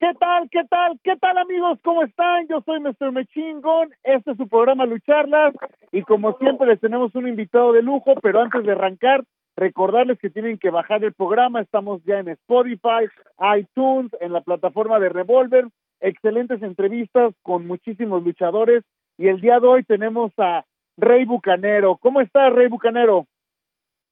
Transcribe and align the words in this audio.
¿Qué 0.00 0.14
tal? 0.18 0.48
¿Qué 0.48 0.64
tal? 0.64 0.98
¿Qué 1.04 1.14
tal 1.16 1.36
amigos? 1.36 1.78
¿Cómo 1.84 2.02
están? 2.02 2.48
Yo 2.48 2.62
soy 2.62 2.80
Mr. 2.80 3.12
Mechingón, 3.12 3.90
este 4.02 4.30
es 4.30 4.38
su 4.38 4.48
programa 4.48 4.86
Lucharlas 4.86 5.52
y 5.92 6.00
como 6.04 6.38
siempre 6.38 6.68
les 6.68 6.80
tenemos 6.80 7.14
un 7.14 7.28
invitado 7.28 7.74
de 7.74 7.82
lujo, 7.82 8.14
pero 8.22 8.40
antes 8.40 8.64
de 8.64 8.72
arrancar, 8.72 9.24
recordarles 9.56 10.18
que 10.18 10.30
tienen 10.30 10.56
que 10.56 10.70
bajar 10.70 11.04
el 11.04 11.12
programa, 11.12 11.60
estamos 11.60 12.02
ya 12.04 12.18
en 12.18 12.28
Spotify, 12.28 13.10
iTunes, 13.58 14.10
en 14.22 14.32
la 14.32 14.40
plataforma 14.40 14.98
de 14.98 15.10
Revolver, 15.10 15.66
excelentes 16.00 16.62
entrevistas 16.62 17.34
con 17.42 17.66
muchísimos 17.66 18.24
luchadores 18.24 18.82
y 19.18 19.28
el 19.28 19.42
día 19.42 19.60
de 19.60 19.66
hoy 19.66 19.84
tenemos 19.84 20.32
a 20.38 20.64
Rey 20.96 21.26
Bucanero. 21.26 21.98
¿Cómo 21.98 22.22
está 22.22 22.48
Rey 22.48 22.68
Bucanero? 22.68 23.26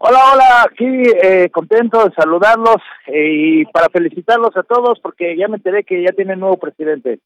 Hola, 0.01 0.19
hola, 0.33 0.63
aquí 0.71 0.87
eh, 1.25 1.51
contento 1.51 2.05
de 2.05 2.15
saludarlos 2.15 2.77
eh, 3.09 3.33
y 3.35 3.65
para 3.67 3.89
felicitarlos 3.89 4.57
a 4.57 4.63
todos 4.63 5.01
porque 5.01 5.37
ya 5.37 5.49
me 5.49 5.57
enteré 5.57 5.83
que 5.83 6.01
ya 6.03 6.13
tienen 6.13 6.39
nuevo 6.39 6.57
presidente. 6.57 7.19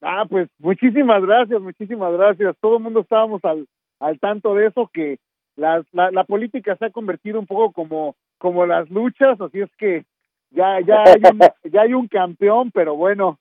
Ah, 0.00 0.24
pues 0.28 0.48
muchísimas 0.58 1.22
gracias, 1.22 1.60
muchísimas 1.60 2.12
gracias. 2.14 2.56
Todo 2.60 2.78
el 2.78 2.82
mundo 2.82 3.00
estábamos 3.00 3.44
al, 3.44 3.68
al 4.00 4.18
tanto 4.18 4.52
de 4.56 4.66
eso, 4.66 4.90
que 4.92 5.18
la, 5.54 5.84
la, 5.92 6.10
la 6.10 6.24
política 6.24 6.74
se 6.76 6.86
ha 6.86 6.90
convertido 6.90 7.38
un 7.38 7.46
poco 7.46 7.70
como, 7.70 8.16
como 8.38 8.66
las 8.66 8.90
luchas, 8.90 9.40
así 9.40 9.60
es 9.60 9.70
que 9.78 10.04
ya, 10.50 10.80
ya, 10.80 11.04
hay 11.04 11.22
un, 11.30 11.38
ya 11.72 11.82
hay 11.82 11.94
un 11.94 12.08
campeón, 12.08 12.72
pero 12.72 12.96
bueno, 12.96 13.38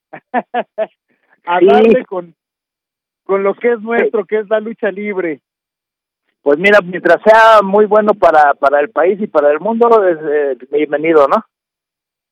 a 1.45 1.59
Sí. 1.59 1.66
darle 1.66 2.05
con, 2.05 2.36
con 3.23 3.41
lo 3.41 3.55
que 3.55 3.71
es 3.71 3.81
nuestro, 3.81 4.23
que 4.25 4.38
es 4.38 4.49
la 4.52 4.59
lucha 4.59 4.91
libre. 4.91 5.39
Pues 6.42 6.58
mira, 6.58 6.80
mientras 6.84 7.22
sea 7.23 7.61
muy 7.64 7.86
bueno 7.86 8.14
para, 8.14 8.53
para 8.56 8.80
el 8.80 8.89
país 8.89 9.20
y 9.22 9.28
para 9.28 9.52
el 9.52 9.59
mundo, 9.59 9.88
es 10.08 10.17
eh, 10.22 10.58
bienvenido, 10.72 11.28
¿no? 11.28 11.45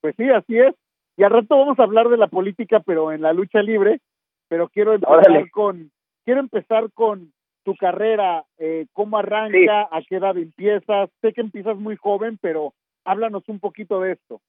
Pues 0.01 0.15
sí, 0.17 0.27
así 0.29 0.57
es. 0.57 0.73
Y 1.15 1.23
al 1.23 1.31
rato 1.31 1.57
vamos 1.57 1.79
a 1.79 1.83
hablar 1.83 2.09
de 2.09 2.17
la 2.17 2.27
política, 2.27 2.79
pero 2.79 3.11
en 3.11 3.21
la 3.21 3.33
lucha 3.33 3.61
libre. 3.61 3.99
Pero 4.47 4.67
quiero 4.69 4.93
empezar 4.93 5.29
Órale. 5.29 5.49
con, 5.51 5.91
quiero 6.25 6.39
empezar 6.39 6.91
con 6.93 7.31
tu 7.63 7.75
carrera, 7.75 8.45
eh, 8.57 8.87
cómo 8.93 9.17
arranca, 9.17 9.87
a 9.91 10.01
qué 10.07 10.15
edad 10.15 10.35
empiezas. 10.37 11.09
Sé 11.21 11.33
que 11.33 11.41
empiezas 11.41 11.77
muy 11.77 11.95
joven, 11.95 12.39
pero 12.41 12.73
háblanos 13.05 13.47
un 13.47 13.59
poquito 13.59 14.01
de 14.01 14.13
esto. 14.13 14.41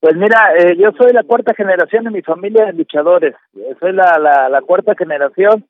Pues 0.00 0.16
mira, 0.16 0.54
eh, 0.58 0.76
yo 0.76 0.90
soy 0.92 1.12
la 1.12 1.22
cuarta 1.22 1.54
generación 1.54 2.04
de 2.04 2.10
mi 2.10 2.22
familia 2.22 2.66
de 2.66 2.74
luchadores. 2.74 3.34
Soy 3.80 3.92
la, 3.92 4.18
la, 4.18 4.50
la 4.50 4.60
cuarta 4.60 4.94
generación. 4.94 5.64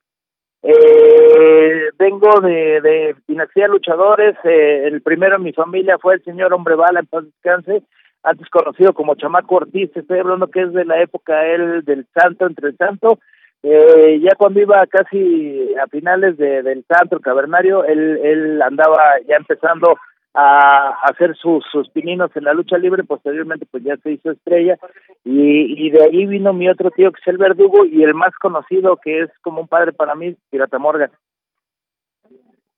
Eh, 0.61 1.89
vengo 1.97 2.41
de, 2.41 2.81
de 2.81 3.15
dinastía 3.27 3.67
luchadores. 3.67 4.35
Eh, 4.43 4.87
el 4.87 5.01
primero 5.01 5.37
en 5.37 5.43
mi 5.43 5.53
familia 5.53 5.97
fue 5.97 6.15
el 6.15 6.23
señor 6.23 6.53
Hombre 6.53 6.75
Bala, 6.75 6.99
en 6.99 7.05
paz 7.05 7.25
descanse, 7.25 7.83
antes 8.23 8.49
conocido 8.49 8.93
como 8.93 9.15
Chamaco 9.15 9.55
Ortiz. 9.55 9.89
Estoy 9.95 10.19
hablando 10.19 10.47
que 10.47 10.61
es 10.61 10.73
de 10.73 10.85
la 10.85 11.01
época 11.01 11.45
él 11.45 11.83
del 11.85 12.05
Santo, 12.13 12.45
entre 12.45 12.69
el 12.69 12.77
Santo. 12.77 13.19
Eh, 13.61 14.19
ya 14.21 14.35
cuando 14.37 14.61
iba 14.61 14.85
casi 14.87 15.73
a 15.75 15.87
finales 15.87 16.37
de, 16.37 16.63
del 16.63 16.85
Santo, 16.87 17.17
el 17.17 17.21
Cavernario, 17.21 17.83
él, 17.83 18.19
él 18.23 18.61
andaba 18.61 18.97
ya 19.27 19.35
empezando 19.35 19.97
a 20.33 20.89
hacer 21.03 21.35
sus, 21.35 21.65
sus 21.71 21.89
pininos 21.89 22.29
en 22.35 22.43
la 22.43 22.53
lucha 22.53 22.77
libre, 22.77 23.03
posteriormente 23.03 23.65
pues 23.69 23.83
ya 23.83 23.97
se 23.97 24.11
hizo 24.11 24.31
estrella 24.31 24.77
y, 25.23 25.87
y 25.87 25.89
de 25.89 26.03
ahí 26.03 26.25
vino 26.25 26.53
mi 26.53 26.69
otro 26.69 26.91
tío 26.91 27.11
que 27.11 27.19
es 27.19 27.27
el 27.27 27.37
Verdugo 27.37 27.85
y 27.85 28.03
el 28.03 28.13
más 28.13 28.33
conocido 28.35 28.97
que 28.97 29.21
es 29.21 29.29
como 29.41 29.61
un 29.61 29.67
padre 29.67 29.91
para 29.93 30.15
mí, 30.15 30.35
Pirata 30.49 30.77
Morgan. 30.77 31.11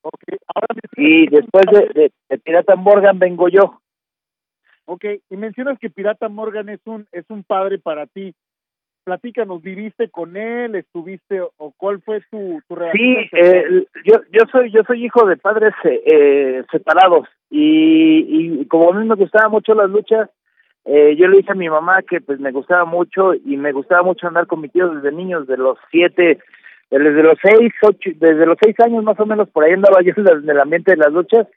Okay, 0.04 0.40
ahora 0.48 0.68
Y 0.98 1.28
después 1.28 1.66
de, 1.72 2.02
de, 2.02 2.12
de 2.30 2.38
Pirata 2.40 2.76
Morgan 2.76 3.20
vengo 3.20 3.50
yo. 3.50 3.82
Ok, 4.86 5.06
y 5.30 5.38
mencionas 5.38 5.78
que 5.78 5.90
Pirata 5.90 6.28
Morgan 6.28 6.70
es 6.70 6.80
un 6.86 7.08
es 7.12 7.26
un 7.30 7.44
padre 7.44 7.78
para 7.78 8.08
ti. 8.08 8.34
Platícanos, 9.04 9.62
¿viviste 9.64 10.10
con 10.10 10.38
él? 10.38 10.76
¿Estuviste 10.76 11.42
o 11.42 11.74
cuál 11.76 12.02
fue 12.02 12.22
tu, 12.30 12.62
tu 12.68 12.76
relación? 12.76 12.98
Sí, 12.98 13.30
eh, 13.34 13.86
yo 14.06 14.22
yo 14.32 14.46
soy 14.52 14.72
yo 14.72 14.84
soy 14.86 15.06
hijo 15.06 15.26
de 15.26 15.38
padres 15.38 15.74
eh, 15.84 16.02
eh, 16.06 16.64
separados 16.72 17.28
y, 17.50 18.60
y 18.62 18.66
como 18.68 18.92
a 18.92 19.00
mí 19.00 19.08
me 19.08 19.16
gustaban 19.16 19.52
mucho 19.52 19.74
las 19.74 19.90
luchas, 19.90 20.30
eh, 20.86 21.16
yo 21.16 21.28
le 21.28 21.38
dije 21.38 21.52
a 21.52 21.56
mi 21.56 21.70
mamá 21.70 22.02
que 22.02 22.22
pues 22.22 22.40
me 22.40 22.52
gustaba 22.52 22.86
mucho 22.86 23.34
y 23.34 23.58
me 23.58 23.72
gustaba 23.72 24.04
mucho 24.04 24.28
andar 24.28 24.48
con 24.48 24.62
mi 24.62 24.70
tío 24.70 24.90
desde 24.90 25.12
niños, 25.12 25.48
de 25.48 25.58
los 25.58 25.78
siete, 25.92 26.40
desde 26.90 27.24
los 27.24 27.38
seis, 27.44 27.72
ocho, 27.84 28.10
desde 28.16 28.46
los 28.46 28.58
seis 28.62 28.76
años 28.80 29.04
más 29.04 29.20
o 29.20 29.26
menos 29.26 29.50
por 29.50 29.64
ahí 29.64 29.74
andaba 29.74 30.02
yo 30.02 30.14
en 30.16 30.50
el 30.50 30.60
ambiente 30.60 30.92
de 30.92 30.98
las 30.98 31.12
luchas 31.12 31.48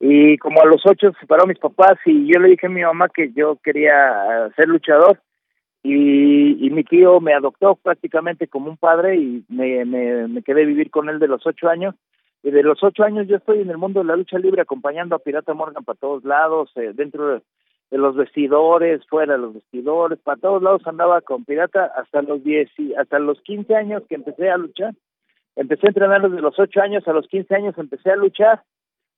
y 0.00 0.36
como 0.38 0.60
a 0.60 0.66
los 0.66 0.82
ocho 0.86 1.12
se 1.12 1.20
separaron 1.20 1.48
mis 1.48 1.58
papás 1.58 1.98
y 2.04 2.32
yo 2.32 2.40
le 2.40 2.50
dije 2.50 2.66
a 2.66 2.70
mi 2.70 2.82
mamá 2.82 3.08
que 3.08 3.32
yo 3.32 3.58
quería 3.62 3.92
eh, 3.92 4.50
ser 4.56 4.68
luchador 4.68 5.18
y, 5.84 6.66
y 6.66 6.70
mi 6.70 6.82
tío 6.82 7.20
me 7.20 7.34
adoptó 7.34 7.76
prácticamente 7.76 8.48
como 8.48 8.70
un 8.70 8.78
padre 8.78 9.16
y 9.16 9.44
me, 9.48 9.84
me, 9.84 10.26
me 10.26 10.42
quedé 10.42 10.62
a 10.62 10.66
vivir 10.66 10.90
con 10.90 11.10
él 11.10 11.18
de 11.18 11.28
los 11.28 11.46
ocho 11.46 11.68
años 11.68 11.94
y 12.42 12.50
de 12.50 12.62
los 12.62 12.82
ocho 12.82 13.04
años 13.04 13.28
yo 13.28 13.36
estoy 13.36 13.60
en 13.60 13.70
el 13.70 13.76
mundo 13.76 14.00
de 14.00 14.06
la 14.06 14.16
lucha 14.16 14.38
libre 14.38 14.62
acompañando 14.62 15.14
a 15.14 15.18
Pirata 15.18 15.52
Morgan 15.52 15.84
para 15.84 15.98
todos 15.98 16.24
lados, 16.24 16.70
eh, 16.76 16.92
dentro 16.94 17.28
de, 17.28 17.42
de 17.90 17.98
los 17.98 18.16
vestidores, 18.16 19.06
fuera 19.06 19.34
de 19.34 19.40
los 19.40 19.54
vestidores, 19.54 20.18
para 20.18 20.40
todos 20.40 20.62
lados 20.62 20.86
andaba 20.86 21.20
con 21.20 21.44
Pirata 21.44 21.92
hasta 21.96 22.22
los 22.22 22.42
diez 22.42 22.70
y 22.78 22.94
hasta 22.94 23.18
los 23.18 23.40
quince 23.42 23.76
años 23.76 24.02
que 24.08 24.14
empecé 24.14 24.50
a 24.50 24.56
luchar. 24.56 24.94
Empecé 25.54 25.86
a 25.86 25.90
entrenar 25.90 26.22
desde 26.22 26.40
los 26.40 26.58
ocho 26.58 26.80
años, 26.80 27.06
a 27.06 27.12
los 27.12 27.28
quince 27.28 27.54
años 27.54 27.76
empecé 27.78 28.10
a 28.10 28.16
luchar, 28.16 28.62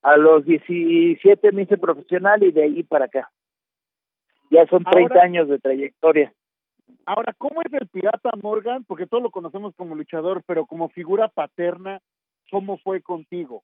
a 0.03 0.17
los 0.17 0.45
diecisiete 0.45 1.53
me 1.53 1.63
hice 1.63 1.79
profesional 1.79 2.43
y 2.43 2.51
de 2.51 2.65
ahí 2.65 2.83
para 2.83 3.07
acá. 3.07 3.31
Ya 4.51 4.67
son 4.67 4.85
30 4.85 5.21
años 5.21 5.49
de 5.49 5.59
trayectoria. 5.59 6.33
Ahora, 7.07 7.33
¿cómo 7.39 7.63
es 7.63 7.73
el 7.73 7.87
Pirata 7.87 8.31
Morgan? 8.43 8.85
Porque 8.85 9.07
todos 9.07 9.23
lo 9.23 9.31
conocemos 9.31 9.75
como 9.77 9.95
luchador, 9.95 10.43
pero 10.45 10.67
como 10.67 10.89
figura 10.89 11.29
paterna, 11.29 12.01
¿cómo 12.51 12.79
fue 12.79 13.01
contigo? 13.01 13.63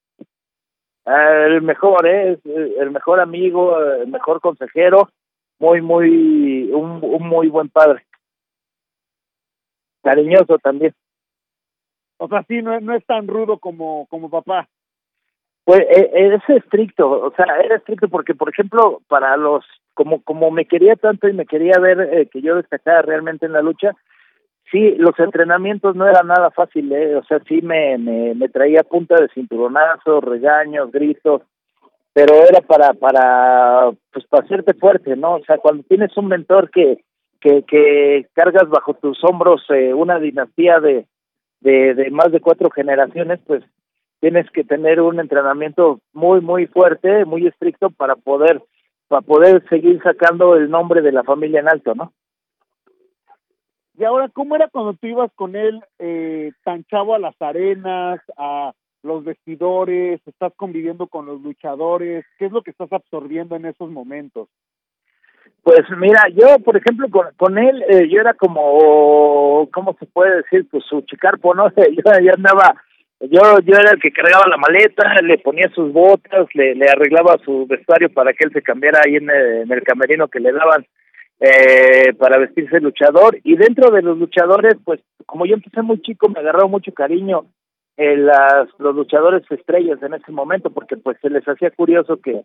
Ah, 1.05 1.47
el 1.49 1.61
mejor, 1.63 2.07
¿eh? 2.07 2.39
Eh, 2.45 2.75
el 2.79 2.93
mejor 2.93 3.19
amigo, 3.19 3.77
el 3.81 4.07
mejor 4.07 4.41
consejero, 4.41 5.09
muy, 5.59 5.83
muy, 5.83 6.71
un, 6.73 7.01
un 7.03 7.29
muy 7.29 7.49
buen 7.49 7.69
padre. 7.69 8.07
Cariñoso 10.05 10.59
también. 10.59 10.95
O 12.19 12.29
sea, 12.29 12.45
sí, 12.45 12.63
no, 12.63 12.79
no 12.79 12.95
es 12.95 13.05
tan 13.07 13.27
rudo 13.27 13.59
como, 13.59 14.07
como 14.07 14.31
papá. 14.31 14.69
Pues 15.65 15.81
eh, 15.81 16.11
es 16.15 16.57
estricto, 16.57 17.09
o 17.09 17.33
sea, 17.37 17.47
era 17.63 17.77
estricto 17.77 18.09
porque, 18.09 18.35
por 18.35 18.51
ejemplo, 18.51 19.01
para 19.09 19.37
los, 19.37 19.65
como 19.95 20.21
como 20.23 20.51
me 20.51 20.67
quería 20.67 20.97
tanto 20.97 21.29
y 21.29 21.33
me 21.33 21.47
quería 21.47 21.79
ver 21.79 22.01
eh, 22.01 22.29
que 22.33 22.43
yo 22.43 22.57
destacara 22.57 23.03
realmente 23.03 23.47
en 23.47 23.53
la 23.53 23.63
lucha, 23.63 23.93
sí, 24.73 24.97
los 24.97 25.17
entrenamientos 25.21 25.95
no 25.95 26.09
eran 26.09 26.27
nada 26.27 26.51
fácil, 26.51 26.91
¿eh? 26.93 27.15
o 27.15 27.23
sea, 27.25 27.39
sí 27.47 27.61
me, 27.63 27.97
me, 27.99 28.35
me 28.35 28.49
traía 28.49 28.83
punta 28.83 29.15
de 29.21 29.29
cinturonazos, 29.29 30.25
regaños, 30.25 30.91
gritos, 30.91 31.43
pero 32.13 32.35
era 32.35 32.61
para, 32.61 32.93
para, 32.95 33.93
pues 34.13 34.27
para 34.27 34.45
hacerte 34.45 34.75
fuerte, 34.75 35.15
¿no? 35.17 35.37
O 35.37 35.45
sea, 35.45 35.59
cuando 35.59 35.85
tienes 35.85 36.17
un 36.17 36.27
mentor 36.27 36.71
que, 36.71 36.99
que, 37.41 37.63
que 37.63 38.27
cargas 38.35 38.69
bajo 38.69 38.95
tus 38.95 39.23
hombros 39.23 39.65
eh, 39.71 39.95
una 39.95 40.19
dinastía 40.19 40.81
de, 40.81 41.07
de, 41.61 41.95
de 41.95 42.11
más 42.11 42.33
de 42.33 42.41
cuatro 42.41 42.69
generaciones, 42.71 43.39
pues 43.47 43.63
tienes 44.23 44.49
que 44.53 44.63
tener 44.63 45.01
un 45.01 45.19
entrenamiento 45.19 45.99
muy 46.13 46.41
muy 46.41 46.69
fuerte, 46.69 47.25
muy 47.25 47.49
estricto 47.49 47.91
para 47.91 48.15
poder 48.15 48.63
para 49.09 49.21
poder 49.21 49.69
seguir 49.69 50.01
sacando 50.01 50.55
el 50.55 50.71
nombre 50.71 51.03
de 51.03 51.11
la 51.11 51.25
familia 51.25 51.59
en 51.59 51.69
alto, 51.69 51.93
¿no? 51.97 52.13
Y 53.99 54.05
ahora, 54.05 54.29
¿cómo 54.29 54.55
era 54.55 54.69
cuando 54.69 54.95
tú 54.95 55.09
ibas 55.09 55.31
con 55.35 55.57
él 55.57 55.83
eh, 55.99 56.53
tan 56.63 56.85
chavo 56.85 57.17
a 57.17 57.19
las 57.19 57.35
arenas, 57.43 58.21
a 58.39 58.73
los 59.03 59.25
vestidores, 59.25 60.21
estás 60.25 60.53
conviviendo 60.57 61.09
con 61.09 61.27
los 61.27 61.43
luchadores? 61.43 62.25
¿Qué 62.39 62.47
es 62.47 62.53
lo 62.53 62.63
que 62.63 62.71
estás 62.71 62.93
absorbiendo 62.93 63.57
en 63.57 63.67
esos 63.67 63.91
momentos? 63.91 64.49
Pues 65.65 65.83
mira, 65.99 66.23
yo 66.33 66.63
por 66.65 66.77
ejemplo 66.77 67.09
con, 67.11 67.27
con 67.37 67.59
él 67.59 67.85
eh, 67.89 68.09
yo 68.09 68.21
era 68.21 68.35
como, 68.35 69.69
¿cómo 69.75 69.97
se 69.99 70.07
puede 70.07 70.37
decir? 70.37 70.67
Pues 70.71 70.85
su 70.89 71.01
chicarpo, 71.03 71.55
¿no? 71.55 71.69
Yo, 71.77 72.21
yo 72.23 72.33
andaba, 72.35 72.81
yo 73.31 73.41
yo 73.65 73.77
era 73.77 73.93
el 73.93 74.01
que 74.01 74.11
cargaba 74.11 74.49
la 74.49 74.57
maleta, 74.57 75.15
le 75.23 75.39
ponía 75.39 75.69
sus 75.75 75.93
botas, 75.93 76.47
le, 76.55 76.75
le 76.75 76.89
arreglaba 76.89 77.39
su 77.45 77.67
vestuario 77.67 78.13
para 78.13 78.33
que 78.33 78.45
él 78.45 78.53
se 78.53 78.63
cambiara 78.63 79.01
ahí 79.05 79.17
en 79.17 79.31
el, 79.31 79.83
camerino 79.85 80.29
que 80.29 80.41
le 80.41 80.53
daban 80.53 80.85
eh, 81.39 82.13
para 82.19 82.39
vestirse 82.39 82.81
luchador. 82.81 83.39
Y 83.45 83.57
dentro 83.57 83.91
de 83.91 84.03
los 84.03 84.19
luchadores, 84.19 84.75
pues 84.85 85.01
como 85.27 85.47
yo 85.47 85.55
empecé 85.55 85.83
muy 85.83 86.01
chico, 86.03 86.29
me 86.29 86.41
agarró 86.41 86.69
mucho 86.69 86.93
cariño 86.93 87.47
eh, 87.97 88.17
las, 88.17 88.69
los 88.79 88.95
luchadores 88.95 89.49
estrellas 89.51 90.03
en 90.03 90.15
ese 90.15 90.33
momento, 90.33 90.71
porque 90.71 90.97
pues 90.97 91.17
se 91.21 91.31
les 91.31 91.47
hacía 91.47 91.71
curioso 91.71 92.17
que, 92.17 92.43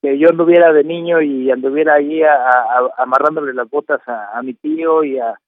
que 0.00 0.18
yo 0.18 0.30
anduviera 0.30 0.72
de 0.72 0.84
niño 0.84 1.20
y 1.20 1.50
anduviera 1.50 1.94
ahí 1.94 2.22
a, 2.22 2.32
a, 2.32 2.90
amarrándole 2.96 3.52
las 3.52 3.68
botas 3.68 4.00
a 4.06 4.40
mi 4.42 4.54
tío 4.54 5.04
y 5.04 5.18
a 5.18 5.38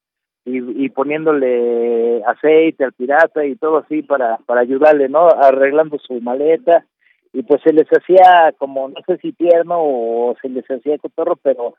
y, 0.47 0.85
y 0.85 0.89
poniéndole 0.89 2.23
aceite 2.25 2.85
al 2.85 2.93
pirata 2.93 3.45
y 3.45 3.57
todo 3.57 3.79
así 3.79 4.03
para 4.03 4.39
para 4.47 4.63
ayudarle, 4.63 5.11
¿no? 5.11 5.29
Arreglando 5.29 5.99
su 5.99 6.21
maleta 6.23 6.87
y 7.33 7.43
pues 7.43 7.61
se 7.63 7.73
les 7.75 7.87
hacía 7.89 8.55
como 8.57 8.89
no 8.89 8.97
sé 9.07 9.19
si 9.19 9.33
tierno 9.33 9.77
o 9.79 10.35
se 10.41 10.49
les 10.49 10.65
hacía 10.71 10.97
cotorro, 10.97 11.37
pero 11.37 11.75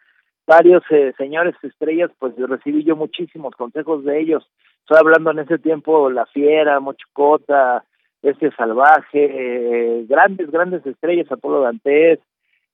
varios 0.46 0.84
eh, 0.92 1.14
señores 1.18 1.56
estrellas, 1.64 2.12
pues 2.20 2.34
recibí 2.38 2.84
yo 2.84 2.96
muchísimos 2.96 3.56
consejos 3.56 4.04
de 4.04 4.20
ellos. 4.20 4.48
Estoy 4.82 5.00
hablando 5.00 5.32
en 5.32 5.40
ese 5.40 5.58
tiempo 5.58 6.10
La 6.10 6.26
Fiera, 6.28 6.80
Mochocota, 6.80 7.84
Este 8.22 8.52
Salvaje, 8.52 9.26
eh, 9.32 10.06
grandes, 10.08 10.52
grandes 10.52 10.86
estrellas, 10.86 11.32
Apolo 11.32 11.62
Dantes, 11.62 12.20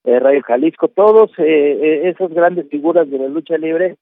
eh, 0.05 0.19
Radio 0.19 0.41
Jalisco, 0.43 0.89
todos 0.89 1.31
eh, 1.37 1.43
eh, 1.45 2.09
esas 2.09 2.29
grandes 2.31 2.67
figuras 2.69 3.09
de 3.09 3.17
la 3.17 3.27
lucha 3.27 3.57
libre, 3.57 3.95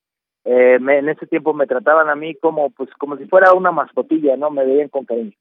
eh, 0.46 0.80
me, 0.80 1.00
en 1.00 1.10
ese 1.10 1.28
tiempo 1.28 1.54
me 1.54 1.68
trataban 1.68 2.10
a 2.10 2.16
mí 2.16 2.36
como, 2.36 2.70
pues, 2.72 2.90
como 2.98 3.18
si 3.18 3.26
fuera 3.26 3.54
una 3.54 3.72
mascotilla, 3.72 4.38
¿no? 4.38 4.50
Me 4.50 4.66
veían 4.66 4.90
con 4.90 5.06
cariño. 5.06 5.34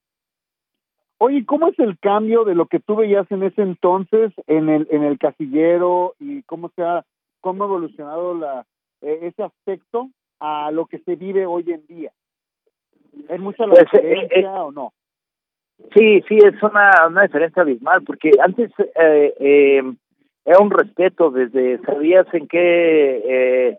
Oye, 1.19 1.45
¿cómo 1.45 1.69
es 1.69 1.79
el 1.79 1.99
cambio 1.99 2.45
de 2.45 2.55
lo 2.55 2.67
que 2.67 2.81
tú 2.81 2.97
veías 2.97 3.31
en 3.31 3.43
ese 3.43 3.61
entonces 3.63 4.33
en 4.47 4.71
el 4.71 4.89
en 4.91 5.05
el 5.05 5.19
casillero 5.19 6.15
y 6.19 6.43
cómo 6.45 6.71
se 6.75 6.83
ha 6.83 7.05
cómo 7.43 7.65
ha 7.65 7.67
evolucionado 7.67 8.35
la 8.35 8.65
eh, 9.03 9.19
ese 9.23 9.43
aspecto 9.43 10.09
a 10.39 10.71
lo 10.71 10.87
que 10.87 10.99
se 11.01 11.17
vive 11.17 11.45
hoy 11.45 11.65
en 11.73 11.87
día? 11.87 12.11
¿Es 13.29 13.39
mucha 13.39 13.67
la 13.67 13.75
Pues, 13.75 13.85
eh, 13.95 14.07
diferencia 14.07 14.57
eh, 14.57 14.61
o 14.61 14.73
no? 14.73 14.93
Sí, 15.95 16.23
sí, 16.29 16.37
es 16.37 16.63
una, 16.63 16.91
una 17.09 17.23
diferencia 17.23 17.63
abismal, 17.63 18.03
porque 18.05 18.31
antes 18.43 18.71
eh, 18.79 19.35
eh, 19.41 19.83
era 20.45 20.59
un 20.59 20.71
respeto, 20.71 21.31
desde 21.31 21.79
sabías 21.85 22.27
en 22.33 22.47
qué, 22.49 23.23
eh, 23.25 23.79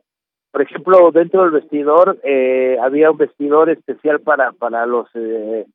por 0.51 0.61
ejemplo, 0.61 1.11
dentro 1.11 1.43
del 1.43 1.51
vestidor 1.51 2.19
eh, 2.23 2.77
había 2.81 3.09
un 3.09 3.17
vestidor 3.17 3.69
especial 3.69 4.19
para 4.19 4.51
para 4.51 4.85
los 4.85 5.07
eh, 5.15 5.65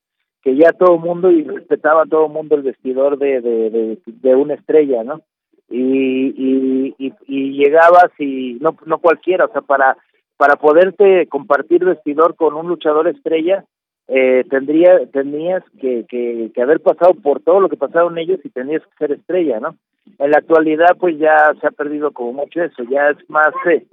que 0.42 0.54
ya 0.54 0.72
todo 0.72 0.96
el 0.96 1.00
mundo 1.00 1.30
y 1.30 1.42
respetaba 1.44 2.04
todo 2.04 2.26
el 2.26 2.32
mundo 2.32 2.54
el 2.54 2.62
vestidor 2.62 3.18
de, 3.18 3.40
de, 3.40 3.98
de, 4.06 4.34
una 4.34 4.54
estrella, 4.54 5.02
¿no? 5.02 5.22
Y, 5.68 6.94
y, 6.98 7.14
y, 7.26 7.52
llegabas 7.52 8.12
y 8.18 8.58
no 8.60 8.76
no 8.84 8.98
cualquiera, 8.98 9.46
o 9.46 9.52
sea, 9.52 9.62
para 9.62 9.96
para 10.36 10.56
poderte 10.56 11.26
compartir 11.28 11.84
vestidor 11.84 12.36
con 12.36 12.54
un 12.54 12.68
luchador 12.68 13.08
estrella, 13.08 13.64
eh, 14.08 14.44
tendría 14.50 15.06
tenías 15.06 15.64
que, 15.80 16.04
que 16.06 16.62
haber 16.62 16.80
pasado 16.80 17.14
por 17.14 17.40
todo 17.40 17.60
lo 17.60 17.68
que 17.68 17.76
pasaron 17.76 18.18
ellos 18.18 18.38
y 18.44 18.50
tenías 18.50 18.82
que 18.82 18.96
ser 18.98 19.12
estrella, 19.12 19.58
¿no? 19.58 19.74
En 20.18 20.30
la 20.30 20.38
actualidad 20.38 20.96
pues 20.98 21.18
ya 21.18 21.36
se 21.60 21.66
ha 21.66 21.70
perdido 21.70 22.10
como 22.12 22.32
mucho 22.32 22.62
eso, 22.62 22.82
ya 22.84 23.10
es 23.10 23.18
más 23.28 23.52
eh, 23.70 23.84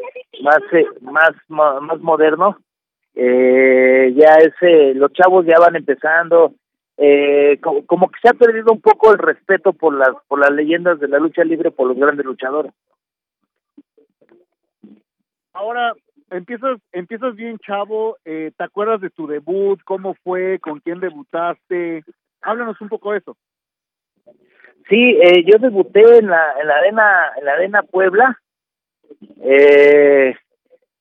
más 0.42 0.62
eh, 0.72 0.86
más 1.02 1.32
más 1.48 2.00
moderno. 2.00 2.58
Eh, 3.16 4.14
ya 4.16 4.36
es 4.36 4.54
eh, 4.62 4.94
los 4.96 5.12
chavos 5.14 5.46
ya 5.46 5.60
van 5.60 5.76
empezando 5.76 6.54
eh, 6.98 7.60
como, 7.62 7.86
como 7.86 8.10
que 8.10 8.20
se 8.22 8.30
ha 8.30 8.34
perdido 8.34 8.72
un 8.72 8.82
poco 8.82 9.12
el 9.12 9.20
respeto 9.20 9.74
por 9.74 9.94
las 9.96 10.16
por 10.28 10.40
las 10.40 10.52
leyendas 10.52 11.00
de 11.00 11.08
la 11.08 11.20
lucha 11.20 11.44
libre 11.44 11.72
por 11.72 11.88
los 11.88 11.98
grandes 11.98 12.26
luchadores. 12.26 12.72
Ahora 15.54 15.94
empiezas 16.32 16.80
empiezas 16.92 17.36
bien 17.36 17.58
chavo, 17.60 18.18
eh, 18.26 18.52
¿te 18.58 18.64
acuerdas 18.64 19.02
de 19.02 19.10
tu 19.10 19.28
debut? 19.28 19.80
¿Cómo 19.84 20.16
fue? 20.24 20.60
¿Con 20.60 20.80
quién 20.80 21.00
debutaste? 21.00 22.04
Háblanos 22.42 22.80
un 22.82 22.90
poco 22.90 23.12
de 23.12 23.20
eso. 23.20 23.38
Sí, 24.90 25.18
eh, 25.22 25.44
yo 25.46 25.60
debuté 25.60 26.02
en 26.18 26.28
la 26.28 26.60
en 26.60 26.68
la 26.68 26.76
arena 26.76 27.32
en 27.38 27.46
la 27.46 27.54
arena 27.54 27.84
Puebla, 27.84 28.38
eh, 29.42 30.36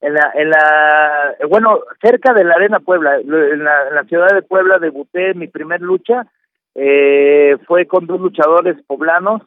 en 0.00 0.14
la 0.14 0.32
en 0.34 0.50
la 0.50 1.34
bueno 1.48 1.80
cerca 2.00 2.32
de 2.32 2.44
la 2.44 2.54
arena 2.54 2.80
Puebla, 2.80 3.16
en 3.16 3.64
la, 3.64 3.88
en 3.88 3.94
la 3.94 4.04
ciudad 4.04 4.28
de 4.34 4.42
Puebla 4.42 4.78
debuté 4.78 5.34
mi 5.34 5.48
primer 5.48 5.80
lucha, 5.80 6.26
eh, 6.74 7.56
fue 7.66 7.86
con 7.86 8.06
dos 8.06 8.20
luchadores 8.20 8.76
poblanos. 8.86 9.42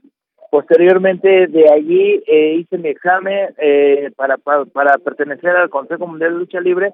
Posteriormente 0.52 1.48
de 1.48 1.70
allí 1.70 2.24
eh, 2.28 2.56
hice 2.60 2.78
mi 2.78 2.90
examen 2.90 3.54
eh, 3.58 4.12
para, 4.16 4.38
para 4.38 4.66
para 4.66 4.98
pertenecer 4.98 5.50
al 5.50 5.70
Consejo 5.70 6.08
Mundial 6.08 6.34
de 6.34 6.40
Lucha 6.40 6.62
Libre 6.62 6.94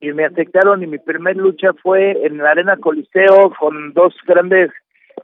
y 0.00 0.12
me 0.12 0.24
aceptaron 0.24 0.82
y 0.82 0.86
mi 0.86 0.98
primer 0.98 1.36
lucha 1.36 1.72
fue 1.82 2.26
en 2.26 2.38
la 2.38 2.50
arena 2.50 2.76
Coliseo 2.76 3.52
con 3.58 3.92
dos 3.92 4.14
grandes 4.26 4.70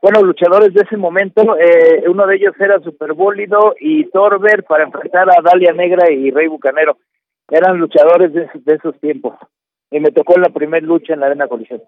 bueno, 0.02 0.23
luchadores 0.23 0.73
de 0.73 0.82
ese 0.82 0.97
momento, 0.97 1.56
eh, 1.58 2.05
uno 2.08 2.26
de 2.26 2.37
ellos 2.37 2.55
era 2.58 2.81
Superbólido 2.81 3.75
y 3.79 4.05
Torber 4.11 4.64
para 4.64 4.85
enfrentar 4.85 5.29
a 5.31 5.43
Dalia 5.43 5.73
Negra 5.73 6.11
y 6.11 6.31
Rey 6.31 6.47
Bucanero. 6.49 6.97
Eran 7.50 7.79
luchadores 7.79 8.32
de, 8.32 8.49
de 8.55 8.75
esos 8.75 8.99
tiempos. 9.00 9.37
Y 9.91 10.00
me 10.00 10.11
tocó 10.11 10.38
la 10.38 10.50
primera 10.50 10.87
lucha 10.87 11.14
en 11.14 11.20
la 11.20 11.26
Arena 11.26 11.49
Coliseo. 11.49 11.82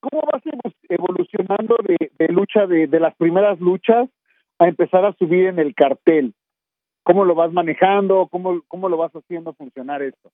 ¿Cómo 0.00 0.22
vas 0.30 0.42
evo- 0.44 0.74
evolucionando 0.88 1.76
de, 1.82 2.28
lucha 2.28 2.66
de, 2.66 2.86
de 2.86 3.00
las 3.00 3.14
primeras 3.16 3.58
luchas 3.60 4.08
a 4.58 4.68
empezar 4.68 5.04
a 5.04 5.14
subir 5.14 5.46
en 5.46 5.58
el 5.58 5.74
cartel? 5.74 6.34
¿Cómo 7.02 7.24
lo 7.24 7.34
vas 7.34 7.52
manejando? 7.52 8.28
¿Cómo, 8.30 8.62
cómo 8.68 8.88
lo 8.88 8.96
vas 8.96 9.12
haciendo 9.12 9.52
funcionar 9.54 10.02
esto? 10.02 10.30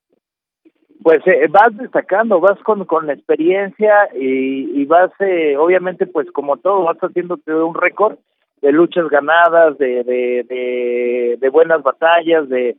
Pues 1.03 1.21
eh, 1.27 1.47
vas 1.51 1.77
destacando, 1.77 2.41
vas 2.41 2.59
con, 2.63 2.85
con 2.85 3.07
la 3.07 3.15
experiencia 3.15 4.09
y, 4.15 4.83
y 4.83 4.85
vas, 4.85 5.11
eh, 5.21 5.57
obviamente, 5.57 6.07
pues 6.07 6.31
como 6.33 6.59
todo, 6.59 6.85
vas 6.85 6.99
haciéndote 6.99 7.53
un 7.55 7.75
récord 7.75 8.19
de 8.61 8.73
luchas 8.73 9.09
ganadas, 9.09 9.77
de, 9.79 10.05
de, 10.05 11.37
de, 11.41 11.49
buenas 11.49 11.83
batallas, 11.83 12.49
de 12.49 12.77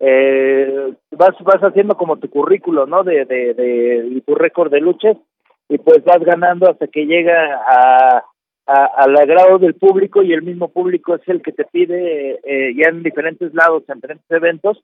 eh, 0.00 0.94
vas 1.10 1.34
vas 1.42 1.62
haciendo 1.62 1.96
como 1.96 2.16
tu 2.16 2.30
currículo, 2.30 2.86
¿no? 2.86 3.02
De, 3.02 3.24
de, 3.24 3.54
de 3.54 4.08
y 4.10 4.20
tu 4.22 4.34
récord 4.34 4.70
de 4.70 4.80
luchas 4.80 5.16
y 5.68 5.78
pues 5.78 6.02
vas 6.04 6.20
ganando 6.20 6.70
hasta 6.70 6.86
que 6.86 7.06
llega 7.06 7.60
a 7.66 8.24
al 8.66 9.16
agrado 9.16 9.58
del 9.58 9.74
público 9.74 10.22
y 10.22 10.32
el 10.32 10.42
mismo 10.42 10.68
público 10.68 11.14
es 11.14 11.22
el 11.28 11.40
que 11.40 11.52
te 11.52 11.64
pide 11.64 12.40
eh, 12.42 12.74
ya 12.74 12.88
en 12.88 13.04
diferentes 13.04 13.54
lados, 13.54 13.84
en 13.88 14.00
diferentes 14.00 14.28
eventos 14.28 14.82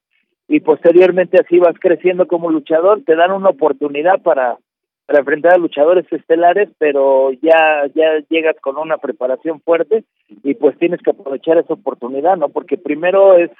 y 0.52 0.60
posteriormente 0.60 1.38
así 1.40 1.58
vas 1.58 1.75
creciendo 1.81 2.26
como 2.26 2.50
luchador, 2.50 3.02
te 3.06 3.16
dan 3.16 3.32
una 3.32 3.49
oportunidad 3.49 4.21
para, 4.21 4.59
para 5.06 5.21
enfrentar 5.21 5.54
a 5.54 5.59
luchadores 5.59 6.04
estelares, 6.12 6.68
pero 6.76 7.32
ya 7.40 7.87
ya 7.94 8.18
llegas 8.28 8.56
con 8.61 8.76
una 8.76 8.99
preparación 8.99 9.62
fuerte 9.62 10.04
y 10.44 10.52
pues 10.52 10.76
tienes 10.76 11.00
que 11.00 11.12
aprovechar 11.12 11.56
esa 11.56 11.73
oportunidad, 11.73 12.37
¿no? 12.37 12.50
Porque 12.50 12.76
primero 12.76 13.38
es 13.38 13.50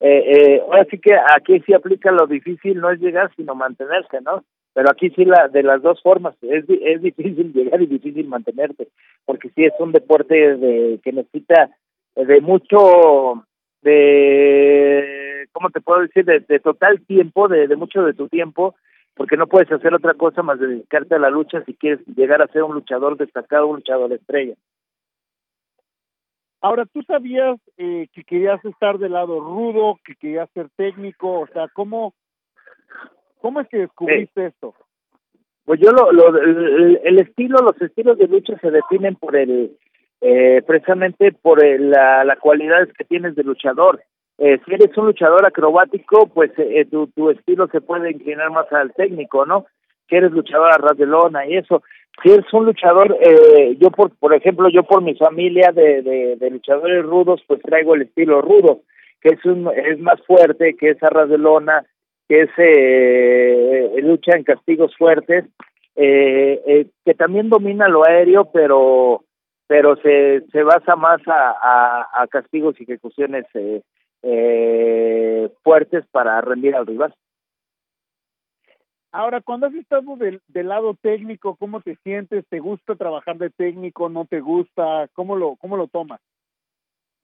eh, 0.00 0.24
eh, 0.34 0.62
ahora 0.66 0.86
sí 0.90 0.98
que 0.98 1.14
aquí 1.14 1.60
sí 1.66 1.74
aplica 1.74 2.10
lo 2.10 2.26
difícil, 2.26 2.80
no 2.80 2.90
es 2.90 3.00
llegar 3.00 3.30
sino 3.36 3.54
mantenerse, 3.54 4.22
¿no? 4.22 4.42
Pero 4.72 4.90
aquí 4.90 5.10
sí 5.10 5.26
la 5.26 5.48
de 5.48 5.62
las 5.62 5.82
dos 5.82 6.00
formas, 6.00 6.34
es 6.40 6.64
es 6.70 7.02
difícil 7.02 7.52
llegar 7.54 7.82
y 7.82 7.86
difícil 7.86 8.26
mantenerte, 8.28 8.88
porque 9.26 9.50
sí 9.50 9.66
es 9.66 9.74
un 9.78 9.92
deporte 9.92 10.56
de 10.56 11.00
que 11.04 11.12
necesita 11.12 11.68
de 12.16 12.40
mucho 12.40 13.44
de 13.82 15.48
cómo 15.52 15.70
te 15.70 15.80
puedo 15.80 16.00
decir 16.02 16.24
de, 16.24 16.40
de 16.40 16.60
total 16.60 17.00
tiempo 17.06 17.48
de, 17.48 17.66
de 17.66 17.76
mucho 17.76 18.02
de 18.02 18.14
tu 18.14 18.28
tiempo 18.28 18.74
porque 19.14 19.36
no 19.36 19.46
puedes 19.46 19.70
hacer 19.70 19.92
otra 19.94 20.14
cosa 20.14 20.42
más 20.42 20.58
de 20.60 20.68
dedicarte 20.68 21.14
a 21.14 21.18
la 21.18 21.30
lucha 21.30 21.62
si 21.64 21.74
quieres 21.74 22.00
llegar 22.16 22.42
a 22.42 22.48
ser 22.48 22.62
un 22.62 22.74
luchador 22.74 23.16
destacado 23.16 23.66
un 23.66 23.76
luchador 23.76 24.12
estrella 24.12 24.54
Ahora, 26.62 26.84
¿tú 26.84 27.02
sabías 27.04 27.58
eh, 27.78 28.08
que 28.12 28.22
querías 28.22 28.62
estar 28.66 28.98
del 28.98 29.12
lado 29.12 29.40
rudo, 29.40 29.98
que 30.04 30.14
querías 30.14 30.46
ser 30.50 30.68
técnico? 30.76 31.40
O 31.40 31.46
sea, 31.46 31.68
¿cómo, 31.68 32.12
cómo 33.40 33.62
es 33.62 33.68
que 33.68 33.78
descubriste 33.78 34.44
esto? 34.44 34.74
pues 35.70 35.78
yo 35.80 35.92
lo, 35.92 36.10
lo 36.10 36.36
el, 36.36 37.00
el 37.04 37.20
estilo 37.20 37.58
los 37.58 37.80
estilos 37.80 38.18
de 38.18 38.26
lucha 38.26 38.58
se 38.58 38.72
definen 38.72 39.14
por 39.14 39.36
el 39.36 39.76
eh, 40.20 40.62
precisamente 40.66 41.32
por 41.32 41.64
el, 41.64 41.90
la, 41.90 42.24
la 42.24 42.36
cualidades 42.36 42.92
que 42.96 43.04
tienes 43.04 43.34
de 43.34 43.44
luchador. 43.44 44.02
Eh, 44.38 44.58
si 44.64 44.74
eres 44.74 44.96
un 44.96 45.06
luchador 45.06 45.44
acrobático 45.44 46.26
pues 46.26 46.50
eh, 46.56 46.86
tu, 46.90 47.08
tu 47.08 47.30
estilo 47.30 47.68
se 47.68 47.80
puede 47.80 48.10
inclinar 48.10 48.50
más 48.50 48.72
al 48.72 48.90
técnico 48.94 49.44
no 49.44 49.66
si 50.08 50.16
eres 50.16 50.32
luchador 50.32 50.72
a 50.72 50.78
ras 50.78 50.96
de 50.96 51.06
lona 51.06 51.46
y 51.46 51.56
eso. 51.56 51.82
Si 52.22 52.30
eres 52.30 52.52
un 52.52 52.66
luchador 52.66 53.16
eh, 53.20 53.76
yo 53.78 53.90
por 53.90 54.10
por 54.16 54.34
ejemplo 54.34 54.68
yo 54.68 54.82
por 54.82 55.02
mi 55.02 55.14
familia 55.14 55.72
de, 55.72 56.36
de, 56.38 56.50
luchadores 56.50 57.04
rudos 57.04 57.42
pues 57.46 57.62
traigo 57.62 57.94
el 57.94 58.02
estilo 58.02 58.42
rudo 58.42 58.80
que 59.20 59.30
es 59.30 59.44
un 59.44 59.70
es 59.74 59.98
más 60.00 60.20
fuerte 60.26 60.74
que 60.76 60.90
es 60.90 61.02
a 61.02 61.10
ras 61.10 61.28
de 61.28 61.38
lona 61.38 61.84
que 62.28 62.42
es 62.42 62.50
eh, 62.58 64.00
lucha 64.02 64.36
en 64.36 64.44
castigos 64.44 64.94
fuertes 64.96 65.44
eh, 65.96 66.60
eh, 66.66 66.86
que 67.04 67.14
también 67.14 67.48
domina 67.48 67.88
lo 67.88 68.06
aéreo 68.06 68.50
pero 68.52 69.22
pero 69.70 69.94
se 69.98 70.40
se 70.50 70.64
basa 70.64 70.96
más 70.96 71.20
a, 71.28 71.52
a, 71.62 72.22
a 72.22 72.26
castigos 72.26 72.74
y 72.80 72.82
ejecuciones 72.82 73.44
eh, 73.54 73.82
eh, 74.20 75.48
fuertes 75.62 76.04
para 76.10 76.40
rendir 76.40 76.74
al 76.74 76.88
rival. 76.88 77.14
Ahora, 79.12 79.40
cuando 79.40 79.68
has 79.68 79.74
estado 79.74 80.16
del, 80.16 80.40
del, 80.48 80.66
lado 80.66 80.96
técnico, 81.00 81.54
¿cómo 81.54 81.80
te 81.82 81.94
sientes? 82.02 82.44
¿Te 82.48 82.58
gusta 82.58 82.96
trabajar 82.96 83.38
de 83.38 83.50
técnico? 83.50 84.08
¿No 84.08 84.24
te 84.24 84.40
gusta? 84.40 85.06
¿Cómo 85.12 85.36
lo, 85.36 85.54
cómo 85.54 85.76
lo 85.76 85.86
tomas? 85.86 86.20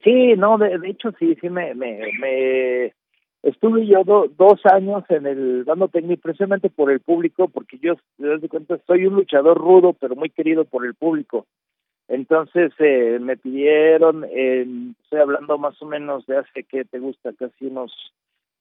Sí, 0.05 0.35
no, 0.37 0.57
de, 0.57 0.79
de 0.79 0.88
hecho 0.88 1.11
sí, 1.19 1.37
sí 1.41 1.50
me, 1.50 1.75
me, 1.75 2.12
me 2.21 2.93
estuve 3.43 3.88
yo 3.88 4.05
do, 4.05 4.29
dos 4.38 4.65
años 4.67 5.03
en 5.09 5.26
el 5.26 5.65
dando 5.65 5.88
técnico 5.88 6.23
precisamente 6.23 6.71
por 6.71 6.93
el 6.93 7.00
público, 7.00 7.49
porque 7.49 7.79
yo, 7.79 7.95
de 8.19 8.49
cuenta, 8.49 8.79
soy 8.87 9.07
un 9.07 9.15
luchador 9.15 9.59
rudo, 9.59 9.95
pero 9.95 10.15
muy 10.15 10.31
querido 10.31 10.65
por 10.65 10.87
el 10.87 10.95
público. 10.95 11.45
Entonces 12.08 12.72
eh, 12.78 13.18
me 13.20 13.36
pidieron, 13.36 14.25
eh, 14.30 14.66
estoy 15.02 15.20
hablando 15.20 15.58
más 15.58 15.80
o 15.82 15.86
menos 15.86 16.25
de 16.26 16.38
hace 16.38 16.62
que 16.64 16.84
te 16.84 16.98
gusta, 16.98 17.32
casi 17.32 17.66
unos 17.66 17.92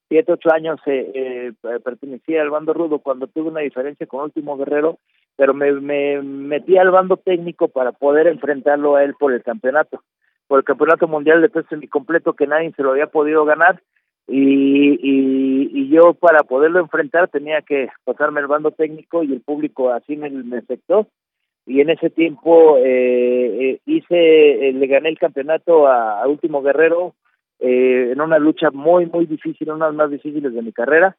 siete, 0.07 0.31
ocho 0.31 0.51
años 0.51 0.79
eh, 0.85 1.53
eh, 1.63 1.79
pertenecía 1.83 2.41
al 2.41 2.49
bando 2.49 2.73
rudo 2.73 2.99
cuando 2.99 3.27
tuve 3.27 3.49
una 3.49 3.61
diferencia 3.61 4.07
con 4.07 4.23
Último 4.23 4.57
Guerrero, 4.57 4.97
pero 5.35 5.53
me, 5.53 5.71
me 5.73 6.21
metí 6.21 6.77
al 6.77 6.91
bando 6.91 7.17
técnico 7.17 7.67
para 7.67 7.91
poder 7.91 8.27
enfrentarlo 8.27 8.95
a 8.95 9.03
él 9.03 9.15
por 9.19 9.33
el 9.33 9.43
campeonato, 9.43 10.01
por 10.47 10.59
el 10.59 10.65
campeonato 10.65 11.07
mundial 11.07 11.41
de 11.41 11.49
peso 11.49 11.75
completo 11.89 12.33
que 12.33 12.47
nadie 12.47 12.71
se 12.75 12.83
lo 12.83 12.91
había 12.91 13.07
podido 13.07 13.45
ganar 13.45 13.81
y, 14.27 14.99
y, 15.01 15.89
yo 15.89 16.13
para 16.15 16.43
poderlo 16.43 16.79
enfrentar 16.79 17.29
tenía 17.29 17.61
que 17.61 17.89
pasarme 18.03 18.41
el 18.41 18.47
bando 18.47 18.71
técnico 18.71 19.23
y 19.23 19.31
el 19.31 19.41
público 19.41 19.91
así 19.91 20.17
me, 20.17 20.27
aceptó 20.57 21.07
y 21.65 21.81
en 21.81 21.89
ese 21.89 22.10
tiempo 22.10 22.77
eh, 22.77 22.84
eh, 22.86 23.79
hice, 23.86 24.69
eh, 24.69 24.74
le 24.74 24.88
gané 24.88 25.10
el 25.10 25.17
campeonato 25.17 25.88
a, 25.88 26.27
Último 26.27 26.62
Guerrero 26.62 27.15
eh, 27.60 28.12
en 28.12 28.22
una 28.22 28.38
lucha 28.38 28.69
muy, 28.72 29.07
muy 29.07 29.25
difícil, 29.25 29.72
una 29.72 29.86
de 29.86 29.91
las 29.91 29.98
más 29.98 30.12
difíciles 30.12 30.53
de 30.53 30.62
mi 30.62 30.72
carrera. 30.72 31.17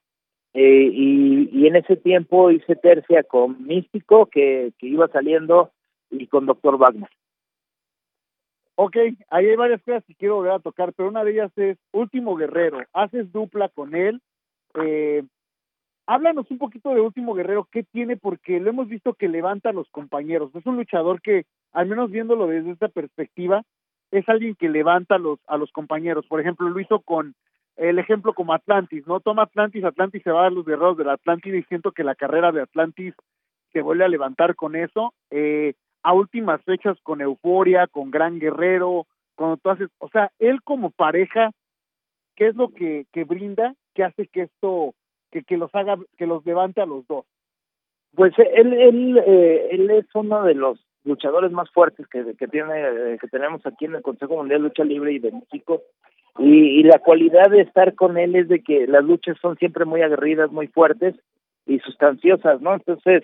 Eh, 0.55 0.91
y, 0.93 1.67
en 1.67 1.77
ese 1.77 1.97
tiempo 1.97 2.51
hice 2.51 2.77
tercia 2.77 3.23
con 3.25 3.67
Místico, 3.67 4.27
que, 4.27 4.73
que 4.79 4.87
iba 4.87 5.09
saliendo, 5.09 5.71
y 6.11 6.27
con 6.29 6.47
Doctor 6.47 6.79
Wagner. 6.79 7.11
Ok, 8.77 8.97
ahí 9.31 9.47
hay 9.47 9.57
varias 9.57 9.83
cosas 9.83 10.05
que 10.05 10.15
quiero 10.15 10.37
volver 10.37 10.53
a 10.53 10.61
tocar, 10.61 10.93
pero 10.93 11.09
una 11.09 11.25
de 11.25 11.33
ellas 11.33 11.53
es 11.57 11.79
Último 11.93 12.37
Guerrero. 12.37 12.85
Haces 12.93 13.33
dupla 13.33 13.69
con 13.71 13.95
él. 13.95 14.21
Eh, 14.75 15.25
háblanos 16.07 16.51
un 16.51 16.59
poquito 16.59 16.95
de 16.95 17.01
Último 17.01 17.35
Guerrero, 17.35 17.69
¿qué 17.71 17.83
tiene? 17.83 18.17
Porque 18.17 18.61
lo 18.61 18.71
hemos 18.71 18.89
visto 18.89 19.15
que 19.15 19.29
levanta 19.29 19.71
a 19.71 19.73
los 19.73 19.89
compañeros. 19.91 20.55
Es 20.55 20.67
un 20.67 20.77
luchador 20.77 21.21
que, 21.21 21.45
al 21.73 21.87
menos 21.87 22.11
viéndolo 22.11 22.47
desde 22.47 22.71
esta 22.71 22.89
perspectiva, 22.89 23.63
es 24.11 24.29
alguien 24.29 24.55
que 24.55 24.69
levanta 24.69 25.17
a 25.17 25.19
los, 25.19 25.39
a 25.47 25.57
los 25.57 25.71
compañeros. 25.73 26.27
Por 26.27 26.41
ejemplo, 26.41 26.69
lo 26.69 26.81
hizo 26.81 27.01
con 27.01 27.35
el 27.77 27.99
ejemplo 27.99 28.33
como 28.33 28.55
Atlantis, 28.55 29.07
¿no? 29.07 29.21
Toma 29.21 29.43
Atlantis, 29.43 29.85
Atlantis 29.85 30.23
se 30.23 30.31
va 30.31 30.47
a 30.47 30.51
los 30.51 30.65
guerreros 30.65 30.97
del 30.97 31.11
Atlantis 31.11 31.55
y 31.55 31.63
siento 31.65 31.93
que 31.93 32.05
la 32.05 32.15
carrera 32.15 32.53
de 32.53 32.63
Atlantis 32.63 33.15
se 33.73 33.83
vuelve 33.83 34.05
a 34.05 34.09
levantar 34.09 34.55
con 34.55 34.77
eso. 34.77 35.13
Eh, 35.31 35.75
a 36.03 36.13
últimas 36.15 36.63
fechas 36.63 36.97
con 37.03 37.21
Euforia, 37.21 37.89
con 37.89 38.11
Gran 38.11 38.39
Guerrero, 38.39 39.07
cuando 39.35 39.57
tú 39.59 39.71
haces, 39.71 39.91
o 39.99 40.09
sea, 40.09 40.31
él 40.39 40.63
como 40.63 40.91
pareja, 40.91 41.51
¿qué 42.37 42.49
es 42.49 42.57
lo 42.57 42.69
que, 42.69 43.07
brinda? 43.27 43.75
que 43.95 44.05
hace 44.05 44.27
que 44.27 44.43
esto, 44.43 44.95
que, 45.41 45.45
que 45.45 45.57
los 45.57 45.75
haga, 45.75 45.97
que 46.19 46.27
los 46.27 46.45
levante 46.47 46.81
a 46.81 46.87
los 46.87 47.07
dos? 47.07 47.25
Pues 48.15 48.33
él, 48.39 48.73
él, 48.73 49.23
eh, 49.27 49.69
él 49.73 49.91
es 49.91 50.07
uno 50.15 50.45
de 50.45 50.55
los 50.55 50.79
luchadores 51.05 51.53
más 51.53 51.71
fuertes 51.71 52.07
que, 52.09 52.25
que 52.37 52.49
tiene 52.49 53.19
que 53.21 53.29
tenemos 53.29 53.65
aquí 53.67 53.85
en 53.85 53.97
el 53.97 54.03
Consejo 54.03 54.37
Mundial 54.37 54.63
de 54.63 54.69
Lucha 54.69 54.85
Libre 54.85 55.13
y 55.13 55.19
de 55.19 55.33
México 55.33 55.83
y, 56.39 56.81
y, 56.81 56.83
la 56.83 56.99
cualidad 56.99 57.51
de 57.51 57.63
estar 57.63 57.95
con 57.95 58.19
él 58.19 58.37
es 58.37 58.49
de 58.49 58.63
que 58.63 58.87
las 58.87 59.05
luchas 59.05 59.39
son 59.41 59.57
siempre 59.57 59.85
muy 59.85 60.03
aguerridas, 60.03 60.51
muy 60.51 60.67
fuertes 60.67 61.15
y 61.67 61.79
sustanciosas, 61.79 62.61
¿no? 62.61 62.75
Entonces, 62.75 63.23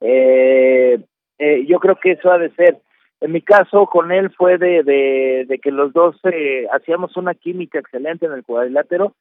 eh, 0.00 0.98
eh, 1.38 1.66
yo 1.66 1.78
creo 1.78 1.96
que 1.96 2.12
eso 2.12 2.30
ha 2.30 2.38
de 2.38 2.50
ser. 2.54 2.78
En 3.20 3.32
mi 3.32 3.42
caso, 3.42 3.86
con 3.86 4.12
él 4.12 4.30
fue 4.30 4.58
de, 4.58 4.82
de, 4.82 5.44
de 5.46 5.58
que 5.58 5.70
los 5.70 5.92
dos 5.92 6.16
eh, 6.24 6.66
hacíamos 6.72 7.16
una 7.16 7.34
química 7.34 7.78
excelente 7.78 8.26
en 8.26 8.32
el 8.32 8.44
cuadrilátero, 8.44 9.14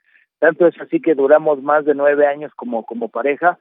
tanto 0.44 0.68
es 0.68 0.76
así 0.82 1.00
que 1.00 1.16
duramos 1.16 1.64
más 1.64 1.86
de 1.86 1.96
nueve 1.96 2.28
años 2.28 2.52
como, 2.54 2.86
como 2.86 3.08
pareja, 3.08 3.60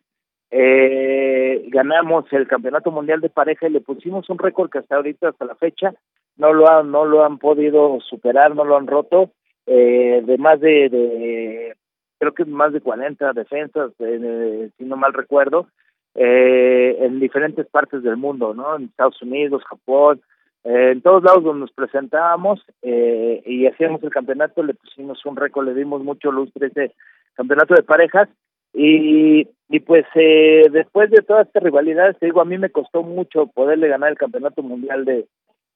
eh, 0.50 1.64
ganamos 1.68 2.24
el 2.32 2.48
campeonato 2.48 2.90
mundial 2.90 3.20
de 3.20 3.28
pareja 3.28 3.68
y 3.68 3.70
le 3.70 3.80
pusimos 3.80 4.28
un 4.28 4.36
récord 4.36 4.68
que 4.68 4.80
hasta 4.80 4.96
ahorita 4.96 5.28
hasta 5.28 5.44
la 5.44 5.54
fecha 5.54 5.94
no 6.36 6.52
lo 6.52 6.68
han 6.68 6.90
no 6.90 7.04
lo 7.04 7.24
han 7.24 7.38
podido 7.38 8.00
superar 8.00 8.56
no 8.56 8.64
lo 8.64 8.76
han 8.76 8.88
roto 8.88 9.30
eh, 9.66 10.22
de 10.24 10.38
más 10.38 10.58
de, 10.58 10.88
de 10.88 11.76
creo 12.18 12.34
que 12.34 12.44
más 12.46 12.72
de 12.72 12.80
40 12.80 13.32
defensas 13.32 13.92
eh, 14.00 14.70
si 14.76 14.84
no 14.84 14.96
mal 14.96 15.12
recuerdo 15.12 15.68
eh, 16.16 16.96
en 16.98 17.20
diferentes 17.20 17.66
partes 17.68 18.02
del 18.02 18.16
mundo 18.16 18.54
no 18.54 18.74
en 18.74 18.86
Estados 18.86 19.22
Unidos 19.22 19.62
Japón 19.70 20.20
eh, 20.64 20.90
en 20.92 21.02
todos 21.02 21.22
lados 21.22 21.44
donde 21.44 21.60
nos 21.60 21.72
presentábamos 21.72 22.64
eh, 22.82 23.42
y 23.46 23.66
hacíamos 23.66 24.02
el 24.02 24.10
campeonato 24.10 24.62
le 24.62 24.74
pusimos 24.74 25.24
un 25.26 25.36
récord 25.36 25.66
le 25.66 25.74
dimos 25.74 26.02
mucho 26.02 26.30
lustre 26.30 26.68
ese 26.68 26.94
campeonato 27.34 27.74
de 27.74 27.82
parejas 27.82 28.28
y, 28.74 29.48
y 29.68 29.80
pues 29.80 30.06
eh, 30.14 30.64
después 30.70 31.10
de 31.10 31.22
todas 31.22 31.46
estas 31.46 31.62
rivalidades, 31.62 32.18
te 32.18 32.26
digo, 32.26 32.40
a 32.40 32.46
mí 32.46 32.56
me 32.58 32.70
costó 32.70 33.02
mucho 33.02 33.46
poderle 33.46 33.88
ganar 33.88 34.10
el 34.10 34.18
campeonato 34.18 34.62
mundial 34.62 35.04
de, 35.04 35.26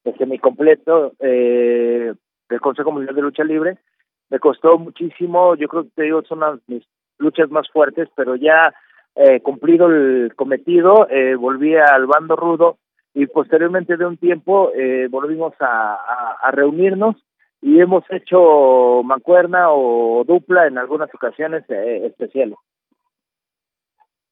de 0.05 0.13
semicompleto 0.17 1.13
eh, 1.21 2.15
del 2.49 2.61
Consejo 2.61 2.93
Mundial 2.93 3.15
de 3.15 3.23
Lucha 3.23 3.45
Libre. 3.45 3.79
Me 4.31 4.39
costó 4.39 4.79
muchísimo, 4.79 5.55
yo 5.57 5.69
creo 5.69 5.85
que 5.85 5.91
te 5.95 6.03
digo, 6.05 6.23
son 6.23 6.41
las 6.41 6.59
mis 6.67 6.85
luchas 7.19 7.51
más 7.51 7.69
fuertes, 7.71 8.09
pero 8.17 8.35
ya 8.37 8.75
eh, 9.15 9.41
cumplido 9.41 9.87
el 9.87 10.33
cometido, 10.35 11.09
eh, 11.11 11.35
volví 11.35 11.75
al 11.77 12.07
bando 12.07 12.35
rudo 12.37 12.79
y 13.17 13.27
posteriormente 13.27 13.97
de 13.97 14.05
un 14.05 14.19
tiempo 14.19 14.71
eh, 14.75 15.09
volvimos 15.11 15.55
a, 15.59 15.95
a, 15.95 16.37
a 16.43 16.51
reunirnos 16.51 17.17
y 17.63 17.81
hemos 17.81 18.05
hecho 18.11 19.03
mancuerna 19.03 19.71
o 19.71 20.23
dupla 20.25 20.67
en 20.67 20.77
algunas 20.77 21.13
ocasiones 21.15 21.65
eh, 21.71 22.05
especiales. 22.05 22.59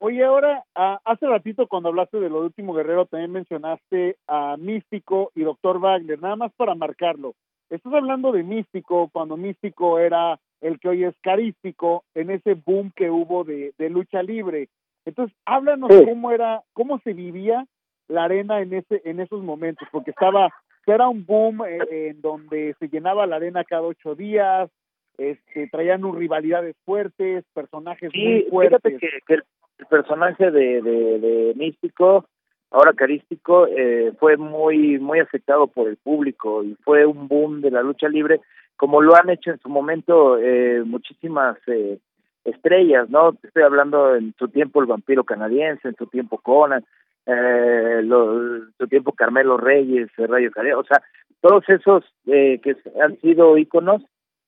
Oye, 0.01 0.23
ahora, 0.23 0.63
uh, 0.77 0.99
hace 1.03 1.27
ratito 1.27 1.67
cuando 1.67 1.89
hablaste 1.89 2.21
de 2.21 2.29
lo 2.29 2.41
de 2.41 2.47
último 2.49 2.75
guerrero, 2.75 3.07
también 3.07 3.33
mencionaste 3.33 4.19
a 4.29 4.59
Místico 4.59 5.31
y 5.35 5.45
Doctor 5.45 5.81
Wagner, 5.81 6.21
nada 6.21 6.37
más 6.37 6.53
para 6.53 6.75
marcarlo. 6.75 7.33
Estás 7.71 7.95
hablando 7.95 8.33
de 8.33 8.43
Místico, 8.43 9.09
cuando 9.11 9.39
Místico 9.39 9.99
era 9.99 10.39
el 10.61 10.79
que 10.79 10.91
hoy 10.91 11.05
es 11.05 11.15
carístico, 11.23 12.05
en 12.15 12.29
ese 12.29 12.53
boom 12.53 12.93
que 12.95 13.09
hubo 13.09 13.45
de, 13.45 13.73
de 13.79 13.89
lucha 13.89 14.23
libre. 14.23 14.69
Entonces, 15.07 15.35
háblanos 15.47 15.91
sí. 15.91 16.05
cómo 16.05 16.33
era, 16.33 16.63
cómo 16.75 16.99
se 16.99 17.15
vivía 17.15 17.65
la 18.09 18.25
arena 18.25 18.61
en 18.61 18.75
ese, 18.75 19.01
en 19.05 19.21
esos 19.21 19.43
momentos, 19.43 19.89
porque 19.91 20.11
estaba, 20.11 20.51
era 20.87 21.09
un 21.09 21.25
boom 21.25 21.63
eh, 21.65 22.09
en 22.11 22.21
donde 22.21 22.75
se 22.79 22.89
llenaba 22.89 23.27
la 23.27 23.37
arena 23.37 23.65
cada 23.65 23.83
ocho 23.83 24.15
días, 24.15 24.71
este, 25.17 25.69
traían 25.69 26.05
un 26.05 26.19
rivalidades 26.19 26.77
fuertes, 26.85 27.45
personajes 27.55 28.11
sí, 28.13 28.25
muy 28.25 28.43
fuertes. 28.51 28.81
Fíjate 28.83 28.99
que, 28.99 29.19
que 29.27 29.35
el 29.35 29.87
personaje 29.87 30.51
de, 30.51 30.83
de, 30.83 31.19
de 31.19 31.55
Místico, 31.57 32.27
ahora 32.71 32.93
carístico, 32.93 33.67
eh, 33.69 34.13
fue 34.19 34.37
muy, 34.37 34.99
muy 34.99 35.21
afectado 35.21 35.67
por 35.69 35.89
el 35.89 35.97
público 35.97 36.65
y 36.65 36.77
fue 36.85 37.07
un 37.07 37.29
boom 37.29 37.61
de 37.61 37.71
la 37.71 37.83
lucha 37.83 38.09
libre, 38.09 38.41
como 38.77 39.01
lo 39.01 39.15
han 39.15 39.31
hecho 39.31 39.51
en 39.51 39.59
su 39.61 39.69
momento 39.69 40.37
eh, 40.39 40.83
muchísimas 40.85 41.57
eh, 41.69 41.99
estrellas, 42.45 43.09
¿no? 43.09 43.37
Estoy 43.43 43.63
hablando 43.63 44.17
en 44.17 44.35
su 44.39 44.49
tiempo 44.49 44.81
el 44.81 44.87
vampiro 44.87 45.25
canadiense, 45.25 45.89
en 45.89 45.97
su 45.97 46.07
tiempo 46.07 46.39
Conan, 46.39 46.85
eh, 47.27 48.01
lo, 48.03 48.67
su 48.79 48.87
tiempo 48.89 49.13
Carmelo 49.13 49.57
Reyes, 49.57 50.11
Rayo 50.17 50.51
Carrera, 50.51 50.79
o 50.79 50.85
sea, 50.85 51.03
todos 51.41 51.69
esos 51.69 52.05
eh, 52.27 52.61
que 52.63 52.77
han 53.03 53.19
sido 53.21 53.59
íconos 53.59 54.03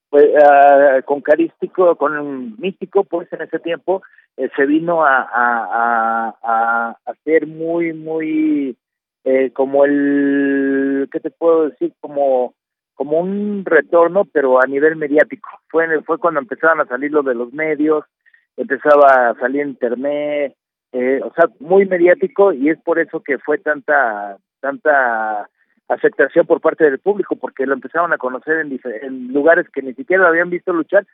pues, 0.09 0.27
uh, 0.27 1.03
con 1.05 1.21
carístico, 1.21 1.97
con 1.97 2.59
místico, 2.59 3.05
pues 3.05 3.31
en 3.33 3.43
ese 3.43 3.59
tiempo 3.59 4.03
eh, 4.37 4.49
se 4.57 4.67
vino 4.67 5.05
a, 5.05 5.19
a, 5.21 6.35
a, 6.43 6.97
a 7.05 7.15
ser 7.25 7.47
muy, 7.47 7.93
muy 7.93 8.77
eh, 9.25 9.51
como 9.53 9.85
el, 9.85 11.09
¿qué 11.11 11.21
te 11.21 11.31
puedo 11.31 11.69
decir? 11.69 11.93
Como 12.01 12.55
como 12.95 13.21
un 13.21 13.63
retorno, 13.67 14.25
pero 14.25 14.59
a 14.63 14.67
nivel 14.67 14.97
mediático. 14.97 15.51
Fue 15.69 15.87
fue 16.03 16.17
cuando 16.17 16.41
empezaban 16.41 16.81
a 16.81 16.87
salir 16.87 17.13
lo 17.13 17.23
de 17.23 17.35
los 17.35 17.53
medios, 17.53 18.05
empezaba 18.57 19.29
a 19.29 19.35
salir 19.35 19.67
internet, 19.67 20.55
eh, 20.93 21.21
o 21.23 21.33
sea, 21.35 21.47
muy 21.61 21.87
mediático 21.87 22.53
y 22.53 22.71
es 22.71 22.79
por 22.81 22.99
eso 22.99 23.21
que 23.23 23.39
fue 23.39 23.59
tanta 23.59 24.39
tanta 24.61 25.49
aceptación 25.89 26.47
por 26.47 26.61
parte 26.61 26.85
del 26.85 26.99
público 26.99 27.37
porque 27.37 27.67
lo 27.67 27.75
empezaron 27.75 28.13
a 28.13 28.19
conocer 28.19 28.59
en, 28.59 28.81
en 29.03 29.33
lugares 29.33 29.67
que 29.73 29.83
ni 29.83 29.95
siquiera 29.95 30.23
lo 30.23 30.29
habían 30.29 30.51
visto 30.51 30.73
luchar 30.73 31.07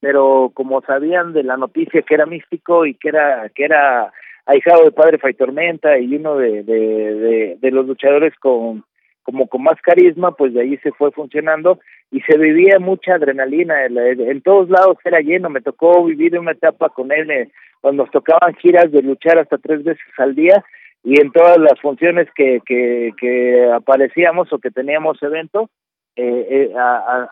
pero 0.00 0.50
como 0.54 0.80
sabían 0.82 1.32
de 1.32 1.42
la 1.42 1.56
noticia 1.56 2.02
que 2.02 2.14
era 2.14 2.26
místico 2.26 2.86
y 2.86 2.94
que 2.94 3.08
era 3.08 3.48
que 3.54 3.64
era 3.64 4.12
ahijado 4.46 4.84
de 4.84 4.92
padre 4.92 5.18
Fay 5.18 5.34
Tormenta 5.34 5.98
y 5.98 6.14
uno 6.14 6.36
de, 6.36 6.62
de, 6.62 6.74
de, 7.14 7.58
de 7.60 7.70
los 7.70 7.86
luchadores 7.86 8.34
con 8.38 8.84
como 9.22 9.46
con 9.46 9.62
más 9.62 9.80
carisma, 9.82 10.32
pues 10.32 10.54
de 10.54 10.62
ahí 10.62 10.76
se 10.78 10.92
fue 10.92 11.12
funcionando 11.12 11.78
y 12.10 12.20
se 12.22 12.36
vivía 12.36 12.78
mucha 12.80 13.14
adrenalina, 13.14 13.84
en, 13.84 14.42
todos 14.42 14.68
lados 14.68 14.96
era 15.04 15.20
lleno, 15.20 15.48
me 15.48 15.60
tocó 15.60 16.04
vivir 16.04 16.36
una 16.38 16.52
etapa 16.52 16.88
con 16.88 17.12
él 17.12 17.30
eh, 17.30 17.50
cuando 17.80 18.02
nos 18.02 18.12
tocaban 18.12 18.54
giras 18.56 18.90
de 18.90 19.02
luchar 19.02 19.38
hasta 19.38 19.58
tres 19.58 19.84
veces 19.84 20.04
al 20.18 20.34
día 20.34 20.64
y 21.04 21.20
en 21.20 21.30
todas 21.30 21.58
las 21.58 21.80
funciones 21.80 22.28
que, 22.34 22.60
que, 22.66 23.12
que 23.16 23.70
aparecíamos 23.72 24.52
o 24.52 24.58
que 24.58 24.70
teníamos 24.70 25.22
evento, 25.22 25.70
eh, 26.16 26.46
eh 26.50 26.74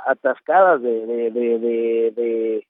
atascadas 0.06 0.80
de 0.80 1.06
de, 1.06 1.30
de, 1.30 2.62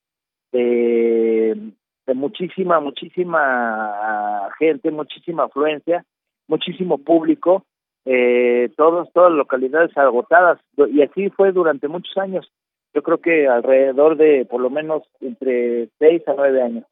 de, 0.52 1.72
de, 2.06 2.14
muchísima, 2.14 2.80
muchísima 2.80 4.48
gente, 4.58 4.90
muchísima 4.90 5.44
afluencia, 5.44 6.04
muchísimo 6.48 6.96
público 6.96 7.64
eh, 8.04 8.70
todos, 8.76 9.12
todas 9.12 9.30
las 9.30 9.38
localidades 9.38 9.96
agotadas, 9.96 10.60
y 10.76 11.02
así 11.02 11.30
fue 11.30 11.52
durante 11.52 11.88
muchos 11.88 12.16
años. 12.18 12.50
Yo 12.94 13.02
creo 13.02 13.18
que 13.18 13.46
alrededor 13.46 14.16
de 14.16 14.46
por 14.46 14.60
lo 14.60 14.70
menos 14.70 15.02
entre 15.20 15.88
seis 15.98 16.26
a 16.26 16.34
nueve 16.34 16.62
años. 16.62 16.84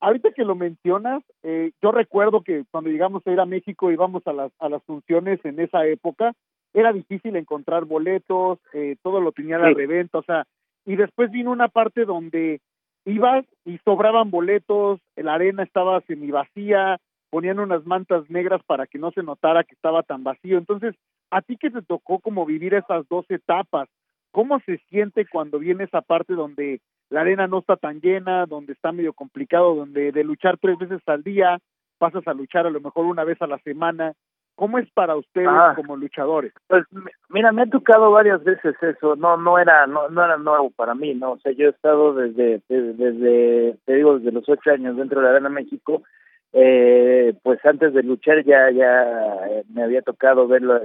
Ahorita 0.00 0.32
que 0.32 0.44
lo 0.44 0.56
mencionas, 0.56 1.22
eh, 1.44 1.70
yo 1.80 1.92
recuerdo 1.92 2.40
que 2.40 2.64
cuando 2.72 2.90
llegamos 2.90 3.24
a 3.24 3.30
ir 3.30 3.38
a 3.38 3.46
México 3.46 3.92
íbamos 3.92 4.26
a 4.26 4.32
las, 4.32 4.50
a 4.58 4.68
las 4.68 4.82
funciones 4.82 5.38
en 5.44 5.60
esa 5.60 5.86
época, 5.86 6.32
era 6.74 6.92
difícil 6.92 7.36
encontrar 7.36 7.84
boletos, 7.84 8.58
eh, 8.72 8.96
todo 9.02 9.20
lo 9.20 9.30
tenía 9.30 9.58
la 9.58 9.70
reventa, 9.70 10.18
o 10.18 10.22
sea, 10.22 10.44
y 10.84 10.96
después 10.96 11.30
vino 11.30 11.52
una 11.52 11.68
parte 11.68 12.04
donde 12.04 12.60
ibas 13.04 13.44
y 13.64 13.78
sobraban 13.84 14.30
boletos, 14.30 15.00
la 15.16 15.34
arena 15.34 15.62
estaba 15.62 16.00
semi 16.02 16.30
vacía, 16.30 16.98
ponían 17.32 17.60
unas 17.60 17.86
mantas 17.86 18.28
negras 18.28 18.60
para 18.66 18.86
que 18.86 18.98
no 18.98 19.10
se 19.10 19.22
notara 19.22 19.64
que 19.64 19.74
estaba 19.74 20.02
tan 20.02 20.22
vacío. 20.22 20.58
Entonces, 20.58 20.94
a 21.30 21.40
ti 21.40 21.56
que 21.56 21.70
te 21.70 21.80
tocó 21.80 22.18
como 22.18 22.44
vivir 22.44 22.74
esas 22.74 23.08
dos 23.08 23.24
etapas, 23.30 23.88
¿cómo 24.32 24.60
se 24.66 24.76
siente 24.90 25.24
cuando 25.26 25.58
viene 25.58 25.84
esa 25.84 26.02
parte 26.02 26.34
donde 26.34 26.82
la 27.08 27.22
arena 27.22 27.46
no 27.46 27.60
está 27.60 27.76
tan 27.76 28.02
llena, 28.02 28.44
donde 28.44 28.74
está 28.74 28.92
medio 28.92 29.14
complicado, 29.14 29.74
donde 29.74 30.12
de 30.12 30.24
luchar 30.24 30.58
tres 30.58 30.76
veces 30.76 31.00
al 31.06 31.22
día 31.22 31.58
pasas 31.96 32.28
a 32.28 32.34
luchar 32.34 32.66
a 32.66 32.70
lo 32.70 32.82
mejor 32.82 33.06
una 33.06 33.24
vez 33.24 33.40
a 33.40 33.46
la 33.46 33.58
semana? 33.60 34.12
¿Cómo 34.54 34.76
es 34.76 34.90
para 34.92 35.16
ustedes 35.16 35.48
ah. 35.50 35.72
como 35.74 35.96
luchadores? 35.96 36.52
Pues 36.68 36.84
mira, 37.30 37.50
me 37.50 37.62
ha 37.62 37.66
tocado 37.66 38.10
varias 38.10 38.44
veces 38.44 38.76
eso, 38.82 39.16
no 39.16 39.38
no 39.38 39.58
era 39.58 39.86
no 39.86 40.10
no 40.10 40.22
era 40.22 40.36
nuevo 40.36 40.70
para 40.76 40.94
mí, 40.94 41.14
no, 41.14 41.32
o 41.32 41.38
sea, 41.38 41.52
yo 41.52 41.68
he 41.68 41.70
estado 41.70 42.12
desde 42.12 42.60
desde, 42.68 42.92
desde 42.92 43.78
te 43.86 43.94
digo 43.94 44.18
desde 44.18 44.32
los 44.32 44.46
ocho 44.46 44.70
años 44.70 44.98
dentro 44.98 45.20
de 45.20 45.24
la 45.24 45.30
Arena 45.32 45.48
México 45.48 46.02
eh, 46.52 47.34
pues 47.42 47.64
antes 47.64 47.94
de 47.94 48.02
luchar 48.02 48.44
ya 48.44 48.70
ya 48.70 49.46
eh, 49.48 49.64
me 49.72 49.82
había 49.82 50.02
tocado 50.02 50.46
verlo 50.46 50.80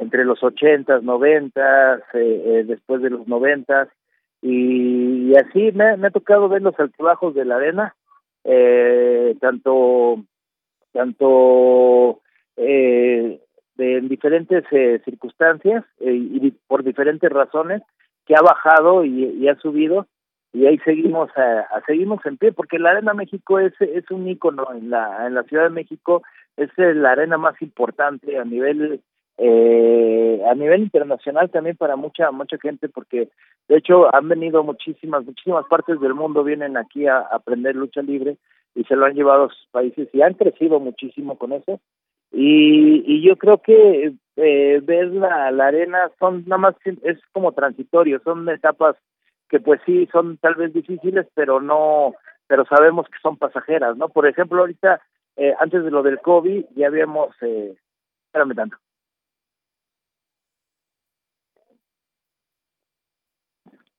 entre 0.00 0.24
los 0.24 0.42
ochentas, 0.42 1.02
noventas, 1.02 2.00
eh, 2.14 2.42
eh, 2.46 2.64
después 2.66 3.02
de 3.02 3.10
los 3.10 3.28
noventas 3.28 3.88
y, 4.40 5.34
así 5.36 5.70
me, 5.72 5.84
ha 5.90 6.10
tocado 6.10 6.48
ver 6.48 6.62
los 6.62 6.78
altibajos 6.80 7.34
de 7.34 7.44
la 7.44 7.56
arena, 7.56 7.94
eh, 8.44 9.36
tanto 9.40 10.24
tanto 10.92 12.20
en 12.56 14.08
diferentes 14.08 14.64
circunstancias 15.04 15.84
y 16.00 16.50
por 16.66 16.82
diferentes 16.82 17.30
razones 17.30 17.82
que 18.26 18.34
ha 18.34 18.42
bajado 18.42 19.04
y 19.04 19.48
ha 19.48 19.54
subido 19.56 20.06
y 20.52 20.66
ahí 20.66 20.78
seguimos 20.78 21.30
a, 21.36 21.82
seguimos 21.86 22.24
en 22.26 22.36
pie 22.36 22.52
porque 22.52 22.78
la 22.78 22.90
arena 22.90 23.14
México 23.14 23.58
es 23.58 23.72
es 23.80 24.10
un 24.10 24.28
ícono 24.28 24.66
en 24.72 24.90
la 24.90 25.26
en 25.26 25.34
la 25.34 25.44
Ciudad 25.44 25.64
de 25.64 25.70
México 25.70 26.22
es 26.56 26.70
la 26.76 27.12
arena 27.12 27.38
más 27.38 27.60
importante 27.62 28.36
a 28.36 28.44
nivel 28.44 29.00
eh, 29.38 30.42
a 30.50 30.54
nivel 30.54 30.82
internacional 30.82 31.50
también 31.50 31.76
para 31.76 31.96
mucha 31.96 32.30
mucha 32.32 32.58
gente 32.58 32.88
porque 32.88 33.28
de 33.68 33.76
hecho 33.76 34.12
han 34.14 34.28
venido 34.28 34.64
muchísimas 34.64 35.24
muchísimas 35.24 35.66
partes 35.66 36.00
del 36.00 36.14
mundo 36.14 36.42
vienen 36.42 36.76
aquí 36.76 37.06
a, 37.06 37.20
aprender 37.20 37.76
lucha 37.76 38.02
libre 38.02 38.36
y 38.74 38.84
se 38.84 38.96
lo 38.96 39.06
han 39.06 39.14
llevado 39.14 39.44
a 39.44 39.48
sus 39.48 39.66
países 39.70 40.08
y 40.12 40.22
han 40.22 40.34
crecido 40.34 40.78
muchísimo 40.78 41.36
con 41.36 41.52
eso. 41.52 41.80
Y, 42.32 43.02
y 43.04 43.26
yo 43.26 43.36
creo 43.36 43.58
que 43.58 44.12
eh, 44.36 44.80
ver 44.84 45.08
la, 45.08 45.50
la 45.50 45.66
arena 45.66 46.10
son 46.20 46.44
nada 46.46 46.58
más 46.58 46.76
es 47.02 47.18
como 47.32 47.50
transitorio 47.50 48.20
son 48.22 48.48
etapas 48.48 48.94
que 49.50 49.60
pues 49.60 49.80
sí 49.84 50.08
son 50.12 50.38
tal 50.38 50.54
vez 50.54 50.72
difíciles, 50.72 51.26
pero 51.34 51.60
no, 51.60 52.14
pero 52.46 52.64
sabemos 52.64 53.06
que 53.08 53.18
son 53.20 53.36
pasajeras, 53.36 53.96
¿no? 53.96 54.08
Por 54.08 54.26
ejemplo, 54.26 54.60
ahorita, 54.60 55.00
eh, 55.36 55.52
antes 55.58 55.84
de 55.84 55.90
lo 55.90 56.02
del 56.02 56.20
COVID, 56.20 56.66
ya 56.76 56.86
habíamos, 56.86 57.34
eh, 57.42 57.74
espérame 58.26 58.54
tanto. 58.54 58.76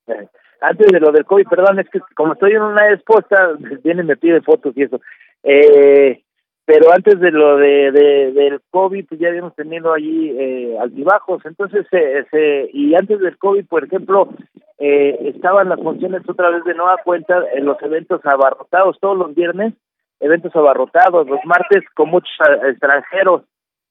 Eh, 0.07 0.27
antes 0.61 0.87
de 0.87 0.99
lo 0.99 1.11
del 1.11 1.25
COVID, 1.25 1.47
perdón, 1.47 1.79
es 1.79 1.89
que 1.89 1.99
como 2.15 2.33
estoy 2.33 2.53
en 2.53 2.61
una 2.61 2.93
expuesta, 2.93 3.57
viene 3.83 4.03
me 4.03 4.15
pide 4.15 4.41
fotos 4.41 4.73
y 4.77 4.83
eso. 4.83 5.01
Eh, 5.43 6.23
pero 6.65 6.93
antes 6.93 7.19
de 7.19 7.31
lo 7.31 7.57
de, 7.57 7.91
de 7.91 8.31
del 8.31 8.61
COVID 8.69 9.05
pues 9.07 9.19
ya 9.19 9.29
habíamos 9.29 9.55
tenido 9.55 9.93
allí 9.93 10.29
eh, 10.29 10.77
altibajos 10.79 11.43
entonces 11.45 11.85
eh, 11.91 12.69
y 12.71 12.93
antes 12.95 13.19
del 13.19 13.37
COVID 13.37 13.65
por 13.65 13.83
ejemplo 13.83 14.29
eh, 14.83 15.29
estaban 15.35 15.69
las 15.69 15.79
funciones 15.79 16.27
otra 16.27 16.49
vez 16.49 16.63
de 16.63 16.73
nueva 16.73 16.97
cuenta 17.03 17.35
en 17.53 17.65
los 17.65 17.79
eventos 17.83 18.19
abarrotados 18.25 18.97
todos 18.99 19.15
los 19.15 19.35
viernes 19.35 19.75
eventos 20.19 20.55
abarrotados 20.55 21.27
los 21.27 21.39
martes 21.45 21.83
con 21.93 22.09
muchos 22.09 22.31
extranjeros. 22.67 23.43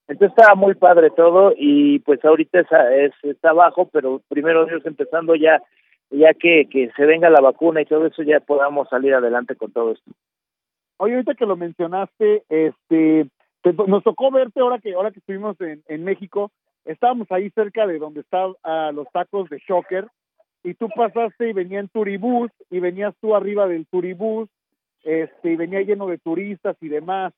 Entonces 0.08 0.36
estaba 0.36 0.56
muy 0.56 0.74
padre 0.74 1.10
todo 1.10 1.52
y 1.56 2.00
pues 2.00 2.24
ahorita 2.24 2.60
es, 2.60 3.12
está 3.22 3.52
bajo 3.52 3.88
pero 3.92 4.20
primero 4.28 4.66
Dios 4.66 4.84
empezando 4.84 5.36
ya 5.36 5.62
ya 6.10 6.34
que 6.34 6.66
que 6.68 6.90
se 6.96 7.06
venga 7.06 7.30
la 7.30 7.40
vacuna 7.40 7.82
y 7.82 7.86
todo 7.86 8.06
eso 8.06 8.24
ya 8.24 8.40
podamos 8.40 8.88
salir 8.88 9.14
adelante 9.14 9.54
con 9.54 9.70
todo 9.70 9.92
esto. 9.92 10.10
Oye, 10.96 11.14
ahorita 11.14 11.34
que 11.34 11.46
lo 11.46 11.56
mencionaste, 11.56 12.42
este, 12.48 13.26
nos 13.86 14.02
tocó 14.02 14.32
verte 14.32 14.60
ahora 14.60 14.80
que 14.80 14.94
ahora 14.94 15.12
que 15.12 15.20
estuvimos 15.20 15.58
en, 15.60 15.82
en 15.86 16.04
México, 16.04 16.50
estábamos 16.84 17.30
ahí 17.30 17.48
cerca 17.50 17.86
de 17.86 17.98
donde 17.98 18.20
están 18.20 18.50
uh, 18.50 18.92
los 18.92 19.06
tacos 19.12 19.48
de 19.48 19.62
Shocker 19.66 20.08
y 20.62 20.74
tú 20.74 20.88
pasaste 20.94 21.48
y 21.48 21.52
venía 21.52 21.80
en 21.80 21.88
turibús 21.88 22.50
y 22.70 22.80
venías 22.80 23.14
tú 23.20 23.34
arriba 23.34 23.66
del 23.66 23.86
turibús, 23.86 24.48
este, 25.04 25.52
y 25.52 25.56
venía 25.56 25.80
lleno 25.80 26.06
de 26.06 26.18
turistas 26.18 26.76
y 26.80 26.88
demás. 26.88 27.32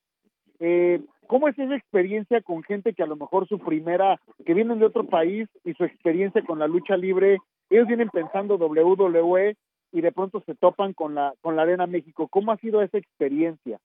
Eh, 0.59 1.01
¿Cómo 1.27 1.47
es 1.47 1.57
esa 1.57 1.75
experiencia 1.75 2.41
con 2.41 2.63
gente 2.63 2.93
que 2.93 3.03
a 3.03 3.07
lo 3.07 3.15
mejor 3.15 3.47
su 3.47 3.59
primera, 3.59 4.19
que 4.45 4.53
vienen 4.53 4.79
de 4.79 4.85
otro 4.85 5.05
país 5.05 5.47
y 5.63 5.73
su 5.73 5.85
experiencia 5.85 6.43
con 6.43 6.59
la 6.59 6.67
lucha 6.67 6.97
libre, 6.97 7.37
ellos 7.69 7.87
vienen 7.87 8.09
pensando 8.09 8.57
WWE 8.57 9.55
y 9.91 10.01
de 10.01 10.11
pronto 10.11 10.41
se 10.45 10.55
topan 10.55 10.93
con 10.93 11.15
la 11.15 11.33
con 11.41 11.55
la 11.55 11.61
Arena 11.63 11.87
México. 11.87 12.27
¿Cómo 12.27 12.51
ha 12.51 12.57
sido 12.57 12.81
esa 12.81 12.97
experiencia? 12.97 13.79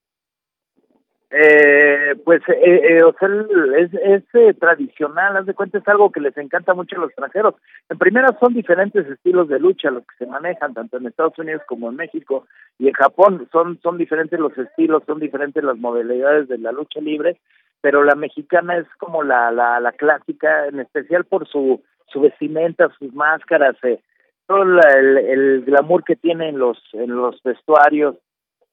Eh, 1.31 2.15
pues 2.25 2.41
eh, 2.49 2.97
eh, 2.97 3.03
o 3.03 3.15
sea, 3.19 3.29
es, 3.77 3.93
es 3.93 4.23
eh, 4.33 4.55
tradicional, 4.55 5.37
haz 5.37 5.45
de 5.45 5.53
cuenta, 5.53 5.77
es 5.77 5.87
algo 5.87 6.11
que 6.11 6.21
les 6.21 6.35
encanta 6.39 6.73
mucho 6.73 6.97
a 6.97 7.01
los 7.01 7.11
extranjeros. 7.11 7.55
En 7.91 7.99
primera 7.99 8.35
son 8.41 8.55
diferentes 8.55 9.07
estilos 9.07 9.49
de 9.49 9.59
lucha 9.61 9.91
los 9.91 10.05
que 10.07 10.25
se 10.25 10.27
manejan, 10.27 10.73
tanto 10.73 10.97
en 10.97 11.07
Estados 11.07 11.39
Unidos 11.39 11.61
como 11.67 11.91
en 11.91 11.97
México 11.97 12.47
y 12.79 12.89
en 12.89 12.95
Japón, 12.95 13.47
son, 13.53 13.79
son 13.83 13.99
diferentes 13.99 14.41
los 14.41 14.57
estilos, 14.57 15.03
son 15.07 15.21
diferentes 15.21 15.63
las 15.63 15.77
modalidades 15.77 16.49
de 16.49 16.57
la 16.57 16.73
lucha 16.73 17.01
libre, 17.01 17.37
pero 17.83 18.05
la 18.05 18.15
mexicana 18.15 18.79
es 18.79 18.87
como 18.99 19.23
la, 19.23 19.51
la, 19.51 19.81
la 19.81 19.93
clásica, 19.93 20.67
en 20.67 20.81
especial 20.81 21.25
por 21.25 21.47
su, 21.47 21.83
su 22.07 22.23
vestimenta, 22.23 22.89
sus 22.99 23.13
máscaras, 23.13 23.77
eh, 23.83 24.01
todo 24.47 24.63
el, 24.63 25.19
el 25.19 25.63
glamour 25.67 26.05
que 26.05 26.17
tiene 26.17 26.49
en 26.49 26.59
los 26.59 26.79
en 26.95 27.15
los 27.15 27.43
vestuarios 27.43 28.17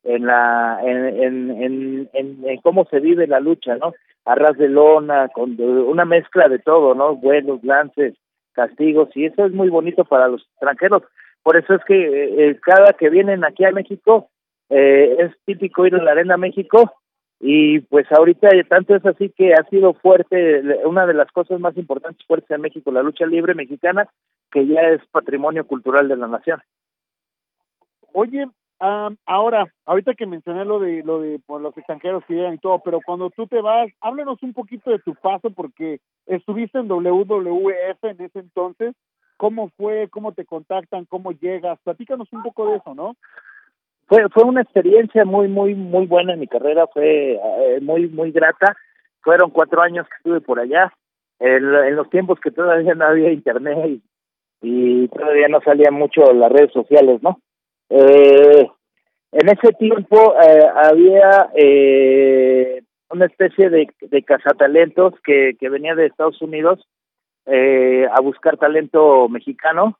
en 0.05 0.25
la 0.25 0.79
en 0.83 1.21
en, 1.21 2.09
en, 2.13 2.39
en, 2.45 2.61
cómo 2.61 2.85
se 2.85 2.99
vive 2.99 3.27
la 3.27 3.39
lucha 3.39 3.75
no 3.75 3.93
arras 4.23 4.57
de 4.57 4.69
lona 4.69 5.27
con 5.29 5.59
una 5.59 6.05
mezcla 6.05 6.47
de 6.47 6.59
todo 6.59 6.95
no 6.95 7.15
vuelos 7.15 7.63
lances 7.63 8.15
castigos 8.55 9.09
y 9.15 9.25
eso 9.25 9.45
es 9.45 9.51
muy 9.51 9.69
bonito 9.69 10.05
para 10.05 10.27
los 10.27 10.41
extranjeros. 10.41 11.03
Por 11.43 11.57
eso 11.57 11.75
es 11.75 11.83
que 11.85 12.49
eh, 12.49 12.59
cada 12.61 12.93
que 12.93 13.09
vienen 13.09 13.45
aquí 13.45 13.65
a 13.65 13.71
México 13.71 14.29
eh, 14.69 15.15
es 15.19 15.31
típico 15.45 15.85
ir 15.85 15.93
a 15.93 16.01
la 16.01 16.11
arena 16.11 16.37
México 16.37 16.93
y 17.39 17.81
pues 17.81 18.11
ahorita 18.11 18.49
tanto 18.67 18.95
es 18.95 19.05
así 19.05 19.29
que 19.29 19.53
ha 19.53 19.63
sido 19.69 19.93
fuerte 19.93 20.63
una 20.85 21.05
de 21.05 21.13
las 21.13 21.29
cosas 21.31 21.59
más 21.59 21.77
importantes 21.77 22.25
fuertes 22.25 22.49
en 22.49 22.61
México 22.61 22.91
la 22.91 23.03
lucha 23.03 23.27
libre 23.27 23.53
mexicana 23.53 24.07
que 24.51 24.65
ya 24.65 24.81
es 24.81 25.05
patrimonio 25.11 25.67
cultural 25.67 26.07
de 26.07 26.15
la 26.15 26.27
nación. 26.27 26.61
Oye 28.13 28.47
ahora 28.79 29.67
ahorita 29.85 30.13
que 30.15 30.25
mencioné 30.25 30.65
lo 30.65 30.79
de 30.79 31.01
lo 31.03 31.21
de 31.21 31.39
por 31.45 31.61
los 31.61 31.75
extranjeros 31.77 32.23
que 32.25 32.33
llegan 32.33 32.55
y 32.55 32.57
todo 32.57 32.81
pero 32.83 32.99
cuando 33.05 33.29
tú 33.29 33.47
te 33.47 33.61
vas 33.61 33.89
háblanos 34.01 34.41
un 34.43 34.53
poquito 34.53 34.91
de 34.91 34.99
tu 34.99 35.15
paso 35.15 35.49
porque 35.49 35.99
estuviste 36.25 36.79
en 36.79 36.87
WWF 36.87 38.03
en 38.03 38.21
ese 38.21 38.39
entonces. 38.39 38.93
Cómo 39.37 39.69
fue 39.75 40.07
cómo 40.09 40.31
te 40.31 40.45
contactan 40.45 41.05
cómo 41.05 41.31
llegas 41.33 41.77
platícanos 41.83 42.31
un 42.31 42.41
poco 42.41 42.69
de 42.69 42.77
eso 42.77 42.95
no 42.95 43.15
fue 44.07 44.29
fue 44.29 44.43
una 44.43 44.61
experiencia 44.61 45.25
muy 45.25 45.47
muy 45.47 45.75
muy 45.75 46.05
buena 46.05 46.33
en 46.33 46.39
mi 46.39 46.47
carrera 46.47 46.87
fue 46.87 47.33
eh, 47.33 47.79
muy 47.81 48.07
muy 48.07 48.31
grata. 48.31 48.75
Fueron 49.21 49.49
cuatro 49.49 49.81
años 49.81 50.07
que 50.07 50.15
estuve 50.17 50.39
por 50.39 50.59
allá. 50.59 50.93
En, 51.39 51.65
en, 51.65 51.95
los 51.95 52.09
tiempos 52.09 52.39
que 52.39 52.51
todavía 52.51 52.93
no 52.93 53.05
había 53.05 53.31
internet 53.31 53.77
y 53.87 54.01
y 54.61 55.07
todavía 55.09 55.47
no 55.47 55.61
salían 55.61 55.93
mucho 55.93 56.21
las 56.33 56.51
redes 56.51 56.71
sociales, 56.71 57.21
¿no? 57.21 57.39
Eh, 57.89 58.67
en 59.31 59.49
ese 59.49 59.73
tiempo 59.73 60.35
eh, 60.41 60.67
había 60.75 61.49
eh, 61.55 62.81
una 63.09 63.25
especie 63.25 63.69
de, 63.69 63.87
de 64.01 64.23
cazatalentos 64.23 65.13
que, 65.23 65.55
que 65.59 65.69
venía 65.69 65.95
de 65.95 66.05
Estados 66.05 66.41
Unidos 66.41 66.87
eh, 67.45 68.07
a 68.11 68.21
buscar 68.21 68.57
talento 68.57 69.29
mexicano 69.29 69.99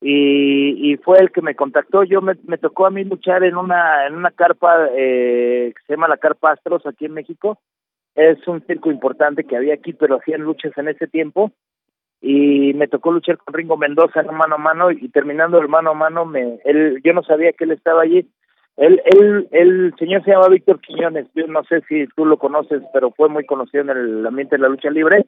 y, 0.00 0.92
y 0.92 0.96
fue 0.98 1.18
el 1.18 1.30
que 1.30 1.42
me 1.42 1.54
contactó. 1.54 2.04
Yo 2.04 2.20
me, 2.22 2.34
me 2.44 2.58
tocó 2.58 2.86
a 2.86 2.90
mí 2.90 3.04
luchar 3.04 3.44
en 3.44 3.56
una 3.56 4.06
en 4.06 4.14
una 4.14 4.30
carpa 4.30 4.88
eh, 4.94 5.72
que 5.74 5.82
se 5.86 5.94
llama 5.94 6.08
la 6.08 6.18
Carpa 6.18 6.52
Astros 6.52 6.86
aquí 6.86 7.06
en 7.06 7.14
México. 7.14 7.58
Es 8.14 8.46
un 8.46 8.64
circo 8.66 8.90
importante 8.90 9.44
que 9.44 9.56
había 9.56 9.74
aquí, 9.74 9.92
pero 9.92 10.16
hacían 10.16 10.42
luchas 10.42 10.72
en 10.76 10.88
ese 10.88 11.06
tiempo 11.06 11.52
y 12.20 12.74
me 12.74 12.88
tocó 12.88 13.12
luchar 13.12 13.38
con 13.38 13.54
Ringo 13.54 13.76
Mendoza 13.76 14.20
en 14.20 14.34
mano 14.34 14.56
a 14.56 14.58
mano 14.58 14.90
y 14.90 15.08
terminando 15.08 15.58
el 15.58 15.68
mano 15.68 15.90
a 15.90 15.94
mano 15.94 16.26
me 16.26 16.58
él 16.64 17.00
yo 17.02 17.12
no 17.12 17.22
sabía 17.22 17.52
que 17.52 17.64
él 17.64 17.72
estaba 17.72 18.02
allí. 18.02 18.28
Él 18.76 19.00
él 19.04 19.48
el 19.52 19.94
señor 19.98 20.22
se 20.24 20.30
llama 20.32 20.48
Víctor 20.48 20.80
Quiñones 20.80 21.26
yo 21.34 21.46
no 21.46 21.64
sé 21.64 21.82
si 21.88 22.06
tú 22.14 22.26
lo 22.26 22.36
conoces 22.38 22.82
pero 22.92 23.10
fue 23.10 23.28
muy 23.28 23.46
conocido 23.46 23.82
en 23.84 23.90
el 23.90 24.26
ambiente 24.26 24.56
de 24.56 24.62
la 24.62 24.68
lucha 24.68 24.90
libre 24.90 25.26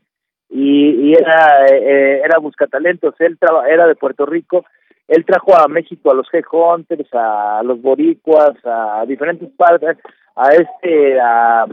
y, 0.53 1.09
y 1.09 1.13
era 1.15 1.67
eh, 1.67 2.21
era 2.23 2.39
buscatalentos. 2.39 3.15
Él 3.19 3.39
traba, 3.39 3.67
era 3.69 3.87
de 3.87 3.95
Puerto 3.95 4.27
Rico. 4.27 4.65
Él 5.09 5.25
trajo 5.25 5.57
a 5.57 5.67
México 5.67 6.11
a 6.11 6.15
los 6.15 6.29
G-Hunters, 6.29 7.09
a 7.13 7.63
los 7.65 7.81
Boricuas, 7.81 8.53
a 8.65 9.05
diferentes 9.07 9.51
padres, 9.57 9.99
a 10.37 10.49
este, 10.55 11.19
a, 11.21 11.67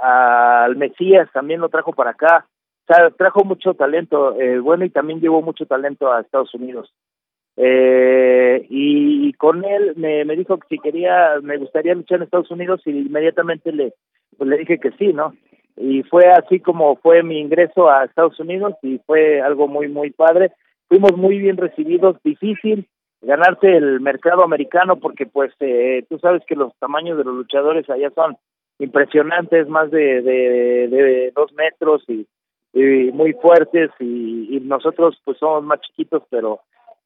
al 0.00 0.76
Mesías 0.76 1.28
también 1.32 1.60
lo 1.60 1.68
trajo 1.68 1.92
para 1.92 2.10
acá, 2.10 2.46
trajo 3.16 3.44
mucho 3.44 3.74
talento, 3.74 4.38
eh, 4.40 4.58
bueno, 4.58 4.84
y 4.84 4.90
también 4.90 5.20
llevó 5.20 5.42
mucho 5.42 5.66
talento 5.66 6.12
a 6.12 6.20
Estados 6.20 6.54
Unidos. 6.54 6.92
Eh, 7.56 8.66
y, 8.68 9.32
con 9.34 9.64
él 9.64 9.94
me, 9.96 10.24
me 10.24 10.36
dijo 10.36 10.58
que 10.58 10.66
si 10.68 10.78
quería, 10.78 11.36
me 11.42 11.56
gustaría 11.56 11.94
luchar 11.94 12.18
en 12.18 12.24
Estados 12.24 12.50
Unidos 12.50 12.80
y 12.86 12.90
inmediatamente 12.90 13.72
le, 13.72 13.94
pues 14.36 14.48
le 14.48 14.58
dije 14.58 14.78
que 14.78 14.90
sí, 14.92 15.12
¿no? 15.12 15.34
Y 15.76 16.02
fue 16.04 16.26
así 16.26 16.60
como 16.60 16.96
fue 16.96 17.22
mi 17.22 17.38
ingreso 17.38 17.90
a 17.90 18.04
Estados 18.04 18.38
Unidos 18.40 18.74
y 18.82 18.98
fue 19.06 19.40
algo 19.40 19.68
muy, 19.68 19.88
muy 19.88 20.10
padre. 20.10 20.52
Fuimos 20.88 21.16
muy 21.16 21.38
bien 21.38 21.56
recibidos, 21.56 22.16
difícil 22.24 22.86
ganarse 23.22 23.76
el 23.76 24.00
mercado 24.00 24.42
americano 24.42 24.96
porque 24.96 25.26
pues 25.26 25.52
eh, 25.60 26.04
tú 26.08 26.18
sabes 26.18 26.42
que 26.46 26.56
los 26.56 26.74
tamaños 26.78 27.18
de 27.18 27.24
los 27.24 27.34
luchadores 27.34 27.88
allá 27.88 28.10
son 28.14 28.36
impresionantes, 28.78 29.68
más 29.68 29.90
de, 29.90 30.22
de 30.22 31.32
dos 31.34 31.52
metros 31.52 32.02
y, 32.08 32.26
y 32.72 33.10
muy 33.12 33.32
fuertes 33.34 33.90
y, 33.98 34.56
y 34.56 34.60
nosotros 34.60 35.20
pues 35.24 35.38
somos 35.38 35.64
más 35.64 35.80
chiquitos 35.80 36.22
pero 36.30 36.60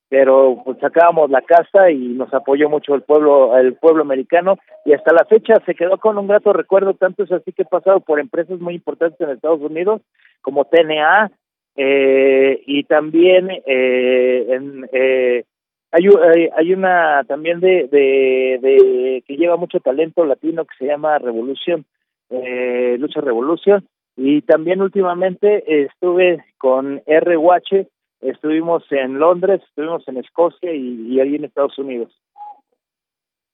pero 0.09 0.63
pues 0.65 0.79
sacábamos 0.79 1.31
la 1.31 1.43
casa 1.43 1.91
y 1.91 1.99
nos 1.99 2.33
apoyó 2.33 2.69
mucho 2.69 2.95
el 2.95 3.03
pueblo 3.03 3.57
el 3.57 3.75
pueblo 3.75 4.03
americano. 4.03 4.59
Y 4.85 4.93
hasta 4.93 5.13
la 5.13 5.25
fecha 5.25 5.55
se 5.67 5.75
quedó 5.75 5.99
con 5.99 6.19
un 6.19 6.29
grato 6.29 6.53
recuerdo. 6.53 6.95
Tanto 6.95 7.25
es 7.25 7.33
así 7.33 7.53
que 7.53 7.63
he 7.63 7.67
pasado 7.67 7.99
por 7.99 8.21
empresas 8.21 8.61
muy 8.61 8.75
importantes 8.75 9.21
en 9.21 9.31
Estados 9.31 9.61
Unidos 9.61 10.03
como 10.41 10.67
TNA 10.67 11.33
eh, 11.77 12.63
y 12.67 12.85
también 12.85 13.51
eh, 13.67 14.47
en 14.51 14.89
eh, 14.93 15.45
hay 15.91 16.09
hay, 16.57 16.73
una 16.73 17.25
también 17.27 17.59
de, 17.59 17.89
de 17.91 18.59
de 18.63 19.25
que 19.27 19.37
lleva 19.37 19.57
mucho 19.57 19.81
talento 19.81 20.25
latino 20.25 20.65
que 20.65 20.77
se 20.79 20.87
llama 20.87 21.19
Revolución 21.19 21.85
eh, 22.31 22.97
Lucha 23.01 23.21
Revolución 23.21 23.85
y 24.17 24.43
también 24.43 24.81
últimamente 24.83 25.85
estuve 25.85 26.45
con 26.59 27.03
RUH 27.07 27.89
estuvimos 28.25 28.83
en 28.91 29.19
Londres, 29.19 29.61
estuvimos 29.69 30.07
en 30.09 30.17
Escocia 30.17 30.73
y, 30.73 31.13
y 31.13 31.21
ahí 31.21 31.37
en 31.37 31.45
Estados 31.45 31.79
Unidos. 31.79 32.13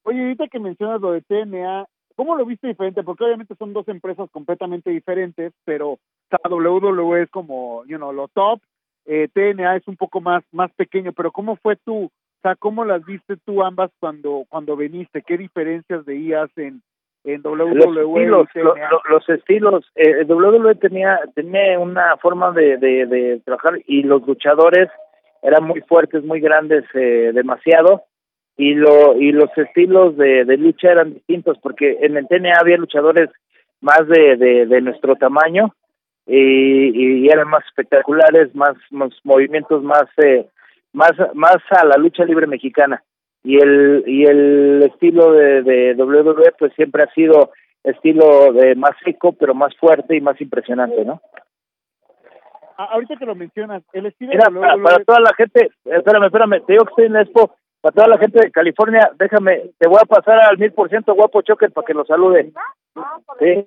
Oye, 0.03 0.21
ahorita 0.21 0.47
que 0.47 0.59
mencionas 0.59 1.01
lo 1.01 1.11
de 1.11 1.21
TNA, 1.21 1.85
¿cómo 2.15 2.35
lo 2.35 2.45
viste 2.45 2.67
diferente? 2.67 3.03
Porque 3.03 3.25
obviamente 3.25 3.55
son 3.55 3.73
dos 3.73 3.87
empresas 3.87 4.29
completamente 4.31 4.89
diferentes, 4.89 5.53
pero 5.65 5.99
WWE 6.31 7.23
es 7.23 7.29
como, 7.29 7.83
you 7.85 7.97
know, 7.97 8.11
lo 8.11 8.27
top, 8.29 8.61
eh, 9.05 9.27
TNA 9.33 9.77
es 9.77 9.87
un 9.87 9.97
poco 9.97 10.21
más 10.21 10.43
más 10.51 10.71
pequeño, 10.73 11.11
pero 11.11 11.31
¿cómo 11.31 11.55
fue 11.57 11.75
tú? 11.75 12.05
O 12.05 12.41
sea, 12.41 12.55
¿cómo 12.55 12.85
las 12.85 13.05
viste 13.05 13.35
tú 13.45 13.61
ambas 13.63 13.91
cuando 13.99 14.45
cuando 14.49 14.75
viniste? 14.75 15.21
¿Qué 15.21 15.37
diferencias 15.37 16.05
veías 16.05 16.49
en 16.57 16.81
en 17.23 17.41
WWE? 17.45 18.25
Los 18.25 18.47
estilos, 18.47 18.47
lo, 18.55 18.75
lo, 18.75 19.01
los 19.09 19.29
estilos 19.29 19.85
eh, 19.95 20.25
WWE 20.25 20.75
tenía 20.75 21.19
tenía 21.35 21.77
una 21.79 22.17
forma 22.17 22.51
de, 22.51 22.77
de, 22.77 23.05
de 23.05 23.41
trabajar 23.45 23.79
y 23.85 24.03
los 24.03 24.25
luchadores 24.25 24.89
eran 25.43 25.63
muy 25.63 25.81
fuertes, 25.81 26.23
muy 26.23 26.39
grandes, 26.39 26.83
eh, 26.93 27.31
demasiado 27.33 28.03
y 28.57 28.73
lo 28.73 29.19
y 29.19 29.31
los 29.31 29.49
estilos 29.55 30.17
de, 30.17 30.45
de 30.45 30.57
lucha 30.57 30.91
eran 30.91 31.13
distintos 31.13 31.57
porque 31.61 31.97
en 32.01 32.17
el 32.17 32.27
TNA 32.27 32.59
había 32.59 32.77
luchadores 32.77 33.29
más 33.81 34.07
de, 34.07 34.35
de, 34.37 34.65
de 34.65 34.81
nuestro 34.81 35.15
tamaño 35.15 35.73
y, 36.27 37.25
y 37.25 37.29
eran 37.29 37.47
más 37.47 37.65
espectaculares, 37.65 38.53
más, 38.55 38.75
más 38.89 39.11
movimientos 39.23 39.83
más 39.83 40.05
eh, 40.17 40.45
más 40.93 41.11
más 41.33 41.57
a 41.69 41.85
la 41.85 41.97
lucha 41.97 42.25
libre 42.25 42.47
mexicana 42.47 43.03
y 43.43 43.57
el 43.57 44.03
y 44.05 44.25
el 44.25 44.83
estilo 44.83 45.31
de, 45.31 45.63
de 45.63 45.95
WWE 45.95 46.51
pues 46.57 46.73
siempre 46.73 47.03
ha 47.03 47.13
sido 47.13 47.51
estilo 47.83 48.53
de 48.53 48.75
más 48.75 48.91
seco 49.03 49.33
pero 49.33 49.53
más 49.53 49.75
fuerte 49.77 50.15
y 50.15 50.21
más 50.21 50.39
impresionante, 50.39 51.03
¿no? 51.03 51.21
ahorita 52.89 53.15
que 53.15 53.25
lo 53.25 53.35
mencionas, 53.35 53.83
el 53.93 54.07
estilo 54.07 54.31
Mira, 54.31 54.45
de 54.49 54.59
para, 54.59 54.75
WWE 54.75 54.83
para 54.83 55.05
toda 55.05 55.19
la 55.19 55.33
gente, 55.35 55.71
espérame, 55.85 56.25
espérame, 56.25 56.65
te 56.65 56.73
digo 56.73 56.85
que 56.85 56.91
estoy 56.91 57.05
en 57.05 57.13
la 57.13 57.21
Expo, 57.21 57.55
para 57.81 57.93
toda 57.93 58.07
la 58.07 58.17
gente 58.17 58.39
de 58.39 58.51
California, 58.51 59.11
déjame, 59.17 59.71
te 59.77 59.87
voy 59.87 59.99
a 60.01 60.05
pasar 60.05 60.39
al 60.39 60.57
mil 60.57 60.71
por 60.73 60.89
ciento 60.89 61.13
guapo 61.13 61.41
Choker 61.41 61.71
para 61.71 61.85
que 61.85 61.93
lo 61.93 62.05
salude. 62.05 62.51
Sí, 63.39 63.65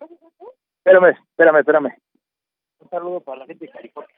espérame, 0.78 1.16
espérame, 1.30 1.58
espérame. 1.58 1.94
Un 2.80 2.90
saludo 2.90 3.20
para 3.20 3.40
la 3.40 3.46
gente 3.46 3.66
de 3.66 3.72
California. 3.72 4.14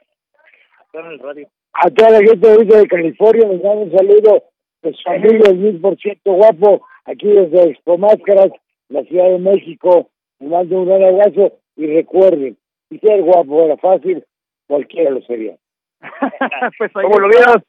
En 0.93 1.05
el 1.05 1.19
radio. 1.19 1.47
A 1.73 1.89
toda 1.89 2.11
la 2.11 2.19
gente 2.19 2.47
de 2.47 2.87
California 2.87 3.47
les 3.47 3.61
damos 3.61 3.87
un 3.87 3.97
saludo 3.97 4.43
de 4.81 4.93
su 4.93 5.09
amigo 5.09 5.45
el 5.47 5.57
mil 5.57 5.81
por 5.81 5.97
ciento 5.97 6.33
guapo, 6.33 6.85
aquí 7.05 7.27
desde 7.27 7.71
Expo 7.71 7.97
Máscaras, 7.97 8.51
la 8.89 9.03
Ciudad 9.03 9.29
de 9.29 9.39
México. 9.39 10.09
Les 10.39 10.49
mando 10.49 10.79
un 10.79 10.85
gran 10.85 11.03
abrazo 11.03 11.59
y 11.75 11.87
recuerden, 11.87 12.57
si 12.89 12.99
ser 12.99 13.21
guapo 13.21 13.63
era 13.63 13.77
fácil, 13.77 14.23
cualquiera 14.67 15.11
lo 15.11 15.21
sería. 15.21 15.55
pues 16.77 16.95
ahí 16.95 17.03
¿Cómo 17.03 17.19
lo 17.19 17.29
vieron? 17.29 17.63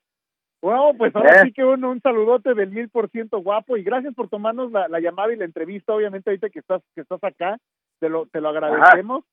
Bueno, 0.61 0.91
pues 0.99 1.15
ahora 1.15 1.41
¿Eh? 1.41 1.43
sí 1.45 1.53
que 1.53 1.65
un, 1.65 1.85
un 1.85 2.01
saludote 2.01 2.53
del 2.55 2.71
mil 2.71 2.89
por 2.89 3.09
ciento 3.11 3.39
guapo 3.39 3.77
y 3.77 3.85
gracias 3.85 4.15
por 4.15 4.29
tomarnos 4.29 4.73
la, 4.73 4.89
la 4.89 4.99
llamada 4.99 5.33
y 5.33 5.37
la 5.37 5.45
entrevista, 5.45 5.95
obviamente 5.95 6.31
ahorita 6.31 6.51
que 6.51 6.59
estás 6.59 6.83
que 6.95 7.03
estás 7.03 7.23
acá, 7.23 7.59
te 8.01 8.09
lo 8.09 8.27
te 8.27 8.41
lo 8.41 8.49
agradecemos. 8.49 9.25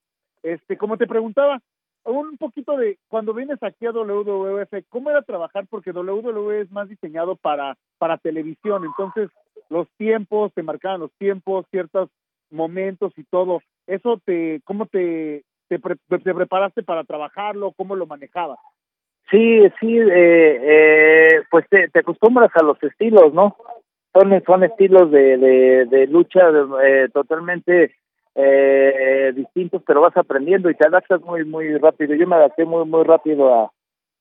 Este, 0.43 0.77
como 0.77 0.97
te 0.97 1.07
preguntaba, 1.07 1.59
un 2.05 2.37
poquito 2.37 2.77
de 2.77 2.97
cuando 3.07 3.33
vienes 3.33 3.61
aquí 3.61 3.85
a 3.85 3.91
WWF, 3.91 4.73
¿cómo 4.89 5.09
era 5.09 5.21
trabajar? 5.23 5.65
Porque 5.69 5.91
WWE 5.91 6.61
es 6.61 6.71
más 6.71 6.87
diseñado 6.89 7.35
para 7.35 7.75
para 7.97 8.17
televisión, 8.17 8.85
entonces 8.85 9.29
los 9.69 9.87
tiempos, 9.97 10.53
te 10.53 10.63
marcaban 10.63 10.99
los 11.01 11.11
tiempos, 11.17 11.65
ciertos 11.71 12.09
momentos 12.51 13.11
y 13.17 13.23
todo. 13.23 13.61
Eso 13.87 14.21
te 14.25 14.61
cómo 14.65 14.85
te 14.85 15.43
te, 15.67 15.79
pre- 15.79 15.95
te 16.07 16.33
preparaste 16.33 16.83
para 16.83 17.03
trabajarlo, 17.03 17.73
cómo 17.75 17.95
lo 17.95 18.05
manejabas. 18.05 18.59
Sí, 19.31 19.61
sí, 19.79 19.97
eh, 19.97 20.59
eh, 20.61 21.41
pues 21.49 21.65
te, 21.69 21.89
te 21.89 21.99
acostumbras 21.99 22.51
a 22.55 22.63
los 22.63 22.81
estilos, 22.83 23.33
¿no? 23.33 23.55
Son, 24.13 24.43
son 24.45 24.63
estilos 24.63 25.09
de, 25.09 25.37
de, 25.37 25.85
de 25.85 26.07
lucha 26.07 26.41
eh, 26.83 27.09
totalmente 27.11 27.95
eh, 28.35 29.31
distintos, 29.35 29.81
pero 29.85 30.01
vas 30.01 30.15
aprendiendo 30.17 30.69
y 30.69 30.75
te 30.75 30.87
adaptas 30.87 31.21
muy, 31.21 31.45
muy 31.45 31.77
rápido. 31.77 32.13
Yo 32.15 32.27
me 32.27 32.35
adapté 32.35 32.65
muy, 32.65 32.85
muy 32.85 33.03
rápido 33.03 33.53
a, 33.53 33.71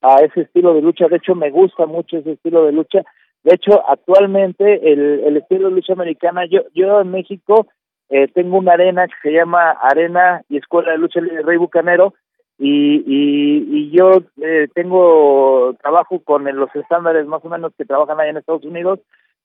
a 0.03 0.21
ese 0.21 0.43
estilo 0.43 0.75
de 0.75 0.83
lucha. 0.83 1.09
De 1.09 1.17
hecho, 1.17 1.35
me 1.35 1.51
gusta 1.51 1.87
mucho 1.87 2.19
ese 2.19 2.33
estilo 2.33 2.65
de 2.65 2.73
lucha. 2.73 3.03
De 3.43 3.55
hecho, 3.55 3.83
actualmente 3.89 4.93
el, 4.93 5.21
el 5.25 5.37
estilo 5.37 5.69
de 5.69 5.75
lucha 5.75 5.93
americana, 5.93 6.47
yo, 6.47 6.61
yo 6.75 7.01
en 7.01 7.11
México 7.11 7.67
eh, 8.09 8.29
tengo 8.29 8.59
una 8.59 8.73
arena 8.73 9.07
que 9.07 9.15
se 9.23 9.33
llama 9.33 9.73
Arena 9.73 10.43
y 10.49 10.57
Escuela 10.57 10.93
de 10.93 10.99
Lucha 10.99 11.21
Libre 11.21 11.43
Rey 11.43 11.59
Bucanero, 11.59 12.15
y, 12.57 13.03
y, 13.05 13.67
y 13.69 13.91
yo 13.91 14.23
eh, 14.41 14.69
tengo 14.75 15.75
trabajo 15.83 16.23
con 16.23 16.45
los 16.45 16.75
estándares 16.75 17.27
más 17.27 17.45
o 17.45 17.49
menos 17.49 17.73
que 17.77 17.85
trabajan 17.85 18.21
allá 18.21 18.31
en 18.31 18.37
Estados 18.37 18.65
Unidos, 18.65 19.01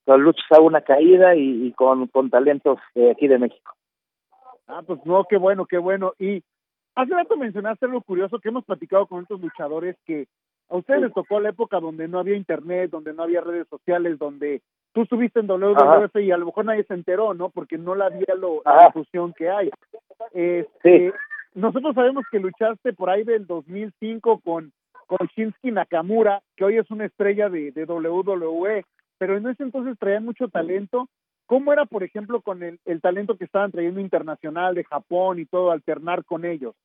con 0.06 0.22
luchas 0.22 0.46
a 0.52 0.62
una 0.62 0.82
caída 0.82 1.36
y, 1.36 1.72
con, 1.72 2.08
con 2.08 2.30
talentos 2.30 2.78
de 2.94 3.12
aquí 3.12 3.28
de 3.28 3.40
México. 3.40 3.74
Ah, 4.70 4.82
pues 4.86 5.00
no, 5.04 5.26
qué 5.26 5.38
bueno, 5.38 5.66
qué 5.66 5.78
bueno. 5.78 6.14
Y 6.20 6.44
hace 6.96 7.14
rato 7.14 7.36
mencionaste 7.36 7.86
algo 7.86 8.02
curioso 8.02 8.40
que 8.40 8.50
hemos 8.50 8.64
platicado 8.64 9.08
con 9.08 9.24
estos 9.24 9.42
luchadores 9.42 9.98
que 10.06 10.28
a 10.70 10.78
ustedes 10.78 11.02
les 11.02 11.14
tocó 11.14 11.40
la 11.40 11.50
época 11.50 11.80
donde 11.80 12.08
no 12.08 12.20
había 12.20 12.36
internet, 12.36 12.92
donde 12.92 13.14
no 13.14 13.24
había 13.24 13.42
redes 13.42 13.68
sociales, 13.68 14.20
donde 14.20 14.62
tú 14.94 15.02
estuviste 15.02 15.40
en 15.40 15.48
WWF 15.48 16.16
y 16.18 16.32
a 16.32 16.38
lo 16.38 16.46
mejor 16.46 16.66
nadie 16.66 16.84
se 16.84 16.94
enteró, 16.94 17.34
¿no? 17.34 17.50
Porque 17.50 17.78
no 17.78 17.96
la 17.96 18.06
había 18.06 18.36
lo, 18.38 18.62
la 18.64 18.86
difusión 18.86 19.34
que 19.34 19.50
hay. 19.50 19.72
Este, 20.34 21.12
Nosotros 21.56 21.96
sabemos 21.96 22.24
que 22.32 22.40
luchaste 22.40 22.94
por 22.94 23.10
ahí 23.10 23.24
del 23.24 23.48
2005 23.48 24.42
con 24.42 24.72
con 25.10 25.28
Shinsuke 25.36 25.72
Nakamura, 25.72 26.44
que 26.56 26.64
hoy 26.64 26.78
es 26.78 26.90
una 26.92 27.06
estrella 27.06 27.50
de, 27.50 27.72
de 27.72 27.86
WWE, 27.86 28.86
pero 29.18 29.38
en 29.38 29.48
ese 29.48 29.64
entonces 29.64 29.98
traían 29.98 30.24
mucho 30.24 30.50
talento. 30.50 31.10
¿Cómo 31.50 31.74
era, 31.74 31.86
por 31.86 32.04
ejemplo, 32.04 32.42
con 32.42 32.62
el, 32.62 33.02
talento 33.02 33.36
que 33.36 33.46
estaban 33.46 33.72
trayendo 33.72 34.00
internacional 34.00 34.76
de 34.76 34.84
Japón 34.84 35.40
y 35.40 35.48
todo, 35.48 35.72
alternar 35.72 36.24
con 36.24 36.46
ellos? 36.46 36.76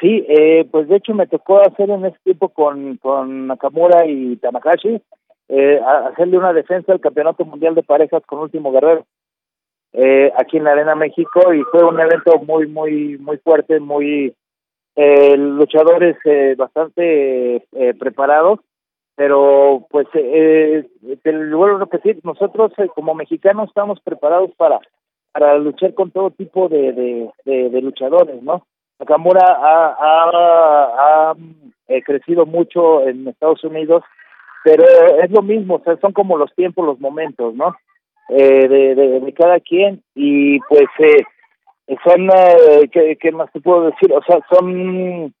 Sí, 0.00 0.24
eh, 0.26 0.66
pues 0.70 0.88
de 0.88 0.96
hecho 0.96 1.12
me 1.12 1.26
tocó 1.26 1.60
hacer 1.60 1.90
en 1.90 2.06
ese 2.06 2.16
tiempo 2.24 2.48
con, 2.48 2.96
con 2.96 3.48
Nakamura 3.48 4.06
y 4.06 4.36
Tanahashi, 4.36 5.02
eh, 5.48 5.78
hacerle 6.08 6.38
una 6.38 6.54
defensa 6.54 6.90
al 6.90 7.00
Campeonato 7.00 7.44
Mundial 7.44 7.74
de 7.74 7.82
Parejas 7.82 8.22
con 8.24 8.38
Último 8.38 8.72
Guerrero, 8.72 9.04
eh, 9.92 10.32
aquí 10.38 10.56
en 10.56 10.64
la 10.64 10.72
Arena 10.72 10.94
México, 10.94 11.52
y 11.52 11.60
fue 11.64 11.84
un 11.84 12.00
evento 12.00 12.38
muy, 12.38 12.66
muy, 12.66 13.18
muy 13.18 13.36
fuerte, 13.36 13.78
muy 13.78 14.34
eh, 14.96 15.36
luchadores 15.36 16.16
eh, 16.24 16.54
bastante 16.56 17.56
eh, 17.72 17.94
preparados, 17.98 18.60
pero 19.14 19.86
pues 19.90 20.06
eh, 20.14 20.88
te 21.22 21.32
lo 21.32 21.58
vuelvo 21.58 21.76
a 21.76 21.80
repetir, 21.80 22.20
nosotros 22.24 22.72
eh, 22.78 22.88
como 22.94 23.14
mexicanos 23.14 23.68
estamos 23.68 24.00
preparados 24.00 24.50
para 24.56 24.80
para 25.32 25.56
luchar 25.56 25.94
con 25.94 26.10
todo 26.10 26.30
tipo 26.30 26.68
de, 26.68 26.92
de, 27.44 27.80
luchadores, 27.80 28.42
¿no? 28.42 28.66
Nakamura 29.00 29.46
ha, 29.46 29.96
ha, 29.98 31.30
ha 31.30 31.34
eh, 31.88 32.02
crecido 32.02 32.44
mucho 32.44 33.06
en 33.08 33.26
Estados 33.26 33.64
Unidos, 33.64 34.04
pero 34.62 34.84
es 35.22 35.30
lo 35.30 35.42
mismo, 35.42 35.76
o 35.76 35.82
sea, 35.82 35.96
son 35.96 36.12
como 36.12 36.36
los 36.36 36.54
tiempos, 36.54 36.84
los 36.84 37.00
momentos, 37.00 37.54
¿no? 37.54 37.74
Eh, 38.28 38.68
de, 38.68 38.94
de, 38.94 39.20
de 39.20 39.32
cada 39.32 39.58
quien 39.60 40.02
y 40.14 40.58
pues 40.60 40.88
eh, 40.98 41.96
son, 42.04 42.30
eh, 42.30 42.88
¿qué, 42.92 43.16
¿qué 43.20 43.32
más 43.32 43.50
te 43.52 43.60
puedo 43.60 43.86
decir? 43.86 44.12
O 44.12 44.22
sea, 44.22 44.38
son 44.50 45.34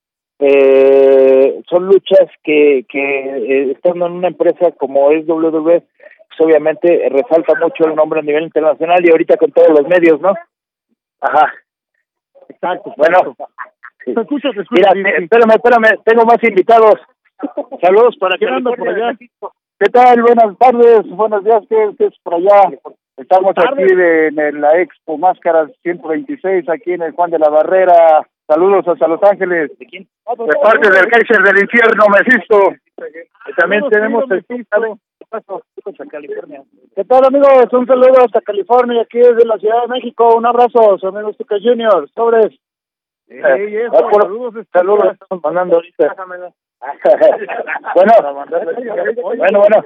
eh, 0.44 1.62
son 1.70 1.86
luchas 1.86 2.28
que, 2.42 2.84
que 2.88 2.98
eh, 2.98 3.70
estando 3.70 4.06
en 4.06 4.12
una 4.12 4.28
empresa 4.28 4.72
como 4.72 5.12
es 5.12 5.24
WWE, 5.28 5.82
pues 5.82 6.40
obviamente 6.40 7.08
resalta 7.10 7.54
mucho 7.60 7.84
el 7.86 7.94
nombre 7.94 8.18
a 8.18 8.22
nivel 8.24 8.44
internacional 8.44 8.98
y 9.04 9.10
ahorita 9.12 9.36
con 9.36 9.52
todos 9.52 9.70
los 9.70 9.86
medios, 9.86 10.20
¿no? 10.20 10.34
Ajá. 11.20 11.52
Exacto. 12.48 12.92
Bueno, 12.96 13.36
Te 14.04 14.10
escucho, 14.10 14.50
te 14.50 14.62
escucho. 14.62 14.70
mira, 14.70 14.90
sí, 14.92 15.02
sí. 15.02 15.24
espérame, 15.24 15.52
espérame, 15.54 16.02
tengo 16.04 16.24
más 16.24 16.42
invitados. 16.42 16.94
Saludos 17.80 18.16
para 18.18 18.36
¿Quién 18.36 18.54
anda 18.54 18.72
por 18.72 18.88
allá? 18.88 19.16
¿Qué 19.78 19.90
tal? 19.90 20.22
Buenas 20.22 20.58
tardes, 20.58 21.08
buenos 21.08 21.44
días, 21.44 21.62
¿qué, 21.68 21.90
qué 21.98 22.06
es 22.06 22.18
por 22.24 22.34
allá? 22.34 22.76
Estamos 23.16 23.54
aquí 23.56 23.94
de, 23.94 24.26
en 24.28 24.60
la 24.60 24.80
Expo 24.80 25.18
Máscaras 25.18 25.70
126, 25.82 26.68
aquí 26.68 26.94
en 26.94 27.02
el 27.02 27.12
Juan 27.12 27.30
de 27.30 27.38
la 27.38 27.48
Barrera. 27.48 28.26
Saludos 28.52 28.86
hasta 28.86 29.08
Los 29.08 29.22
Ángeles. 29.22 29.70
De 29.78 30.06
parte 30.62 30.90
del 30.90 31.06
Kaiser 31.08 31.42
del 31.42 31.62
Infierno, 31.62 32.04
Mesisto. 32.10 32.58
Y 33.48 33.52
también 33.54 33.82
Saludos, 33.82 33.90
tenemos 33.90 34.24
el 34.30 34.44
Mephisto. 34.48 34.98
California. 36.10 36.62
¿Qué 36.94 37.04
tal, 37.04 37.24
amigos? 37.24 37.72
Un 37.72 37.86
saludo 37.86 38.24
hasta 38.24 38.40
California, 38.42 39.00
aquí 39.02 39.18
desde 39.18 39.46
la 39.46 39.56
Ciudad 39.58 39.82
de 39.82 39.88
México. 39.88 40.36
Un 40.36 40.44
abrazo, 40.44 40.98
su 40.98 41.06
amigo 41.08 41.32
Stuka 41.32 41.56
Junior. 41.62 42.08
Sobres. 42.10 42.52
Ey, 43.28 43.76
eso, 43.76 43.94
Ah, 43.96 44.08
por- 44.10 44.22
saludos. 44.24 44.66
Saludos, 44.70 45.12
estamos 45.14 45.42
mandando 45.42 45.76
ahorita. 45.76 46.14
bueno, 47.94 48.12
bueno, 49.22 49.58
bueno. 49.60 49.84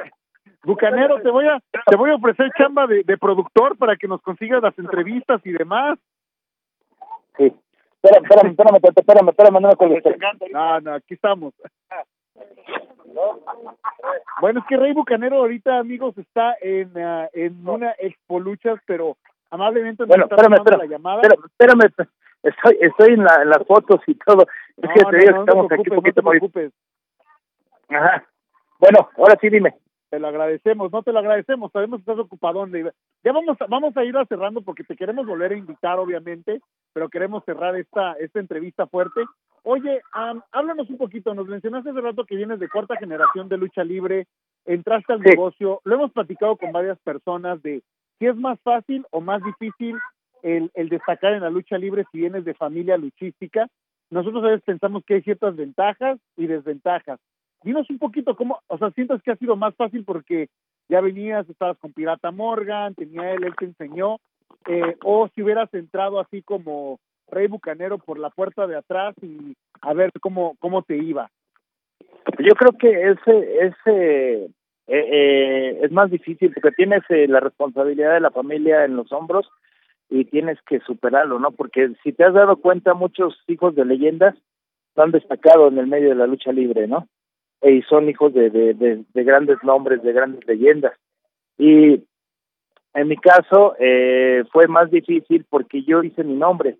Bucanero, 0.64 1.20
te 1.22 1.31
voy 1.31 1.46
a 1.46 1.61
te 1.87 1.96
voy 1.96 2.11
a 2.11 2.16
ofrecer 2.16 2.50
chamba 2.59 2.88
de, 2.88 3.05
de 3.05 3.16
productor 3.16 3.76
para 3.79 3.94
que 3.94 4.09
nos 4.09 4.20
consigas 4.22 4.61
las 4.61 4.76
entrevistas 4.76 5.40
y 5.44 5.52
demás. 5.52 5.96
Sí. 7.38 7.52
Espérame, 8.07 8.51
espérame, 8.51 8.77
espérame, 8.77 9.29
espérame, 9.29 9.29
espérame, 9.31 9.61
no 9.61 9.69
me. 9.69 10.51
No, 10.53 10.81
no, 10.81 10.95
aquí 10.95 11.14
estamos. 11.14 11.55
Bueno, 14.40 14.61
es 14.61 14.66
que 14.66 14.77
Rey 14.77 14.92
Bucanero 14.92 15.37
ahorita, 15.38 15.79
amigos, 15.79 16.16
está 16.19 16.57
en, 16.61 16.92
ah, 16.99 17.29
en 17.33 17.66
una 17.66 17.95
expo 17.99 18.38
luchas, 18.40 18.79
pero 18.87 19.16
amablemente 19.51 20.03
nos 20.03 20.09
Bueno, 20.09 20.25
está 20.25 20.37
espérame, 20.37 20.79
la 20.79 20.87
llamada. 20.87 21.23
espérame, 21.23 21.47
espérame, 21.47 22.09
estoy, 22.42 22.79
estoy 22.81 23.14
en, 23.14 23.25
la, 23.25 23.42
en 23.42 23.49
las 23.51 23.66
fotos 23.66 24.01
y 24.07 24.14
todo. 24.14 24.47
Es 24.77 24.88
No, 24.88 24.95
que 24.95 25.05
te 25.05 25.16
digo 25.19 25.31
no, 25.33 25.33
que 25.33 25.33
no 25.33 25.40
estamos 25.40 25.69
te 25.69 25.75
aquí 25.75 25.83
preocupes, 25.85 25.90
un 25.90 25.97
poquito 25.97 26.23
no 26.23 26.31
te 26.31 26.38
preocupes. 26.38 26.73
Ajá. 27.88 28.25
Bueno, 28.79 29.09
ahora 29.16 29.37
sí 29.40 29.49
dime. 29.49 29.75
Te 30.16 30.20
lo 30.20 30.29
agradecemos, 30.29 30.90
no 30.90 31.02
te 31.02 31.12
lo 31.12 31.18
agradecemos, 31.18 31.70
sabemos 31.72 31.98
que 31.98 32.11
estás 32.11 32.18
ocupado. 32.24 32.66
Ya 33.22 33.33
vamos 33.33 33.61
a, 33.61 33.66
vamos 33.66 33.94
a 33.98 34.02
ir 34.02 34.16
a 34.16 34.24
cerrando 34.24 34.62
porque 34.62 34.83
te 34.83 34.96
queremos 34.96 35.26
volver 35.26 35.52
a 35.52 35.57
invitar, 35.59 35.98
obviamente, 35.98 36.62
pero 36.94 37.11
queremos 37.11 37.44
cerrar 37.44 37.76
esta 37.76 38.14
esta 38.14 38.40
entrevista 38.40 38.87
fuerte. 38.87 39.26
Oye, 39.62 40.00
am, 40.12 40.40
háblanos 40.52 40.88
un 40.88 40.96
poquito, 40.96 41.35
nos 41.35 41.46
mencionaste 41.48 41.90
hace 41.90 42.00
rato 42.00 42.24
que 42.24 42.35
vienes 42.35 42.59
de 42.61 42.68
cuarta 42.70 42.96
generación 42.96 43.50
de 43.50 43.59
lucha 43.59 43.85
libre, 43.85 44.26
entraste 44.64 45.12
al 45.12 45.22
Sí. 45.22 45.29
negocio, 45.29 45.83
lo 45.85 45.96
hemos 45.96 46.12
platicado 46.12 46.57
con 46.57 46.72
varias 46.72 46.98
personas 47.00 47.61
de 47.61 47.83
si 48.18 48.24
es 48.24 48.37
más 48.37 48.59
fácil 48.62 49.05
o 49.11 49.20
más 49.20 49.42
difícil 49.44 49.98
el, 50.42 50.70
el 50.72 50.88
destacar 50.88 51.35
en 51.35 51.42
la 51.42 51.50
lucha 51.50 51.76
libre 51.76 52.07
si 52.11 52.20
vienes 52.20 52.46
de 52.46 52.55
familia 52.55 52.96
luchística. 52.96 53.68
Nosotros 54.09 54.42
a 54.44 54.46
veces 54.46 54.64
pensamos 54.64 55.05
que 55.05 55.16
hay 55.16 55.20
ciertas 55.22 55.55
ventajas 55.55 56.18
y 56.38 56.46
desventajas. 56.46 57.20
Dinos 57.62 57.88
un 57.90 57.99
poquito 57.99 58.37
cómo, 58.37 58.61
o 58.66 58.79
sea, 58.79 58.90
sientes 58.90 59.23
que 59.23 59.33
ha 59.33 59.37
sido 59.37 59.57
más 59.57 59.75
fácil 59.75 60.05
porque 60.05 60.49
ya 60.88 61.01
venías, 61.01 61.49
estabas 61.49 61.79
con 61.79 61.92
Pirata 61.92 62.31
Morgan, 62.31 62.95
tenía 62.95 63.33
él, 63.33 63.45
él 63.45 63.55
te 63.59 63.64
enseñó, 63.64 64.19
eh, 64.69 64.97
o 65.03 65.29
si 65.35 65.42
hubieras 65.42 65.73
entrado 65.75 66.21
así 66.21 66.42
como 66.42 67.01
Rey 67.29 67.49
Bucanero 67.49 67.99
por 67.99 68.19
la 68.19 68.31
puerta 68.31 68.66
de 68.66 68.77
atrás 68.77 69.14
y 69.23 69.57
a 69.81 69.92
ver 69.95 70.12
cómo, 70.21 70.57
cómo 70.61 70.83
te 70.83 70.97
iba. 70.97 71.31
Yo 72.38 72.55
creo 72.55 72.73
que 72.79 73.11
ese, 73.11 73.66
ese 73.66 74.45
eh, 74.45 74.51
eh, 74.88 75.79
es 75.83 75.90
más 75.90 76.11
difícil 76.11 76.53
porque 76.53 76.77
tienes 76.77 77.03
eh, 77.09 77.27
la 77.29 77.40
responsabilidad 77.40 78.14
de 78.14 78.21
la 78.21 78.31
familia 78.31 78.85
en 78.85 78.97
los 78.97 79.11
hombros 79.12 79.49
y 80.09 80.25
tienes 80.27 80.59
que 80.62 80.81
superarlo, 80.81 81.40
¿no? 81.40 81.51
Porque 81.51 81.92
si 82.05 82.12
te 82.12 82.25
has 82.25 82.35
dado 82.35 82.57
cuenta, 82.57 82.95
muchos 82.95 83.37
hijos 83.49 83.75
de 83.75 83.85
leyendas 83.85 84.37
han 84.95 85.11
destacado 85.11 85.69
en 85.69 85.79
el 85.79 85.88
medio 85.88 86.11
de 86.11 86.14
la 86.14 86.27
lucha 86.27 86.53
libre, 86.53 86.87
¿no? 86.87 87.09
Y 87.62 87.83
son 87.83 88.09
hijos 88.09 88.33
de, 88.35 88.51
de, 88.51 88.75
de, 88.75 89.05
de 89.12 89.25
grandes 89.25 89.59
nombres, 89.62 90.03
de 90.03 90.12
grandes 90.12 90.47
leyendas. 90.47 90.92
Y 91.59 92.05
en 92.95 93.09
mi 93.09 93.16
caso 93.16 93.75
eh, 93.79 94.45
fue 94.53 94.69
más 94.69 94.90
difícil 94.90 95.45
porque 95.49 95.83
yo 95.83 96.03
hice 96.03 96.25
mi 96.25 96.35
nombre. 96.35 96.79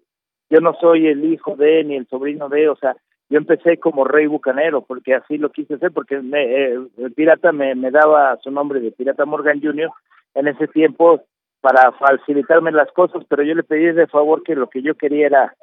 Yo 0.49 0.61
no 0.61 0.75
soy 0.81 1.09
el 1.09 1.25
hijo 1.25 1.57
de 1.57 1.85
ni 1.85 1.97
el 1.97 2.07
sobrino 2.07 2.49
de, 2.49 2.69
o 2.69 2.77
sea, 2.77 2.97
yo 3.29 3.39
empecé 3.39 3.79
como 3.79 4.05
rey 4.05 4.27
bucanero 4.27 4.83
porque 4.83 5.15
así 5.15 5.39
lo 5.39 5.51
quise 5.51 5.75
hacer 5.75 5.93
porque 5.93 6.21
me, 6.21 6.45
eh, 6.45 6.79
el 6.99 7.13
pirata 7.13 7.53
me, 7.53 7.75
me 7.75 7.91
daba 7.91 8.37
su 8.43 8.51
nombre 8.51 8.81
de 8.81 8.93
pirata 8.93 9.25
Morgan 9.25 9.61
Jr. 9.61 9.91
en 10.35 10.49
ese 10.49 10.69
tiempo 10.69 11.23
para 11.61 11.91
facilitarme 11.93 12.71
las 12.71 12.91
cosas 12.93 13.25
pero 13.29 13.43
yo 13.43 13.55
le 13.55 13.65
pedí 13.65 13.87
de 13.93 14.07
favor 14.07 14.43
que 14.45 14.55
lo 14.55 14.69
que 14.69 14.83
yo 14.83 14.95
quería 14.95 15.27
era 15.27 15.55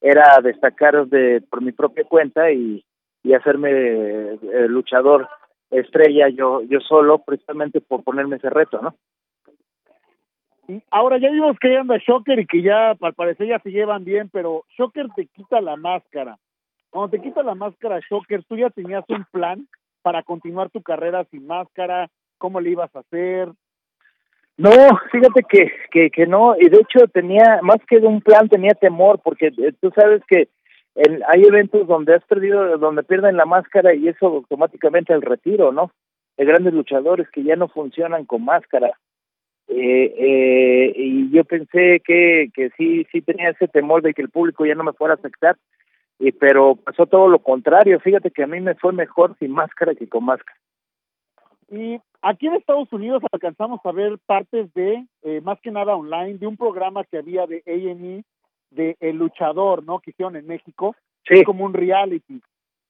era 0.00 0.40
destacar 0.42 1.06
de 1.06 1.42
por 1.48 1.60
mi 1.60 1.72
propia 1.72 2.04
cuenta 2.04 2.50
y, 2.50 2.82
y 3.22 3.34
hacerme 3.34 3.70
eh, 3.70 4.38
luchador 4.68 5.28
estrella 5.70 6.28
yo 6.28 6.62
yo 6.62 6.80
solo 6.80 7.18
precisamente 7.18 7.80
por 7.80 8.02
ponerme 8.02 8.36
ese 8.36 8.50
reto 8.50 8.80
no 8.80 8.94
ahora 10.90 11.18
ya 11.18 11.30
vimos 11.30 11.56
que 11.58 11.76
anda 11.76 11.98
Shocker 11.98 12.38
y 12.38 12.46
que 12.46 12.62
ya 12.62 12.90
al 13.00 13.14
parecer 13.14 13.46
ya 13.48 13.58
se 13.60 13.70
llevan 13.70 14.04
bien, 14.04 14.28
pero 14.30 14.64
Shocker 14.76 15.08
te 15.14 15.26
quita 15.26 15.60
la 15.60 15.76
máscara. 15.76 16.38
Cuando 16.90 17.10
te 17.10 17.22
quita 17.22 17.42
la 17.42 17.54
máscara 17.54 18.00
Shocker, 18.08 18.44
tú 18.44 18.56
ya 18.56 18.70
tenías 18.70 19.04
un 19.08 19.24
plan 19.30 19.66
para 20.02 20.22
continuar 20.22 20.70
tu 20.70 20.82
carrera 20.82 21.24
sin 21.30 21.46
máscara, 21.46 22.08
cómo 22.38 22.60
le 22.60 22.70
ibas 22.70 22.94
a 22.94 23.00
hacer. 23.00 23.48
No, 24.56 24.70
fíjate 25.10 25.42
que, 25.48 25.72
que, 25.90 26.10
que 26.10 26.26
no, 26.26 26.54
y 26.58 26.68
de 26.68 26.78
hecho 26.78 27.06
tenía, 27.12 27.60
más 27.62 27.78
que 27.88 28.00
de 28.00 28.06
un 28.06 28.20
plan, 28.20 28.48
tenía 28.48 28.74
temor, 28.74 29.20
porque 29.22 29.46
eh, 29.46 29.72
tú 29.80 29.90
sabes 29.94 30.22
que 30.28 30.48
en, 30.94 31.22
hay 31.28 31.42
eventos 31.42 31.86
donde 31.86 32.14
has 32.14 32.24
perdido, 32.24 32.78
donde 32.78 33.02
pierden 33.02 33.36
la 33.36 33.46
máscara 33.46 33.94
y 33.94 34.08
eso 34.08 34.26
automáticamente 34.26 35.12
el 35.12 35.22
retiro, 35.22 35.72
¿no? 35.72 35.90
De 36.36 36.44
grandes 36.44 36.74
luchadores 36.74 37.28
que 37.30 37.42
ya 37.42 37.56
no 37.56 37.68
funcionan 37.68 38.24
con 38.24 38.44
máscara. 38.44 38.92
Eh, 39.68 40.14
eh, 40.18 40.92
y 40.96 41.30
yo 41.30 41.44
pensé 41.44 42.02
que, 42.04 42.50
que 42.54 42.70
sí, 42.76 43.06
sí 43.10 43.22
tenía 43.22 43.50
ese 43.50 43.68
temor 43.68 44.02
de 44.02 44.12
que 44.12 44.22
el 44.22 44.28
público 44.28 44.66
ya 44.66 44.74
no 44.74 44.84
me 44.84 44.92
fuera 44.92 45.14
a 45.14 45.16
aceptar, 45.16 45.56
y, 46.18 46.32
pero 46.32 46.76
pasó 46.76 47.06
todo 47.06 47.28
lo 47.28 47.38
contrario, 47.38 47.98
fíjate 48.00 48.30
que 48.30 48.42
a 48.42 48.46
mí 48.46 48.60
me 48.60 48.74
fue 48.74 48.92
mejor 48.92 49.36
sin 49.38 49.50
máscara 49.50 49.94
que 49.94 50.08
con 50.08 50.24
máscara. 50.24 50.58
Y 51.70 51.98
aquí 52.20 52.48
en 52.48 52.54
Estados 52.54 52.92
Unidos 52.92 53.22
alcanzamos 53.32 53.80
a 53.84 53.92
ver 53.92 54.18
partes 54.26 54.72
de, 54.74 55.06
eh, 55.22 55.40
más 55.40 55.58
que 55.62 55.70
nada 55.70 55.96
online, 55.96 56.38
de 56.38 56.46
un 56.46 56.58
programa 56.58 57.02
que 57.04 57.16
había 57.16 57.46
de 57.46 57.62
A&E, 57.66 58.24
de 58.74 58.96
El 59.00 59.16
Luchador, 59.16 59.84
¿no? 59.84 60.00
Que 60.00 60.10
hicieron 60.10 60.36
en 60.36 60.46
México, 60.46 60.94
Sí. 61.24 61.44
como 61.44 61.64
un 61.64 61.72
reality. 61.74 62.40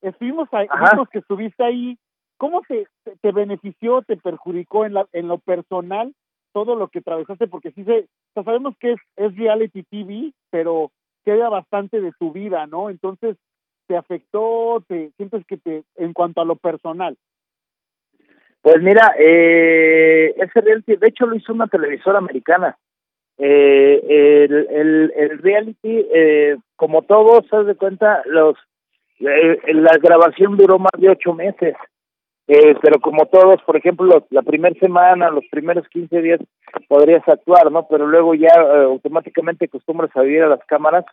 Estuvimos 0.00 0.48
ahí, 0.52 0.66
vimos 0.90 1.08
que 1.10 1.18
estuviste 1.18 1.62
ahí. 1.62 1.98
¿Cómo 2.38 2.62
te, 2.62 2.86
te, 3.04 3.16
te 3.20 3.32
benefició, 3.32 4.02
te 4.02 4.16
perjudicó 4.16 4.84
en, 4.84 4.94
la, 4.94 5.06
en 5.12 5.28
lo 5.28 5.38
personal 5.38 6.12
todo 6.52 6.74
lo 6.74 6.88
que 6.88 6.98
atravesaste? 7.00 7.46
Porque 7.46 7.70
sí 7.72 7.84
se, 7.84 8.00
o 8.00 8.32
sea, 8.34 8.42
sabemos 8.42 8.74
que 8.78 8.92
es, 8.92 9.00
es 9.16 9.36
reality 9.36 9.84
TV, 9.84 10.32
pero 10.50 10.90
queda 11.24 11.48
bastante 11.48 12.00
de 12.00 12.12
tu 12.18 12.32
vida, 12.32 12.66
¿no? 12.66 12.90
Entonces, 12.90 13.36
te 13.86 13.96
afectó? 13.96 14.82
¿Te 14.88 15.10
sientes 15.16 15.44
que 15.46 15.56
te, 15.56 15.84
en 15.96 16.12
cuanto 16.12 16.40
a 16.40 16.44
lo 16.44 16.56
personal? 16.56 17.16
Pues 18.60 18.80
mira, 18.80 19.14
eh, 19.18 20.34
ese 20.36 20.60
reality, 20.60 20.96
de 20.96 21.08
hecho 21.08 21.26
lo 21.26 21.36
hizo 21.36 21.52
una 21.52 21.66
televisora 21.66 22.18
americana. 22.18 22.78
Eh, 23.38 24.00
el, 24.08 25.38
reality, 25.38 26.06
eh, 26.14 26.56
como 26.76 27.02
todos, 27.02 27.46
se 27.48 27.64
de 27.64 27.74
cuenta, 27.74 28.22
los 28.26 28.56
eh, 29.20 29.58
la 29.72 29.96
grabación 29.98 30.56
duró 30.56 30.78
más 30.78 30.92
de 30.98 31.10
ocho 31.10 31.32
meses. 31.34 31.74
Eh, 32.48 32.74
pero 32.82 33.00
como 33.00 33.26
todos, 33.26 33.62
por 33.62 33.76
ejemplo, 33.76 34.26
la 34.30 34.42
primera 34.42 34.74
semana, 34.80 35.30
los 35.30 35.44
primeros 35.50 35.86
15 35.88 36.20
días 36.20 36.40
podrías 36.88 37.26
actuar, 37.28 37.70
¿no? 37.70 37.86
Pero 37.88 38.06
luego 38.06 38.34
ya 38.34 38.48
eh, 38.48 38.84
automáticamente 38.84 39.66
acostumbras 39.66 40.10
a 40.16 40.22
vivir 40.22 40.42
a 40.42 40.48
las 40.48 40.64
cámaras, 40.66 41.04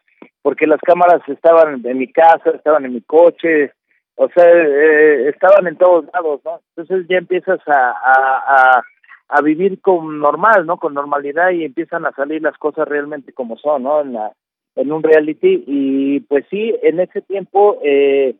porque 0.42 0.66
las 0.66 0.82
cámaras 0.82 1.22
estaban 1.28 1.86
en 1.86 1.98
mi 1.98 2.12
casa, 2.12 2.50
estaban 2.56 2.86
en 2.86 2.94
mi 2.94 3.02
coche, 3.02 3.72
o 4.16 4.28
sea, 4.30 4.44
eh, 4.44 5.30
estaban 5.30 5.68
en 5.68 5.78
todos 5.78 6.06
lados, 6.14 6.42
¿no? 6.44 6.60
Entonces 6.76 7.08
ya 7.08 7.18
empiezas 7.18 7.60
a, 7.68 7.92
a, 7.92 8.78
a, 8.78 8.84
a 9.30 9.42
vivir 9.42 9.80
con 9.82 10.20
normal, 10.20 10.66
¿no? 10.66 10.78
Con 10.78 10.94
normalidad 10.94 11.52
y 11.52 11.64
empiezan 11.64 12.06
a 12.06 12.12
salir 12.12 12.42
las 12.42 12.58
cosas 12.58 12.88
realmente 12.88 13.32
como 13.32 13.58
son, 13.58 13.84
¿no? 13.84 14.02
En 14.02 14.14
la 14.14 14.34
en 14.76 14.92
un 14.92 15.04
reality 15.04 15.64
y 15.68 16.20
pues 16.22 16.46
sí, 16.50 16.74
en 16.84 17.00
ese 17.00 17.22
tiempo 17.22 17.80
eh, 17.84 18.36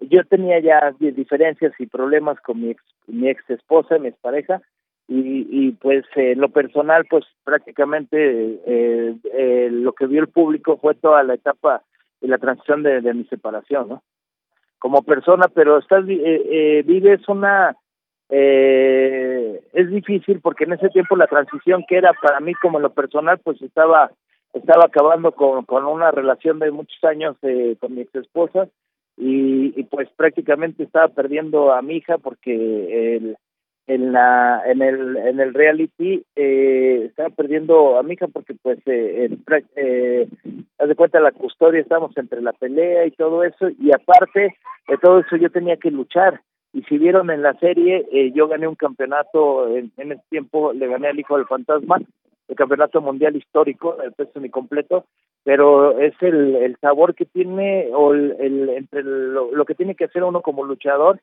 yo 0.00 0.24
tenía 0.24 0.58
ya 0.60 0.94
diferencias 0.98 1.72
y 1.78 1.86
problemas 1.86 2.40
con 2.40 2.60
mi 2.60 2.70
ex, 2.70 2.82
mi 3.06 3.28
ex 3.28 3.48
esposa, 3.50 3.98
mi 3.98 4.08
ex 4.08 4.18
pareja, 4.18 4.62
y, 5.08 5.46
y 5.50 5.72
pues 5.72 6.04
eh, 6.16 6.34
lo 6.36 6.48
personal, 6.48 7.06
pues 7.08 7.24
prácticamente 7.44 8.16
eh, 8.66 9.14
eh, 9.34 9.68
lo 9.70 9.92
que 9.92 10.06
vio 10.06 10.20
el 10.20 10.28
público 10.28 10.78
fue 10.78 10.94
toda 10.94 11.22
la 11.22 11.34
etapa 11.34 11.82
y 12.20 12.28
la 12.28 12.38
transición 12.38 12.82
de, 12.82 13.00
de 13.00 13.14
mi 13.14 13.24
separación, 13.24 13.88
¿no? 13.88 14.02
Como 14.78 15.02
persona, 15.02 15.46
pero 15.52 15.78
estás 15.78 16.08
eh, 16.08 16.42
eh, 16.50 16.82
vives 16.86 17.28
una 17.28 17.76
eh, 18.34 19.60
es 19.74 19.90
difícil 19.90 20.40
porque 20.40 20.64
en 20.64 20.72
ese 20.72 20.88
tiempo 20.88 21.16
la 21.16 21.26
transición 21.26 21.84
que 21.86 21.98
era 21.98 22.14
para 22.14 22.40
mí 22.40 22.54
como 22.54 22.80
lo 22.80 22.88
personal, 22.90 23.38
pues 23.44 23.60
estaba 23.60 24.10
estaba 24.54 24.84
acabando 24.86 25.32
con, 25.32 25.66
con 25.66 25.84
una 25.84 26.10
relación 26.10 26.58
de 26.58 26.70
muchos 26.70 27.02
años 27.04 27.36
eh, 27.42 27.76
con 27.78 27.94
mi 27.94 28.00
ex 28.00 28.14
esposa 28.14 28.68
y, 29.18 29.78
y 29.78 29.82
pues 29.84 30.08
prácticamente 30.16 30.82
estaba 30.82 31.08
perdiendo 31.08 31.72
a 31.74 31.82
mi 31.82 31.96
hija 31.96 32.16
porque 32.16 33.16
el, 33.16 33.36
en 33.86 34.12
la 34.12 34.62
en 34.64 34.80
el 34.80 35.16
en 35.18 35.38
el 35.40 35.52
reality 35.52 36.24
eh, 36.34 37.04
estaba 37.10 37.28
perdiendo 37.28 37.98
a 37.98 38.02
mi 38.02 38.14
hija 38.14 38.28
porque 38.28 38.54
pues 38.62 38.78
eh, 38.86 39.28
eh, 39.76 40.28
haz 40.78 40.88
de 40.88 40.94
cuenta 40.94 41.20
la 41.20 41.32
custodia 41.32 41.80
estábamos 41.80 42.16
entre 42.16 42.40
la 42.40 42.54
pelea 42.54 43.04
y 43.04 43.10
todo 43.10 43.44
eso 43.44 43.68
y 43.78 43.90
aparte 43.92 44.56
de 44.88 44.98
todo 44.98 45.18
eso 45.20 45.36
yo 45.36 45.50
tenía 45.50 45.76
que 45.76 45.90
luchar 45.90 46.40
y 46.72 46.82
si 46.82 46.98
vieron 46.98 47.30
en 47.30 47.42
la 47.42 47.54
serie 47.54 48.06
eh, 48.12 48.32
yo 48.32 48.48
gané 48.48 48.66
un 48.66 48.74
campeonato 48.74 49.68
en, 49.76 49.92
en 49.96 50.12
ese 50.12 50.22
tiempo 50.30 50.72
le 50.72 50.86
gané 50.86 51.08
al 51.08 51.18
hijo 51.18 51.36
del 51.36 51.46
fantasma 51.46 52.00
el 52.48 52.56
campeonato 52.56 53.00
mundial 53.00 53.36
histórico 53.36 54.00
el 54.02 54.12
peso 54.12 54.40
completo 54.50 55.04
pero 55.44 55.98
es 55.98 56.14
el, 56.20 56.56
el 56.56 56.76
sabor 56.80 57.14
que 57.14 57.24
tiene 57.24 57.88
o 57.92 58.12
el, 58.14 58.36
el 58.38 58.68
entre 58.70 59.02
lo, 59.02 59.50
lo 59.52 59.64
que 59.64 59.74
tiene 59.74 59.94
que 59.94 60.04
hacer 60.04 60.22
uno 60.22 60.40
como 60.40 60.64
luchador 60.64 61.20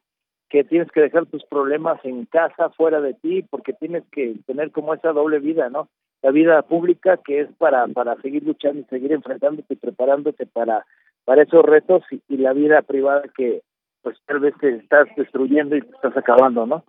que 0.50 0.64
tienes 0.64 0.92
que 0.92 1.02
dejar 1.02 1.28
tus 1.28 1.44
problemas 1.46 2.04
en 2.04 2.26
casa, 2.26 2.70
fuera 2.72 3.00
de 3.00 3.14
ti, 3.14 3.44
porque 3.44 3.74
tienes 3.74 4.04
que 4.12 4.36
tener 4.48 4.72
como 4.72 4.94
esa 4.94 5.12
doble 5.12 5.40
vida, 5.40 5.70
¿no? 5.70 5.90
La 6.24 6.32
vida 6.32 6.62
pública 6.64 7.18
que 7.18 7.42
es 7.42 7.48
para 7.58 7.88
para 7.88 8.16
seguir 8.18 8.44
luchando 8.44 8.82
y 8.82 8.84
seguir 8.86 9.14
enfrentándote 9.14 9.74
y 9.74 9.78
preparándote 9.78 10.46
para 10.48 10.86
para 11.24 11.44
esos 11.44 11.64
retos 11.64 12.04
y 12.28 12.38
la 12.38 12.54
vida 12.54 12.82
privada 12.82 13.24
que 13.38 13.62
pues 14.02 14.18
tal 14.26 14.40
vez 14.40 14.56
te 14.60 14.76
estás 14.76 15.08
destruyendo 15.16 15.76
y 15.76 15.82
te 15.82 15.92
estás 15.92 16.16
acabando, 16.18 16.66
¿no? 16.66 16.84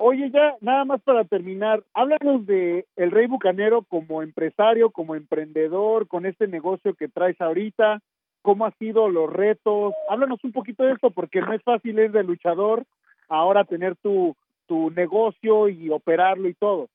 Oye, 0.00 0.30
ya 0.30 0.54
nada 0.60 0.84
más 0.84 1.02
para 1.02 1.24
terminar, 1.24 1.82
háblanos 1.92 2.46
de 2.46 2.86
el 2.94 3.10
Rey 3.10 3.26
Bucanero 3.26 3.82
como 3.82 4.22
empresario, 4.22 4.90
como 4.90 5.16
emprendedor, 5.16 6.06
con 6.06 6.24
este 6.24 6.46
negocio 6.46 6.94
que 6.94 7.08
traes 7.08 7.40
ahorita, 7.40 8.00
cómo 8.42 8.64
han 8.64 8.74
sido 8.78 9.08
los 9.08 9.32
retos. 9.32 9.94
Háblanos 10.08 10.42
un 10.44 10.52
poquito 10.52 10.84
de 10.84 10.92
esto, 10.92 11.10
porque 11.10 11.40
no 11.40 11.52
es 11.52 11.62
fácil 11.62 11.98
ir 11.98 12.12
de 12.12 12.22
luchador 12.22 12.84
ahora 13.28 13.64
tener 13.64 13.96
tu, 13.96 14.36
tu 14.66 14.90
negocio 14.90 15.68
y 15.68 15.90
operarlo 15.90 16.48
y 16.48 16.54
todo. 16.54 16.88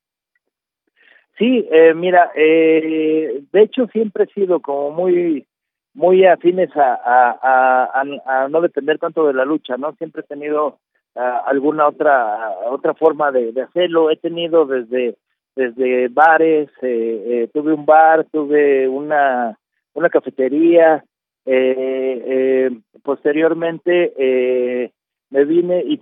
Sí, 1.38 1.66
eh, 1.70 1.94
mira, 1.94 2.30
eh, 2.34 3.42
de 3.52 3.62
hecho 3.62 3.86
siempre 3.88 4.24
he 4.24 4.32
sido 4.32 4.60
como 4.60 4.92
muy 4.92 5.46
muy 5.94 6.26
afines 6.26 6.70
a, 6.76 6.94
a, 6.94 7.30
a, 7.40 8.04
a, 8.26 8.48
no 8.48 8.60
depender 8.60 8.98
tanto 8.98 9.26
de 9.26 9.34
la 9.34 9.44
lucha, 9.44 9.76
¿no? 9.76 9.92
Siempre 9.92 10.22
he 10.22 10.26
tenido 10.26 10.78
uh, 11.14 11.20
alguna 11.46 11.86
otra 11.88 12.50
otra 12.68 12.94
forma 12.94 13.30
de, 13.30 13.60
hacerlo. 13.62 14.10
He 14.10 14.16
tenido 14.16 14.66
desde 14.66 15.16
desde 15.56 16.08
bares, 16.08 16.68
eh, 16.82 17.22
eh, 17.26 17.50
tuve 17.54 17.72
un 17.72 17.86
bar, 17.86 18.26
tuve 18.32 18.88
una 18.88 19.56
una 19.94 20.10
cafetería, 20.10 21.04
eh, 21.46 22.22
eh, 22.26 22.70
posteriormente 23.02 24.12
eh, 24.16 24.90
me 25.30 25.44
vine 25.44 25.82
y 25.86 26.00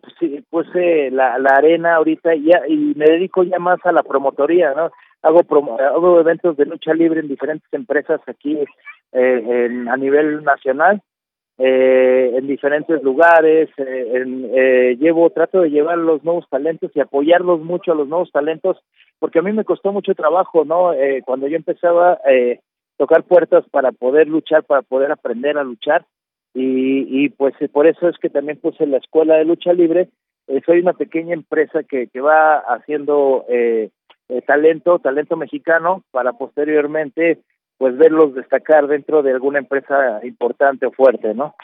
puse 0.51 1.11
la, 1.11 1.39
la 1.39 1.57
arena 1.57 1.97
ahorita 1.97 2.35
ya, 2.35 2.63
y 2.69 2.95
me 2.97 3.07
dedico 3.07 3.43
ya 3.43 3.59
más 3.59 3.79
a 3.85 3.93
la 3.93 4.03
promotoría, 4.03 4.73
¿no? 4.75 4.91
Hago, 5.23 5.43
promo, 5.45 5.79
hago 5.79 6.21
eventos 6.21 6.57
de 6.57 6.67
lucha 6.67 6.95
libre 6.95 7.21
en 7.21 7.29
diferentes 7.29 7.69
empresas 7.73 8.21
aquí 8.27 8.59
eh, 9.13 9.67
en, 9.67 9.89
a 9.89 9.97
nivel 9.97 10.43
nacional, 10.45 11.01
eh, 11.59 12.33
en 12.35 12.47
diferentes 12.47 13.03
lugares, 13.03 13.69
eh, 13.77 14.13
en, 14.15 14.51
eh, 14.55 14.97
llevo, 14.99 15.31
trato 15.31 15.61
de 15.61 15.71
llevar 15.71 15.99
los 15.99 16.25
nuevos 16.25 16.49
talentos 16.49 16.91
y 16.95 17.01
apoyarlos 17.01 17.61
mucho 17.61 17.93
a 17.93 17.95
los 17.95 18.09
nuevos 18.09 18.33
talentos, 18.33 18.79
porque 19.19 19.39
a 19.39 19.43
mí 19.43 19.53
me 19.53 19.65
costó 19.65 19.93
mucho 19.93 20.15
trabajo, 20.15 20.65
¿no? 20.65 20.93
Eh, 20.93 21.23
cuando 21.25 21.47
yo 21.47 21.57
empezaba, 21.57 22.19
eh, 22.29 22.61
tocar 22.97 23.25
puertas 23.25 23.65
para 23.71 23.93
poder 23.93 24.29
luchar, 24.29 24.65
para 24.65 24.83
poder 24.83 25.11
aprender 25.11 25.59
a 25.59 25.65
luchar 25.65 26.05
y, 26.55 27.25
y 27.25 27.31
pues 27.31 27.55
por 27.73 27.87
eso 27.87 28.09
es 28.09 28.17
que 28.19 28.29
también 28.29 28.61
puse 28.61 28.87
la 28.87 28.99
escuela 28.99 29.37
de 29.37 29.45
lucha 29.45 29.73
libre. 29.73 30.09
Eh, 30.47 30.61
soy 30.67 30.81
una 30.81 30.93
pequeña 30.93 31.35
empresa 31.35 31.83
que, 31.83 32.09
que 32.09 32.21
va 32.21 32.59
haciendo 32.59 33.45
eh, 33.49 33.91
eh, 34.29 34.43
talento, 34.43 34.99
talento 34.99 35.37
mexicano 35.37 36.03
para 36.11 36.33
posteriormente 36.35 37.39
pues 37.79 37.97
verlos 37.97 38.35
destacar 38.35 38.87
dentro 38.87 39.23
de 39.23 39.33
alguna 39.33 39.59
empresa 39.59 40.25
importante 40.25 40.87
o 40.87 40.93
fuerte, 40.93 41.35
¿no? 41.35 41.55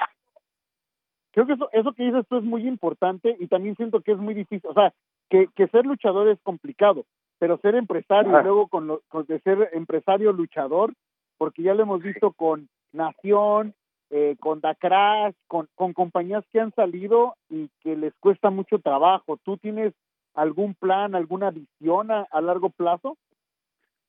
Creo 1.33 1.47
que 1.47 1.53
eso, 1.53 1.69
eso 1.73 1.93
que 1.93 2.05
dices 2.05 2.27
tú 2.29 2.39
es 2.39 2.45
muy 2.45 2.67
importante 2.67 3.37
y 3.39 3.47
también 3.47 3.77
siento 3.77 4.01
que 4.01 4.13
es 4.13 4.19
muy 4.19 4.35
difícil, 4.35 4.69
o 4.69 4.75
sea, 4.75 4.93
que, 5.31 5.49
que 5.55 5.69
ser 5.69 5.87
luchador 5.87 6.29
es 6.29 6.41
complicado, 6.43 7.05
pero 7.39 7.59
ser 7.59 7.75
empresario 7.75 8.41
y 8.41 8.43
luego 8.43 8.69
con, 8.69 8.87
lo, 8.87 9.03
con 9.09 9.27
de 9.27 9.39
ser 9.41 9.71
empresario 9.73 10.33
luchador 10.33 10.93
porque 11.37 11.63
ya 11.63 11.75
lo 11.75 11.83
hemos 11.83 12.03
visto 12.03 12.33
con 12.33 12.69
Nación, 12.93 13.75
eh, 14.11 14.37
con 14.41 14.61
Dacrash, 14.61 15.35
con, 15.47 15.69
con 15.75 15.93
compañías 15.93 16.45
que 16.51 16.61
han 16.61 16.75
salido 16.75 17.37
y 17.49 17.69
que 17.83 17.97
les 17.97 18.15
cuesta 18.21 18.51
mucho 18.51 18.79
trabajo. 18.79 19.39
¿Tú 19.45 19.57
tienes 19.57 19.95
algún 20.35 20.75
plan, 20.75 21.15
alguna 21.15 21.51
visión 21.51 22.11
a, 22.11 22.27
a 22.31 22.41
largo 22.41 22.71
plazo? 22.71 23.17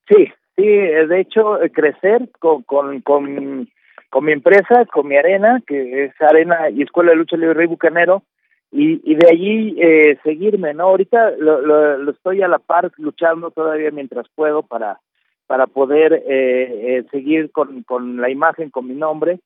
Sí, 0.08 0.28
sí, 0.60 0.68
eh, 0.68 1.08
de 1.08 1.22
hecho, 1.22 1.62
eh, 1.62 1.72
crecer 1.72 2.30
con, 2.40 2.64
con, 2.64 3.02
con, 3.02 3.70
con 4.10 4.26
mi 4.26 4.32
empresa, 4.34 4.86
con 4.92 5.08
mi 5.08 5.16
arena, 5.16 5.62
que 5.66 6.06
es 6.06 6.22
Arena 6.22 6.70
y 6.70 6.82
Escuela 6.84 7.12
de 7.12 7.18
Lucha 7.18 7.38
Libre 7.38 7.54
Rey 7.54 7.68
Bucanero, 7.68 8.24
y, 8.72 9.02
y 9.10 9.16
de 9.16 9.28
allí 9.30 9.76
eh, 9.80 10.18
seguirme, 10.24 10.74
¿no? 10.74 10.84
Ahorita 10.84 11.32
lo, 11.32 11.62
lo, 11.62 12.12
estoy 12.12 12.42
a 12.42 12.48
la 12.48 12.60
par 12.60 12.92
luchando 12.98 13.52
todavía 13.52 13.90
mientras 13.92 14.28
puedo 14.36 14.64
para 14.64 15.00
para 15.48 15.66
poder 15.66 16.14
eh, 16.14 16.20
eh, 16.28 17.06
seguir 17.10 17.52
con, 17.52 17.82
con 17.82 18.22
la 18.22 18.30
imagen, 18.30 18.70
con 18.70 18.88
mi 18.88 18.94
nombre 18.94 19.40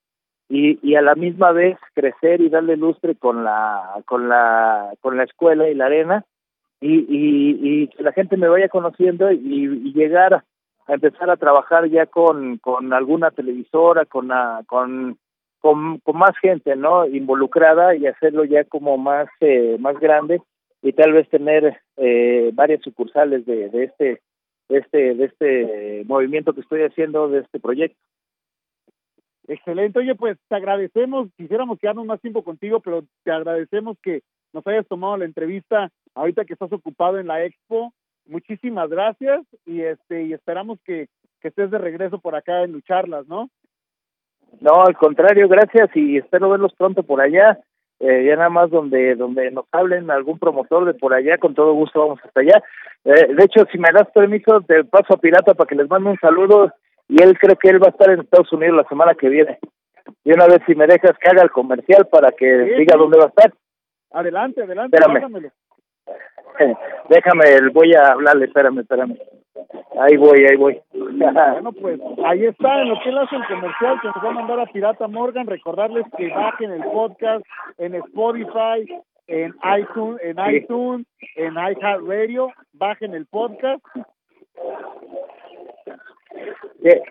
y, 0.49 0.77
y 0.85 0.95
a 0.95 1.01
la 1.01 1.15
misma 1.15 1.53
vez 1.53 1.77
crecer 1.93 2.41
y 2.41 2.49
darle 2.49 2.75
lustre 2.75 3.15
con 3.15 3.45
la 3.45 4.01
con 4.05 4.27
la 4.27 4.91
con 4.99 5.15
la 5.15 5.23
escuela 5.23 5.69
y 5.69 5.75
la 5.75 5.85
arena 5.85 6.25
y, 6.81 6.95
y, 7.07 7.59
y 7.61 7.87
que 7.87 8.03
la 8.03 8.11
gente 8.11 8.35
me 8.35 8.49
vaya 8.49 8.67
conociendo 8.67 9.31
y, 9.31 9.37
y 9.39 9.93
llegar 9.93 10.43
a, 10.87 10.91
a 10.91 10.95
empezar 10.95 11.29
a 11.29 11.37
trabajar 11.37 11.87
ya 11.89 12.05
con, 12.05 12.57
con 12.57 12.93
alguna 12.93 13.31
televisora, 13.31 14.05
con, 14.05 14.29
con, 14.67 15.17
con, 15.59 15.99
con 15.99 16.17
más 16.17 16.37
gente 16.41 16.75
no 16.75 17.05
involucrada 17.05 17.95
y 17.95 18.07
hacerlo 18.07 18.43
ya 18.43 18.63
como 18.65 18.97
más 18.97 19.27
eh, 19.39 19.77
más 19.79 19.99
grande 19.99 20.41
y 20.81 20.93
tal 20.93 21.13
vez 21.13 21.29
tener 21.29 21.81
eh, 21.97 22.51
varias 22.53 22.81
sucursales 22.81 23.45
de, 23.45 23.69
de 23.69 23.83
este 23.85 24.21
de 24.69 24.77
este 24.79 25.15
de 25.15 25.25
este 25.25 26.03
movimiento 26.05 26.53
que 26.53 26.61
estoy 26.61 26.81
haciendo 26.83 27.29
de 27.29 27.39
este 27.39 27.59
proyecto. 27.59 27.97
Excelente, 29.47 29.99
oye, 29.99 30.15
pues 30.15 30.37
te 30.47 30.55
agradecemos, 30.55 31.29
quisiéramos 31.35 31.77
quedarnos 31.77 32.05
más 32.05 32.21
tiempo 32.21 32.43
contigo, 32.43 32.79
pero 32.79 33.03
te 33.23 33.31
agradecemos 33.31 33.97
que 34.01 34.21
nos 34.53 34.65
hayas 34.67 34.87
tomado 34.87 35.17
la 35.17 35.25
entrevista 35.25 35.89
ahorita 36.15 36.45
que 36.45 36.53
estás 36.53 36.71
ocupado 36.71 37.19
en 37.19 37.27
la 37.27 37.43
expo. 37.43 37.93
Muchísimas 38.25 38.89
gracias 38.89 39.41
y 39.65 39.81
este 39.81 40.23
y 40.23 40.33
esperamos 40.33 40.79
que, 40.85 41.07
que 41.41 41.49
estés 41.49 41.69
de 41.71 41.77
regreso 41.77 42.19
por 42.19 42.35
acá 42.35 42.63
en 42.63 42.71
lucharlas, 42.71 43.27
¿no? 43.27 43.49
No, 44.61 44.83
al 44.85 44.95
contrario, 44.95 45.47
gracias 45.47 45.89
y 45.95 46.17
espero 46.17 46.49
verlos 46.49 46.73
pronto 46.75 47.03
por 47.03 47.21
allá. 47.21 47.59
Eh, 47.99 48.25
ya 48.25 48.35
nada 48.35 48.49
más 48.49 48.69
donde 48.69 49.15
donde 49.15 49.51
nos 49.51 49.65
hablen 49.71 50.11
algún 50.11 50.39
promotor 50.39 50.85
de 50.85 50.93
por 50.93 51.13
allá, 51.13 51.37
con 51.37 51.53
todo 51.53 51.73
gusto 51.73 51.99
vamos 51.99 52.19
hasta 52.23 52.41
allá. 52.41 52.63
Eh, 53.05 53.33
de 53.33 53.43
hecho, 53.43 53.65
si 53.71 53.77
me 53.77 53.91
das 53.93 54.09
permiso, 54.13 54.61
te 54.61 54.83
paso 54.83 55.13
a 55.13 55.17
Pirata 55.17 55.53
para 55.53 55.67
que 55.67 55.75
les 55.75 55.89
mande 55.89 56.09
un 56.09 56.19
saludo 56.19 56.71
y 57.07 57.21
él 57.21 57.37
cree 57.37 57.55
que 57.55 57.69
él 57.69 57.81
va 57.81 57.87
a 57.87 57.91
estar 57.91 58.09
en 58.09 58.21
Estados 58.21 58.51
Unidos 58.53 58.77
la 58.77 58.89
semana 58.89 59.13
que 59.15 59.29
viene. 59.29 59.59
Y 60.23 60.31
una 60.31 60.47
vez 60.47 60.59
si 60.65 60.75
me 60.75 60.87
dejas 60.87 61.17
que 61.17 61.29
haga 61.29 61.43
el 61.43 61.51
comercial 61.51 62.07
para 62.11 62.31
que 62.31 62.45
diga 62.77 62.97
dónde 62.97 63.17
va 63.17 63.25
a 63.25 63.27
estar. 63.27 63.53
Adelante, 64.11 64.63
adelante, 64.63 64.95
Espérame. 64.97 65.21
pásamelo. 65.21 65.49
Déjame, 67.09 67.69
voy 67.73 67.93
a 67.95 68.11
hablarle, 68.13 68.45
espérame, 68.45 68.79
espérame. 68.79 69.17
Ahí 69.99 70.17
voy, 70.17 70.45
ahí 70.45 70.55
voy. 70.55 70.81
Bueno, 70.93 71.71
pues 71.73 71.99
ahí 72.25 72.45
está, 72.45 72.81
en 72.81 72.89
lo 72.89 72.99
que 73.01 73.09
él 73.09 73.17
hace 73.17 73.35
el 73.35 73.45
comercial 73.47 73.99
que 74.01 74.07
nos 74.07 74.23
va 74.23 74.29
a 74.29 74.33
mandar 74.33 74.59
a 74.59 74.65
Pirata 74.65 75.07
Morgan, 75.07 75.47
recordarles 75.47 76.05
que 76.17 76.29
bajen 76.29 76.71
el 76.71 76.83
podcast 76.83 77.45
en 77.77 77.95
Spotify, 77.95 79.03
en 79.27 79.53
iTunes, 79.79 80.19
en 80.23 80.35
Sí. 80.35 80.55
iTunes, 80.57 81.07
en 81.35 81.53
iHeartRadio, 81.53 82.49
bajen 82.73 83.13
el 83.13 83.25
podcast. 83.27 83.83
De, 86.79 87.01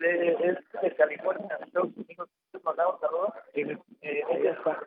de, 0.00 0.28
es 0.32 0.82
de 0.82 0.94
California, 0.96 1.58
Estados 1.64 1.90
Unidos. 1.96 2.28
¿Mandamos 2.62 3.00
saludos? 3.00 3.30
Eh, 3.54 3.76
ella 4.02 4.50
está. 4.52 4.78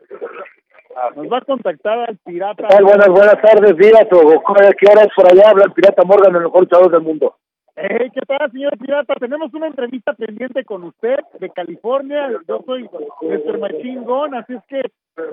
Nos 1.16 1.32
va 1.32 1.38
a 1.38 1.42
contactar 1.42 2.00
al 2.10 2.18
Pirata. 2.18 2.68
¿Qué 2.68 2.76
tal? 2.76 2.84
Buenas, 2.84 3.08
buenas 3.08 3.42
tardes, 3.42 3.78
días, 3.78 4.08
o 4.12 4.44
¿qué 4.78 4.88
hora 4.92 5.02
es 5.04 5.14
por 5.16 5.32
allá? 5.32 5.50
Habla 5.50 5.66
el 5.66 5.72
Pirata 5.72 6.04
Morgan, 6.04 6.36
el 6.36 6.44
mejor 6.44 6.62
luchador 6.62 6.92
del 6.92 7.02
mundo. 7.02 7.36
Hey, 7.76 8.12
¿Qué 8.14 8.22
tal, 8.28 8.52
señor 8.52 8.78
Pirata? 8.78 9.14
Tenemos 9.16 9.54
una 9.54 9.68
entrevista 9.68 10.14
pendiente 10.14 10.66
con 10.66 10.84
usted 10.84 11.18
de 11.40 11.50
California. 11.50 12.30
Yo 12.48 12.62
soy 12.66 12.84
Mr. 13.22 13.58
Machine 13.60 14.02
Gun, 14.02 14.36
así 14.36 14.54
es 14.54 14.64
que 14.68 14.82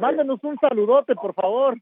mándenos 0.00 0.38
un 0.44 0.56
saludote, 0.58 1.14
por 1.16 1.34
favor. 1.34 1.74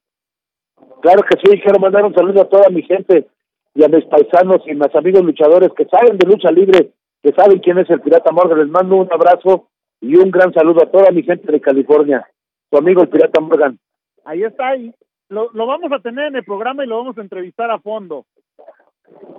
Claro 1.03 1.22
que 1.22 1.37
sí, 1.45 1.61
quiero 1.61 1.78
mandar 1.78 2.05
un 2.05 2.14
saludo 2.14 2.43
a 2.43 2.49
toda 2.49 2.70
mi 2.70 2.82
gente 2.82 3.26
y 3.74 3.85
a 3.85 3.89
mis 3.89 4.05
paisanos 4.07 4.62
y 4.66 4.74
mis 4.74 4.95
amigos 4.95 5.22
luchadores 5.22 5.70
que 5.76 5.85
saben 5.85 6.16
de 6.16 6.26
lucha 6.26 6.51
libre, 6.51 6.91
que 7.22 7.32
saben 7.32 7.59
quién 7.59 7.78
es 7.78 7.91
el 7.91 8.01
Pirata 8.01 8.32
Morgan. 8.32 8.61
Les 8.61 8.68
mando 8.68 8.97
un 8.97 9.12
abrazo 9.12 9.68
y 10.01 10.16
un 10.16 10.30
gran 10.30 10.53
saludo 10.55 10.82
a 10.82 10.91
toda 10.91 11.11
mi 11.11 11.22
gente 11.22 11.53
de 11.53 11.61
California. 11.61 12.26
Tu 12.75 12.79
amigo 12.79 13.03
el 13.03 13.09
Pirata 13.09 13.41
Morgan. 13.41 13.79
Ahí 14.25 14.43
está, 14.43 14.70
ahí. 14.70 14.93
Lo, 15.29 15.49
lo 15.53 15.64
vamos 15.64 15.93
a 15.93 16.01
tener 16.01 16.27
en 16.27 16.35
el 16.35 16.45
programa 16.45 16.83
y 16.83 16.89
lo 16.89 16.97
vamos 16.97 17.16
a 17.16 17.20
entrevistar 17.20 17.70
a 17.70 17.79
fondo. 17.79 18.27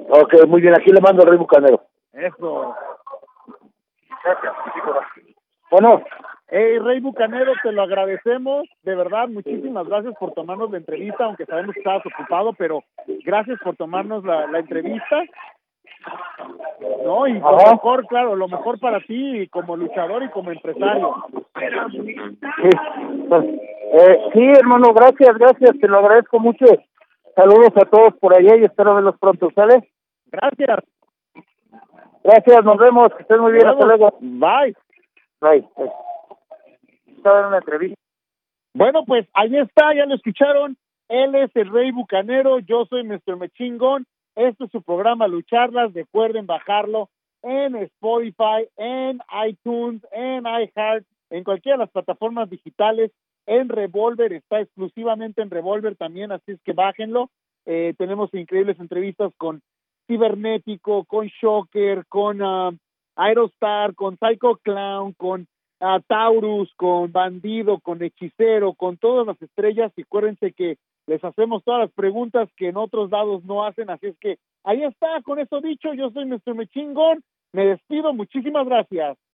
Ok, 0.07 0.47
muy 0.47 0.61
bien, 0.61 0.73
aquí 0.73 0.89
le 0.89 1.01
mando 1.01 1.25
Rey 1.25 1.37
Bucanero. 1.37 1.81
Eso. 2.13 2.73
Bueno, 5.69 6.01
Hey, 6.47 6.77
Rey 6.79 7.01
Bucanero, 7.01 7.51
te 7.61 7.73
lo 7.73 7.81
agradecemos. 7.81 8.69
De 8.83 8.95
verdad, 8.95 9.27
muchísimas 9.27 9.85
gracias 9.87 10.13
por 10.17 10.31
tomarnos 10.33 10.71
la 10.71 10.77
entrevista, 10.77 11.25
aunque 11.25 11.45
sabemos 11.45 11.73
que 11.73 11.79
estabas 11.79 12.05
ocupado, 12.05 12.53
pero 12.53 12.83
gracias 13.25 13.59
por 13.61 13.75
tomarnos 13.75 14.23
la, 14.23 14.47
la 14.47 14.59
entrevista. 14.59 15.23
No, 17.03 17.27
y 17.27 17.33
lo 17.39 17.47
Ajá. 17.59 17.71
mejor, 17.71 18.05
claro, 18.07 18.35
lo 18.35 18.47
mejor 18.47 18.79
para 18.79 18.99
ti 18.99 19.47
como 19.49 19.77
luchador 19.77 20.23
y 20.23 20.29
como 20.29 20.51
empresario. 20.51 21.15
Sí. 21.91 22.15
Eh, 23.93 24.19
sí, 24.33 24.43
hermano, 24.59 24.93
gracias, 24.93 25.37
gracias, 25.37 25.79
te 25.79 25.87
lo 25.87 25.99
agradezco 25.99 26.39
mucho. 26.39 26.65
Saludos 27.35 27.71
a 27.75 27.85
todos 27.85 28.15
por 28.19 28.37
allá 28.37 28.55
y 28.57 28.65
espero 28.65 28.95
verlos 28.95 29.17
pronto, 29.19 29.49
¿sale? 29.53 29.89
Gracias. 30.27 30.79
Gracias, 32.23 32.63
nos 32.63 32.77
vemos, 32.77 33.13
que 33.13 33.21
estén 33.21 33.39
muy 33.39 33.51
bien, 33.53 33.67
hasta 33.67 33.85
luego. 33.85 34.17
Bye. 34.19 34.75
Bye. 35.41 35.67
bye. 35.77 35.91
Estaba 37.17 37.41
en 37.41 37.45
una 37.45 37.57
entrevista. 37.57 37.99
Bueno, 38.73 39.05
pues 39.05 39.27
ahí 39.33 39.55
está, 39.57 39.93
ya 39.93 40.05
lo 40.05 40.15
escucharon. 40.15 40.75
Él 41.07 41.35
es 41.35 41.55
el 41.55 41.71
Rey 41.71 41.91
Bucanero, 41.91 42.59
yo 42.59 42.85
soy 42.85 43.03
Mr. 43.03 43.37
Mechingón. 43.37 44.05
Este 44.35 44.65
es 44.65 44.71
su 44.71 44.81
programa 44.81 45.27
Lucharlas. 45.27 45.93
Recuerden 45.93 46.45
bajarlo 46.45 47.09
en 47.41 47.75
Spotify, 47.75 48.67
en 48.75 49.21
iTunes, 49.47 50.01
en 50.11 50.45
iHeart, 50.45 51.05
en 51.29 51.43
cualquiera 51.43 51.77
de 51.77 51.83
las 51.83 51.91
plataformas 51.91 52.49
digitales. 52.49 53.11
En 53.45 53.69
Revolver, 53.69 54.33
está 54.33 54.59
exclusivamente 54.59 55.41
en 55.41 55.51
Revolver 55.51 55.95
también, 55.95 56.31
así 56.31 56.53
es 56.53 56.61
que 56.63 56.73
bájenlo. 56.73 57.29
Eh, 57.65 57.93
tenemos 57.97 58.33
increíbles 58.33 58.79
entrevistas 58.79 59.31
con 59.37 59.61
Cibernético, 60.07 61.05
con 61.05 61.27
Shocker, 61.27 62.05
con 62.07 62.41
ah, 62.41 62.71
Aerostar, 63.15 63.95
con 63.95 64.17
Psycho 64.17 64.57
Clown, 64.63 65.13
con 65.13 65.47
a 65.79 65.99
Taurus, 65.99 66.73
con 66.75 67.11
Bandido, 67.11 67.79
con 67.79 68.01
Hechicero, 68.01 68.73
con 68.73 68.97
todas 68.97 69.27
las 69.27 69.41
estrellas. 69.41 69.91
Y 69.95 70.01
acuérdense 70.01 70.51
que 70.53 70.77
les 71.07 71.23
hacemos 71.23 71.63
todas 71.63 71.81
las 71.81 71.91
preguntas 71.91 72.49
que 72.57 72.69
en 72.69 72.77
otros 72.77 73.11
lados 73.11 73.43
no 73.45 73.65
hacen. 73.65 73.89
Así 73.89 74.07
es 74.07 74.17
que 74.19 74.37
ahí 74.63 74.83
está, 74.83 75.21
con 75.23 75.39
eso 75.39 75.61
dicho, 75.61 75.93
yo 75.93 76.09
soy 76.11 76.25
Mr. 76.25 76.55
Mechingón. 76.55 77.23
Me 77.53 77.65
despido, 77.65 78.13
muchísimas 78.13 78.65
gracias. 78.65 79.17